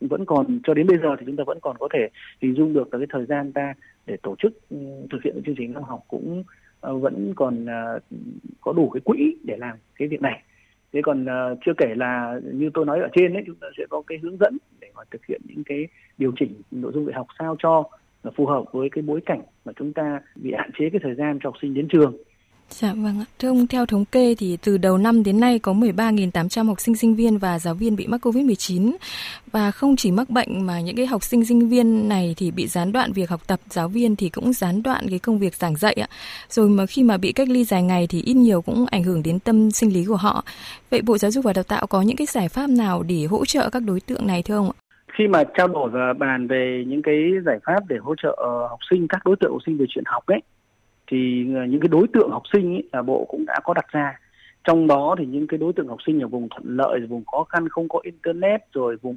vẫn 0.00 0.24
còn 0.24 0.60
cho 0.64 0.74
đến 0.74 0.86
bây 0.86 0.98
giờ 0.98 1.16
thì 1.18 1.26
chúng 1.26 1.36
ta 1.36 1.44
vẫn 1.46 1.58
còn 1.62 1.76
có 1.78 1.88
thể 1.92 2.08
hình 2.42 2.54
dung 2.54 2.72
được 2.72 2.94
là 2.94 2.98
cái 2.98 3.06
thời 3.10 3.26
gian 3.26 3.52
ta 3.52 3.74
để 4.06 4.16
tổ 4.22 4.36
chức 4.38 4.58
thực 5.10 5.22
hiện 5.24 5.42
chương 5.46 5.54
trình 5.58 5.72
năm 5.72 5.82
học 5.82 6.00
cũng 6.08 6.44
Ờ, 6.80 6.98
vẫn 6.98 7.32
còn 7.36 7.66
ờ, 7.66 8.00
có 8.60 8.72
đủ 8.72 8.90
cái 8.90 9.00
quỹ 9.04 9.36
để 9.44 9.56
làm 9.56 9.76
cái 9.96 10.08
việc 10.08 10.22
này. 10.22 10.42
Thế 10.92 11.00
còn 11.02 11.24
uh, 11.24 11.58
chưa 11.66 11.72
kể 11.78 11.94
là 11.94 12.40
như 12.52 12.70
tôi 12.74 12.86
nói 12.86 13.00
ở 13.00 13.08
trên 13.14 13.32
đấy 13.32 13.42
chúng 13.46 13.56
ta 13.56 13.66
sẽ 13.78 13.84
có 13.90 14.02
cái 14.06 14.18
hướng 14.18 14.36
dẫn 14.36 14.56
để 14.80 14.88
mà 14.94 15.02
thực 15.10 15.26
hiện 15.26 15.40
những 15.44 15.64
cái 15.64 15.88
điều 16.18 16.32
chỉnh 16.36 16.54
nội 16.70 16.92
dung 16.94 17.06
dạy 17.06 17.14
học 17.14 17.26
sao 17.38 17.56
cho 17.58 17.84
phù 18.36 18.46
hợp 18.46 18.64
với 18.72 18.88
cái 18.90 19.02
bối 19.02 19.20
cảnh 19.26 19.40
mà 19.64 19.72
chúng 19.76 19.92
ta 19.92 20.20
bị 20.36 20.52
hạn 20.58 20.70
chế 20.78 20.90
cái 20.90 21.00
thời 21.02 21.14
gian 21.14 21.38
cho 21.42 21.48
học 21.48 21.54
sinh 21.62 21.74
đến 21.74 21.88
trường. 21.88 22.16
Dạ 22.70 22.92
vâng 22.96 23.20
ạ. 23.20 23.26
Thưa 23.38 23.48
ông, 23.48 23.66
theo 23.66 23.86
thống 23.86 24.04
kê 24.04 24.34
thì 24.34 24.56
từ 24.64 24.78
đầu 24.78 24.98
năm 24.98 25.22
đến 25.22 25.40
nay 25.40 25.58
có 25.58 25.72
13.800 25.72 26.66
học 26.66 26.80
sinh 26.80 26.96
sinh 26.96 27.14
viên 27.14 27.38
và 27.38 27.58
giáo 27.58 27.74
viên 27.74 27.96
bị 27.96 28.06
mắc 28.06 28.26
Covid-19 28.26 28.96
và 29.52 29.70
không 29.70 29.96
chỉ 29.96 30.10
mắc 30.10 30.30
bệnh 30.30 30.66
mà 30.66 30.80
những 30.80 30.96
cái 30.96 31.06
học 31.06 31.22
sinh 31.22 31.44
sinh 31.44 31.68
viên 31.68 32.08
này 32.08 32.34
thì 32.36 32.50
bị 32.50 32.66
gián 32.66 32.92
đoạn 32.92 33.12
việc 33.12 33.30
học 33.30 33.40
tập, 33.46 33.60
giáo 33.68 33.88
viên 33.88 34.16
thì 34.16 34.28
cũng 34.28 34.52
gián 34.52 34.82
đoạn 34.82 35.06
cái 35.10 35.18
công 35.18 35.38
việc 35.38 35.54
giảng 35.54 35.76
dạy 35.76 35.94
ạ. 35.94 36.08
Rồi 36.48 36.68
mà 36.68 36.86
khi 36.86 37.02
mà 37.02 37.16
bị 37.16 37.32
cách 37.32 37.48
ly 37.48 37.64
dài 37.64 37.82
ngày 37.82 38.06
thì 38.06 38.22
ít 38.22 38.34
nhiều 38.34 38.62
cũng 38.62 38.86
ảnh 38.90 39.04
hưởng 39.04 39.22
đến 39.22 39.38
tâm 39.38 39.70
sinh 39.70 39.92
lý 39.92 40.04
của 40.04 40.16
họ. 40.16 40.44
Vậy 40.90 41.02
Bộ 41.02 41.18
Giáo 41.18 41.30
dục 41.30 41.44
và 41.44 41.52
Đào 41.52 41.64
tạo 41.64 41.86
có 41.86 42.02
những 42.02 42.16
cái 42.16 42.26
giải 42.26 42.48
pháp 42.48 42.70
nào 42.70 43.02
để 43.02 43.24
hỗ 43.24 43.44
trợ 43.44 43.70
các 43.70 43.82
đối 43.86 44.00
tượng 44.00 44.26
này 44.26 44.42
thưa 44.42 44.56
ông 44.56 44.70
ạ? 44.70 44.76
Khi 45.18 45.24
mà 45.28 45.44
trao 45.56 45.68
đổi 45.68 45.90
và 45.90 46.12
bàn 46.18 46.46
về 46.48 46.84
những 46.86 47.02
cái 47.02 47.14
giải 47.46 47.58
pháp 47.66 47.80
để 47.88 47.96
hỗ 48.02 48.14
trợ 48.22 48.36
học 48.70 48.78
sinh, 48.90 49.08
các 49.08 49.24
đối 49.24 49.36
tượng 49.40 49.52
học 49.52 49.60
sinh 49.66 49.78
về 49.78 49.86
chuyện 49.88 50.04
học 50.06 50.26
ấy 50.26 50.40
thì 51.08 51.46
ờ, 51.54 51.64
những 51.64 51.80
cái 51.80 51.88
đối 51.88 52.06
tượng 52.12 52.30
học 52.30 52.42
sinh 52.52 52.74
ấy, 52.74 52.82
là 52.92 53.02
bộ 53.02 53.26
cũng 53.28 53.44
đã 53.46 53.60
có 53.64 53.74
đặt 53.74 53.86
ra. 53.92 54.18
Trong 54.64 54.86
đó 54.86 55.14
thì 55.18 55.26
những 55.26 55.46
cái 55.46 55.58
đối 55.58 55.72
tượng 55.72 55.88
học 55.88 55.98
sinh 56.06 56.20
ở 56.20 56.28
vùng 56.28 56.48
thuận 56.48 56.76
lợi 56.76 57.00
vùng 57.08 57.24
khó 57.24 57.44
khăn 57.44 57.68
không 57.68 57.88
có 57.88 58.00
internet 58.02 58.60
rồi 58.72 58.96
vùng 58.96 59.16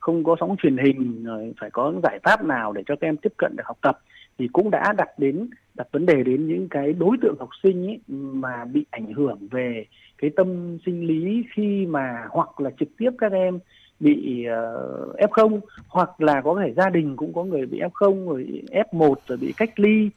không 0.00 0.24
có 0.24 0.36
sóng 0.40 0.56
truyền 0.62 0.76
hình 0.76 1.24
rồi 1.24 1.52
phải 1.60 1.70
có 1.70 1.92
giải 2.02 2.18
pháp 2.22 2.44
nào 2.44 2.72
để 2.72 2.82
cho 2.86 2.96
các 2.96 3.06
em 3.06 3.16
tiếp 3.16 3.32
cận 3.36 3.56
được 3.56 3.66
học 3.66 3.78
tập 3.80 3.98
thì 4.38 4.48
cũng 4.52 4.70
đã 4.70 4.92
đặt 4.96 5.08
đến 5.18 5.48
đặt 5.74 5.86
vấn 5.92 6.06
đề 6.06 6.22
đến 6.22 6.48
những 6.48 6.68
cái 6.68 6.92
đối 6.92 7.16
tượng 7.22 7.36
học 7.38 7.48
sinh 7.62 7.86
ấy 7.86 8.00
mà 8.08 8.64
bị 8.64 8.84
ảnh 8.90 9.12
hưởng 9.12 9.38
về 9.50 9.84
cái 10.18 10.30
tâm 10.36 10.78
sinh 10.86 11.06
lý 11.06 11.44
khi 11.54 11.86
mà 11.86 12.26
hoặc 12.30 12.60
là 12.60 12.70
trực 12.80 12.88
tiếp 12.98 13.10
các 13.18 13.32
em 13.32 13.58
bị 14.00 14.44
ờ, 14.44 15.06
uh, 15.10 15.30
F0 15.30 15.60
hoặc 15.88 16.20
là 16.20 16.40
có 16.40 16.60
thể 16.64 16.72
gia 16.76 16.90
đình 16.90 17.16
cũng 17.16 17.32
có 17.32 17.44
người 17.44 17.66
bị 17.66 17.80
F0 17.80 18.28
rồi 18.28 18.62
F1 18.70 19.14
rồi 19.26 19.38
bị 19.40 19.52
cách 19.56 19.80
ly 19.80 20.10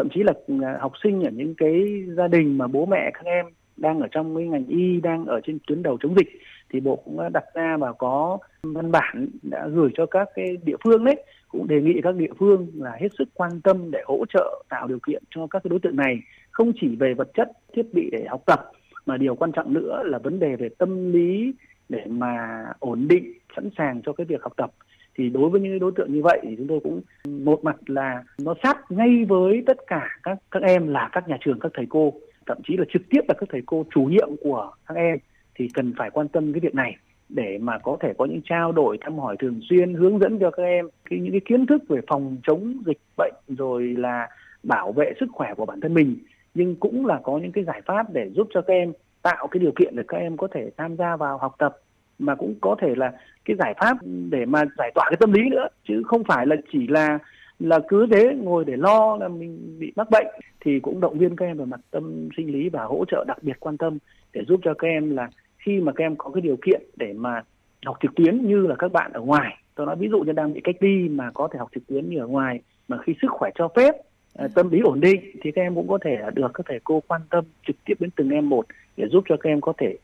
thậm 0.00 0.08
chí 0.14 0.22
là 0.22 0.32
à, 0.62 0.78
học 0.80 0.92
sinh 1.02 1.22
ở 1.24 1.30
những 1.30 1.54
cái 1.54 2.04
gia 2.16 2.28
đình 2.28 2.58
mà 2.58 2.66
bố 2.66 2.86
mẹ 2.86 3.10
các 3.14 3.24
em 3.24 3.46
đang 3.76 4.00
ở 4.00 4.08
trong 4.10 4.36
cái 4.36 4.46
ngành 4.46 4.66
y, 4.66 5.00
đang 5.00 5.26
ở 5.26 5.40
trên 5.46 5.58
tuyến 5.66 5.82
đầu 5.82 5.98
chống 6.02 6.14
dịch 6.16 6.28
thì 6.70 6.80
bộ 6.80 6.96
cũng 6.96 7.18
đã 7.18 7.28
đặt 7.28 7.44
ra 7.54 7.76
và 7.76 7.92
có 7.92 8.38
văn 8.62 8.92
bản 8.92 9.28
đã 9.42 9.68
gửi 9.68 9.90
cho 9.94 10.06
các 10.06 10.28
cái 10.34 10.56
địa 10.64 10.76
phương 10.84 11.04
đấy, 11.04 11.24
cũng 11.48 11.68
đề 11.68 11.80
nghị 11.80 12.00
các 12.02 12.14
địa 12.14 12.32
phương 12.38 12.68
là 12.74 12.96
hết 13.00 13.08
sức 13.18 13.28
quan 13.34 13.60
tâm 13.60 13.90
để 13.90 14.02
hỗ 14.06 14.24
trợ 14.34 14.62
tạo 14.68 14.88
điều 14.88 14.98
kiện 15.06 15.22
cho 15.30 15.46
các 15.46 15.62
cái 15.64 15.68
đối 15.68 15.80
tượng 15.80 15.96
này 15.96 16.20
không 16.50 16.72
chỉ 16.80 16.96
về 16.96 17.14
vật 17.14 17.28
chất, 17.34 17.48
thiết 17.74 17.94
bị 17.94 18.08
để 18.12 18.24
học 18.28 18.42
tập, 18.46 18.72
mà 19.06 19.16
điều 19.16 19.34
quan 19.34 19.52
trọng 19.52 19.74
nữa 19.74 20.02
là 20.04 20.18
vấn 20.18 20.38
đề 20.38 20.56
về 20.56 20.68
tâm 20.78 21.12
lý 21.12 21.54
để 21.88 22.04
mà 22.06 22.64
ổn 22.78 23.08
định, 23.08 23.32
sẵn 23.56 23.70
sàng 23.78 24.00
cho 24.06 24.12
cái 24.12 24.24
việc 24.24 24.42
học 24.42 24.52
tập 24.56 24.70
thì 25.18 25.28
đối 25.28 25.50
với 25.50 25.60
những 25.60 25.78
đối 25.78 25.92
tượng 25.96 26.12
như 26.12 26.22
vậy 26.22 26.40
thì 26.42 26.56
chúng 26.56 26.66
tôi 26.66 26.80
cũng, 26.80 27.00
một 27.44 27.64
mặt 27.64 27.76
là 27.86 28.24
nó 28.38 28.54
sát 28.62 28.78
ngay 28.90 29.24
với 29.28 29.62
tất 29.66 29.78
cả 29.86 30.08
các 30.22 30.38
các 30.50 30.62
em 30.62 30.88
là 30.88 31.08
các 31.12 31.28
nhà 31.28 31.38
trường, 31.40 31.60
các 31.60 31.72
thầy 31.74 31.86
cô, 31.88 32.12
thậm 32.46 32.58
chí 32.68 32.76
là 32.76 32.84
trực 32.92 33.02
tiếp 33.10 33.20
là 33.28 33.34
các 33.34 33.48
thầy 33.52 33.62
cô 33.66 33.86
chủ 33.94 34.02
nhiệm 34.02 34.28
của 34.40 34.72
các 34.86 34.96
em, 34.96 35.18
thì 35.54 35.68
cần 35.74 35.92
phải 35.98 36.10
quan 36.10 36.28
tâm 36.28 36.52
cái 36.52 36.60
việc 36.60 36.74
này 36.74 36.96
để 37.28 37.58
mà 37.58 37.78
có 37.78 37.96
thể 38.00 38.12
có 38.18 38.24
những 38.24 38.40
trao 38.44 38.72
đổi, 38.72 38.98
thăm 39.00 39.18
hỏi 39.18 39.36
thường 39.38 39.60
xuyên, 39.70 39.94
hướng 39.94 40.18
dẫn 40.18 40.38
cho 40.38 40.50
các 40.50 40.62
em 40.62 40.88
cái, 41.10 41.18
những 41.18 41.32
cái 41.32 41.40
kiến 41.44 41.66
thức 41.66 41.82
về 41.88 42.00
phòng 42.06 42.36
chống 42.42 42.82
dịch 42.86 42.98
bệnh, 43.16 43.34
rồi 43.48 43.94
là 43.98 44.28
bảo 44.62 44.92
vệ 44.92 45.12
sức 45.20 45.26
khỏe 45.32 45.54
của 45.56 45.66
bản 45.66 45.80
thân 45.80 45.94
mình. 45.94 46.16
Nhưng 46.54 46.76
cũng 46.76 47.06
là 47.06 47.20
có 47.22 47.38
những 47.38 47.52
cái 47.52 47.64
giải 47.64 47.82
pháp 47.86 48.12
để 48.12 48.30
giúp 48.34 48.48
cho 48.54 48.62
các 48.62 48.74
em 48.74 48.92
tạo 49.22 49.46
cái 49.46 49.60
điều 49.60 49.72
kiện 49.72 49.96
để 49.96 50.02
các 50.08 50.16
em 50.16 50.36
có 50.36 50.48
thể 50.54 50.70
tham 50.76 50.96
gia 50.96 51.16
vào 51.16 51.38
học 51.38 51.54
tập 51.58 51.76
mà 52.20 52.34
cũng 52.34 52.54
có 52.60 52.76
thể 52.80 52.94
là 52.94 53.12
cái 53.44 53.56
giải 53.56 53.74
pháp 53.80 53.96
để 54.30 54.44
mà 54.44 54.64
giải 54.78 54.90
tỏa 54.94 55.06
cái 55.10 55.16
tâm 55.20 55.32
lý 55.32 55.48
nữa. 55.50 55.68
Chứ 55.88 56.02
không 56.06 56.24
phải 56.24 56.46
là 56.46 56.56
chỉ 56.72 56.86
là 56.86 57.18
là 57.58 57.78
cứ 57.88 58.06
thế 58.10 58.34
ngồi 58.42 58.64
để 58.64 58.76
lo 58.76 59.16
là 59.16 59.28
mình 59.28 59.76
bị 59.78 59.92
mắc 59.96 60.10
bệnh. 60.10 60.26
Thì 60.60 60.80
cũng 60.80 61.00
động 61.00 61.18
viên 61.18 61.36
các 61.36 61.46
em 61.46 61.58
về 61.58 61.64
mặt 61.64 61.80
tâm 61.90 62.28
sinh 62.36 62.52
lý 62.52 62.68
và 62.68 62.84
hỗ 62.84 63.04
trợ 63.04 63.24
đặc 63.28 63.42
biệt 63.42 63.60
quan 63.60 63.76
tâm 63.76 63.98
để 64.32 64.42
giúp 64.48 64.60
cho 64.62 64.74
các 64.74 64.88
em 64.88 65.16
là 65.16 65.28
khi 65.58 65.80
mà 65.80 65.92
các 65.92 66.04
em 66.04 66.16
có 66.16 66.30
cái 66.30 66.40
điều 66.40 66.56
kiện 66.56 66.82
để 66.96 67.12
mà 67.12 67.42
học 67.86 67.96
trực 68.02 68.14
tuyến 68.14 68.48
như 68.48 68.66
là 68.66 68.74
các 68.78 68.92
bạn 68.92 69.12
ở 69.12 69.20
ngoài. 69.20 69.56
Tôi 69.74 69.86
nói 69.86 69.96
ví 69.96 70.08
dụ 70.08 70.20
như 70.20 70.32
đang 70.32 70.52
bị 70.52 70.60
cách 70.64 70.76
ly 70.80 71.08
mà 71.08 71.30
có 71.34 71.48
thể 71.52 71.58
học 71.58 71.68
trực 71.74 71.86
tuyến 71.86 72.10
như 72.10 72.18
ở 72.18 72.26
ngoài 72.26 72.60
mà 72.88 72.98
khi 73.02 73.14
sức 73.22 73.30
khỏe 73.30 73.50
cho 73.54 73.68
phép 73.76 73.94
ờ, 74.34 74.48
tâm 74.54 74.70
lý 74.70 74.80
ổn 74.80 75.00
định 75.00 75.20
thì 75.42 75.50
các 75.52 75.62
em 75.62 75.74
cũng 75.74 75.88
có 75.88 75.98
thể 76.04 76.16
được 76.34 76.50
các 76.54 76.66
thầy 76.68 76.80
cô 76.84 77.02
quan 77.08 77.20
tâm 77.30 77.44
trực 77.66 77.76
tiếp 77.84 77.94
đến 78.00 78.10
từng 78.16 78.30
em 78.30 78.48
một 78.48 78.66
để 78.96 79.08
giúp 79.08 79.24
cho 79.28 79.36
các 79.36 79.50
em 79.50 79.60
có 79.60 79.72
thể 79.78 79.96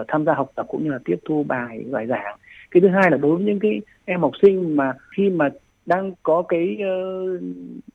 uh, 0.00 0.08
tham 0.08 0.24
gia 0.24 0.34
học 0.34 0.52
tập 0.54 0.66
cũng 0.68 0.84
như 0.84 0.90
là 0.90 0.98
tiếp 1.04 1.16
thu 1.24 1.42
bài 1.42 1.84
bài 1.90 2.06
giảng. 2.06 2.38
Cái 2.70 2.80
thứ 2.80 2.88
hai 2.88 3.10
là 3.10 3.16
đối 3.16 3.36
với 3.36 3.44
những 3.44 3.58
cái 3.58 3.80
em 4.04 4.20
học 4.20 4.32
sinh 4.42 4.76
mà 4.76 4.92
khi 5.16 5.30
mà 5.30 5.50
đang 5.86 6.12
có 6.22 6.42
cái 6.48 6.78
uh, 6.78 7.40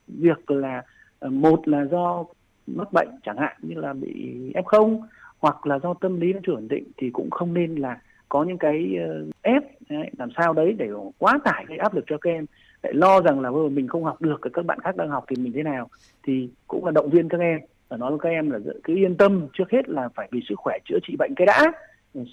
việc 0.07 0.51
là 0.51 0.83
uh, 1.25 1.31
một 1.31 1.67
là 1.67 1.85
do 1.85 2.25
mắc 2.67 2.93
bệnh 2.93 3.09
chẳng 3.25 3.37
hạn 3.37 3.57
như 3.61 3.75
là 3.75 3.93
bị 3.93 4.37
f 4.53 4.63
không 4.63 5.01
hoặc 5.39 5.67
là 5.67 5.79
do 5.79 5.93
tâm 5.93 6.19
lý 6.19 6.33
nó 6.33 6.39
chưa 6.45 6.53
ổn 6.53 6.67
định 6.67 6.83
thì 6.97 7.09
cũng 7.09 7.29
không 7.29 7.53
nên 7.53 7.75
là 7.75 7.99
có 8.29 8.43
những 8.43 8.57
cái 8.57 8.97
uh, 9.21 9.35
ép 9.41 9.63
đấy, 9.89 10.09
làm 10.17 10.29
sao 10.37 10.53
đấy 10.53 10.75
để 10.77 10.89
quá 11.17 11.39
tải 11.43 11.65
cái 11.67 11.77
áp 11.77 11.95
lực 11.95 12.03
cho 12.07 12.17
các 12.17 12.31
em. 12.31 12.45
Lại 12.83 12.93
lo 12.93 13.21
rằng 13.21 13.39
là 13.39 13.51
mình 13.71 13.87
không 13.87 14.03
học 14.03 14.21
được 14.21 14.41
các 14.53 14.65
bạn 14.65 14.79
khác 14.79 14.97
đang 14.97 15.09
học 15.09 15.25
thì 15.27 15.43
mình 15.43 15.53
thế 15.53 15.63
nào? 15.63 15.89
Thì 16.23 16.49
cũng 16.67 16.85
là 16.85 16.91
động 16.91 17.09
viên 17.09 17.29
các 17.29 17.39
em 17.39 17.59
và 17.89 17.97
nói 17.97 18.11
với 18.11 18.19
các 18.19 18.29
em 18.29 18.49
là 18.49 18.59
cứ 18.83 18.95
yên 18.95 19.17
tâm, 19.17 19.47
trước 19.53 19.71
hết 19.71 19.89
là 19.89 20.09
phải 20.09 20.27
vì 20.31 20.41
sức 20.49 20.55
khỏe 20.57 20.77
chữa 20.85 20.97
trị 21.03 21.15
bệnh 21.19 21.35
cái 21.35 21.47
đã. 21.47 21.71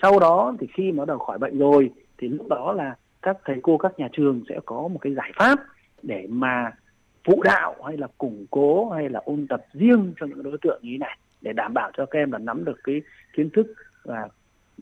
Sau 0.02 0.18
đó 0.18 0.54
thì 0.60 0.66
khi 0.74 0.92
nó 0.92 1.04
đã 1.04 1.14
khỏi 1.26 1.38
bệnh 1.38 1.58
rồi, 1.58 1.90
thì 2.18 2.28
lúc 2.28 2.48
đó 2.48 2.72
là 2.72 2.96
các 3.22 3.36
thầy 3.44 3.56
cô, 3.62 3.78
các 3.78 3.98
nhà 3.98 4.08
trường 4.12 4.42
sẽ 4.48 4.58
có 4.64 4.88
một 4.88 4.98
cái 5.00 5.14
giải 5.14 5.32
pháp 5.36 5.58
để 6.02 6.26
mà 6.30 6.72
phụ 7.24 7.42
đạo 7.42 7.74
hay 7.86 7.96
là 7.96 8.06
củng 8.18 8.46
cố 8.50 8.90
hay 8.90 9.08
là 9.08 9.20
ôn 9.24 9.46
tập 9.48 9.64
riêng 9.72 10.12
cho 10.20 10.26
những 10.26 10.42
đối 10.42 10.58
tượng 10.62 10.80
như 10.82 10.90
thế 10.92 10.98
này, 10.98 11.18
để 11.40 11.52
đảm 11.52 11.74
bảo 11.74 11.90
cho 11.96 12.06
các 12.06 12.18
em 12.18 12.32
là 12.32 12.38
nắm 12.38 12.64
được 12.64 12.78
cái 12.84 13.02
kiến 13.36 13.50
thức 13.50 13.66
và 14.02 14.28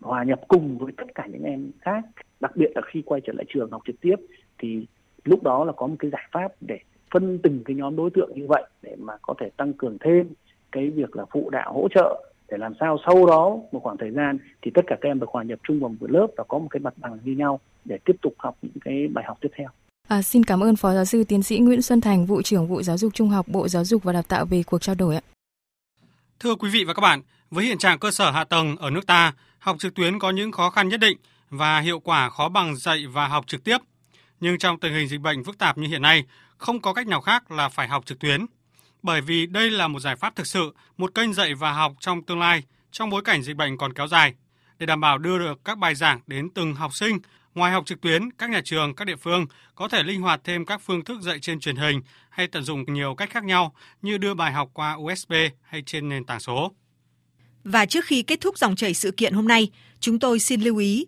hòa 0.00 0.24
nhập 0.24 0.40
cùng 0.48 0.78
với 0.78 0.92
tất 0.96 1.14
cả 1.14 1.26
những 1.26 1.42
em 1.42 1.70
khác. 1.80 2.04
Đặc 2.40 2.56
biệt 2.56 2.72
là 2.74 2.82
khi 2.87 3.02
quay 3.02 3.20
trở 3.20 3.32
lại 3.32 3.44
trường 3.48 3.70
học 3.70 3.82
trực 3.87 4.00
tiếp, 4.00 4.16
thì 4.58 4.87
lúc 5.24 5.42
đó 5.42 5.64
là 5.64 5.72
có 5.72 5.87
một 5.87 5.96
cái 5.98 6.11
giải 6.11 6.28
pháp 6.32 6.52
để 6.61 6.78
phân 7.11 7.38
từng 7.42 7.62
cái 7.64 7.76
nhóm 7.76 7.96
đối 7.96 8.11
tượng 8.11 8.30
như 8.35 8.46
vậy 8.48 8.62
để 8.82 8.96
mà 8.98 9.14
có 9.22 9.35
thể 9.40 9.50
tăng 9.56 9.72
cường 9.72 9.96
thêm 10.00 10.28
cái 10.72 10.90
việc 10.90 11.16
là 11.16 11.24
phụ 11.32 11.50
đạo 11.50 11.72
hỗ 11.72 11.88
trợ 11.94 12.32
để 12.48 12.58
làm 12.58 12.72
sao 12.80 12.98
sau 13.06 13.26
đó 13.26 13.58
một 13.72 13.80
khoảng 13.82 13.96
thời 13.96 14.11
gian 14.11 14.38
thì 14.62 14.70
tất 14.74 14.82
cả 14.87 14.96
các 15.00 15.08
em 15.08 15.20
được 15.20 15.30
hòa 15.30 15.42
nhập 15.42 15.58
chung 15.68 15.80
vào 15.80 15.94
một 16.00 16.11
lớp 16.11 16.26
và 16.37 16.44
có 16.48 16.58
một 16.58 16.68
cái 16.70 16.80
mặt 16.80 16.94
bằng 16.96 17.18
như 17.24 17.32
nhau 17.32 17.61
để 17.85 17.98
tiếp 18.04 18.16
tục 18.22 18.35
học 18.38 18.56
những 18.62 18.80
cái 18.85 19.08
bài 19.14 19.24
học 19.28 19.38
tiếp 19.40 19.48
theo. 19.56 19.68
À, 20.08 20.22
xin 20.22 20.44
cảm 20.44 20.61
ơn 20.61 20.76
Phó 20.76 20.94
Giáo 20.94 21.04
sư 21.04 21.24
Tiến 21.24 21.42
sĩ 21.42 21.58
Nguyễn 21.58 21.82
Xuân 21.82 22.00
Thành, 22.00 22.26
vụ 22.26 22.42
trưởng 22.42 22.66
vụ 22.66 22.82
Giáo 22.82 22.98
dục 22.98 23.14
Trung 23.14 23.28
học 23.28 23.46
Bộ 23.48 23.68
Giáo 23.68 23.85
dục 23.85 24.04
và 24.04 24.12
Đào 24.12 24.22
tạo 24.22 24.44
về 24.44 24.62
cuộc 24.66 24.78
trao 24.78 24.94
đổi 24.94 25.14
ạ. 25.14 25.22
Thưa 26.40 26.54
quý 26.54 26.70
vị 26.72 26.85
và 26.85 26.94
các 26.94 27.00
bạn, 27.00 27.20
với 27.50 27.64
hiện 27.64 27.78
trạng 27.78 27.98
cơ 27.98 28.11
sở 28.11 28.30
hạ 28.30 28.44
tầng 28.44 28.76
ở 28.76 28.90
nước 28.90 29.06
ta, 29.06 29.32
học 29.58 29.76
trực 29.78 29.94
tuyến 29.94 30.18
có 30.18 30.30
những 30.30 30.52
khó 30.52 30.70
khăn 30.70 30.88
nhất 30.88 31.00
định 31.00 31.18
và 31.50 31.80
hiệu 31.80 32.00
quả 32.00 32.30
khó 32.30 32.48
bằng 32.48 32.76
dạy 32.76 33.06
và 33.06 33.28
học 33.28 33.46
trực 33.46 33.64
tiếp. 33.64 33.78
Nhưng 34.40 34.58
trong 34.58 34.80
tình 34.80 34.92
hình 34.92 35.08
dịch 35.08 35.20
bệnh 35.20 35.44
phức 35.44 35.58
tạp 35.58 35.78
như 35.78 35.88
hiện 35.88 36.02
nay, 36.02 36.24
không 36.56 36.80
có 36.80 36.92
cách 36.92 37.06
nào 37.06 37.20
khác 37.20 37.50
là 37.50 37.68
phải 37.68 37.88
học 37.88 38.06
trực 38.06 38.18
tuyến. 38.18 38.46
Bởi 39.03 39.21
vì 39.21 39.47
đây 39.47 39.71
là 39.71 39.88
một 39.88 40.01
giải 40.01 40.17
pháp 40.17 40.37
thực 40.37 40.47
sự, 40.47 40.75
một 40.97 41.15
kênh 41.15 41.35
dạy 41.35 41.55
và 41.55 41.73
học 41.73 41.93
trong 42.01 42.23
tương 42.23 42.38
lai, 42.41 42.62
trong 42.93 43.11
bối 43.11 43.23
cảnh 43.25 43.43
dịch 43.43 43.57
bệnh 43.57 43.77
còn 43.79 43.93
kéo 43.93 44.07
dài. 44.07 44.35
Để 44.79 44.87
đảm 44.87 45.01
bảo 45.01 45.19
đưa 45.19 45.38
được 45.38 45.65
các 45.65 45.79
bài 45.79 45.95
giảng 45.95 46.21
đến 46.27 46.51
từng 46.55 46.75
học 46.75 46.95
sinh, 46.95 47.19
ngoài 47.55 47.73
học 47.73 47.87
trực 47.87 48.01
tuyến, 48.01 48.31
các 48.31 48.51
nhà 48.51 48.61
trường, 48.65 48.95
các 48.95 49.05
địa 49.05 49.17
phương 49.17 49.47
có 49.75 49.88
thể 49.88 50.03
linh 50.03 50.21
hoạt 50.21 50.41
thêm 50.45 50.65
các 50.65 50.81
phương 50.85 51.05
thức 51.05 51.21
dạy 51.21 51.38
trên 51.38 51.61
truyền 51.61 51.77
hình 51.77 52.01
hay 52.31 52.47
tận 52.47 52.62
dụng 52.62 52.85
nhiều 52.93 53.15
cách 53.15 53.31
khác 53.31 53.45
nhau 53.45 53.75
như 54.03 54.19
đưa 54.19 54.35
bài 54.35 54.53
học 54.53 54.71
qua 54.73 54.95
USB 54.95 55.33
hay 55.62 55.83
trên 55.87 56.09
nền 56.09 56.25
tảng 56.25 56.41
số. 56.41 56.73
Và 57.65 57.87
trước 57.87 58.05
khi 58.05 58.23
kết 58.23 58.41
thúc 58.41 58.59
dòng 58.59 58.77
chảy 58.77 58.95
sự 58.95 59.11
kiện 59.11 59.33
hôm 59.33 59.49
nay, 59.49 59.71
chúng 60.01 60.19
tôi 60.19 60.38
xin 60.38 60.61
lưu 60.61 60.77
ý, 60.77 61.07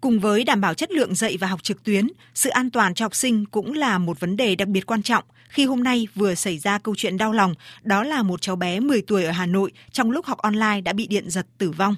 cùng 0.00 0.20
với 0.20 0.44
đảm 0.44 0.60
bảo 0.60 0.74
chất 0.74 0.90
lượng 0.90 1.14
dạy 1.14 1.36
và 1.36 1.46
học 1.46 1.62
trực 1.62 1.84
tuyến, 1.84 2.08
sự 2.34 2.50
an 2.50 2.70
toàn 2.70 2.94
cho 2.94 3.04
học 3.04 3.14
sinh 3.14 3.44
cũng 3.46 3.72
là 3.72 3.98
một 3.98 4.20
vấn 4.20 4.36
đề 4.36 4.54
đặc 4.54 4.68
biệt 4.68 4.86
quan 4.86 5.02
trọng 5.02 5.24
khi 5.52 5.66
hôm 5.66 5.82
nay 5.82 6.08
vừa 6.14 6.34
xảy 6.34 6.58
ra 6.58 6.78
câu 6.78 6.94
chuyện 6.94 7.16
đau 7.16 7.32
lòng, 7.32 7.54
đó 7.82 8.02
là 8.02 8.22
một 8.22 8.42
cháu 8.42 8.56
bé 8.56 8.80
10 8.80 9.02
tuổi 9.02 9.24
ở 9.24 9.30
Hà 9.30 9.46
Nội 9.46 9.72
trong 9.90 10.10
lúc 10.10 10.26
học 10.26 10.38
online 10.38 10.80
đã 10.80 10.92
bị 10.92 11.06
điện 11.06 11.30
giật 11.30 11.46
tử 11.58 11.70
vong. 11.70 11.96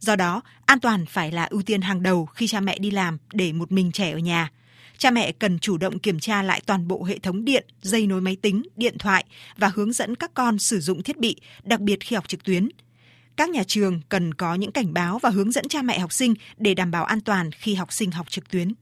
Do 0.00 0.16
đó, 0.16 0.42
an 0.66 0.80
toàn 0.80 1.06
phải 1.06 1.32
là 1.32 1.44
ưu 1.44 1.62
tiên 1.62 1.80
hàng 1.80 2.02
đầu 2.02 2.26
khi 2.26 2.46
cha 2.46 2.60
mẹ 2.60 2.78
đi 2.78 2.90
làm 2.90 3.18
để 3.32 3.52
một 3.52 3.72
mình 3.72 3.92
trẻ 3.92 4.10
ở 4.10 4.18
nhà. 4.18 4.50
Cha 4.98 5.10
mẹ 5.10 5.32
cần 5.32 5.58
chủ 5.58 5.78
động 5.78 5.98
kiểm 5.98 6.20
tra 6.20 6.42
lại 6.42 6.60
toàn 6.66 6.88
bộ 6.88 7.04
hệ 7.04 7.18
thống 7.18 7.44
điện, 7.44 7.66
dây 7.82 8.06
nối 8.06 8.20
máy 8.20 8.36
tính, 8.42 8.62
điện 8.76 8.98
thoại 8.98 9.24
và 9.56 9.72
hướng 9.74 9.92
dẫn 9.92 10.14
các 10.14 10.30
con 10.34 10.58
sử 10.58 10.80
dụng 10.80 11.02
thiết 11.02 11.18
bị, 11.18 11.36
đặc 11.62 11.80
biệt 11.80 12.00
khi 12.00 12.16
học 12.16 12.28
trực 12.28 12.44
tuyến. 12.44 12.68
Các 13.36 13.50
nhà 13.50 13.62
trường 13.66 14.00
cần 14.08 14.34
có 14.34 14.54
những 14.54 14.72
cảnh 14.72 14.94
báo 14.94 15.18
và 15.18 15.30
hướng 15.30 15.52
dẫn 15.52 15.68
cha 15.68 15.82
mẹ 15.82 15.98
học 15.98 16.12
sinh 16.12 16.34
để 16.56 16.74
đảm 16.74 16.90
bảo 16.90 17.04
an 17.04 17.20
toàn 17.20 17.50
khi 17.52 17.74
học 17.74 17.92
sinh 17.92 18.10
học 18.10 18.30
trực 18.30 18.50
tuyến. 18.50 18.72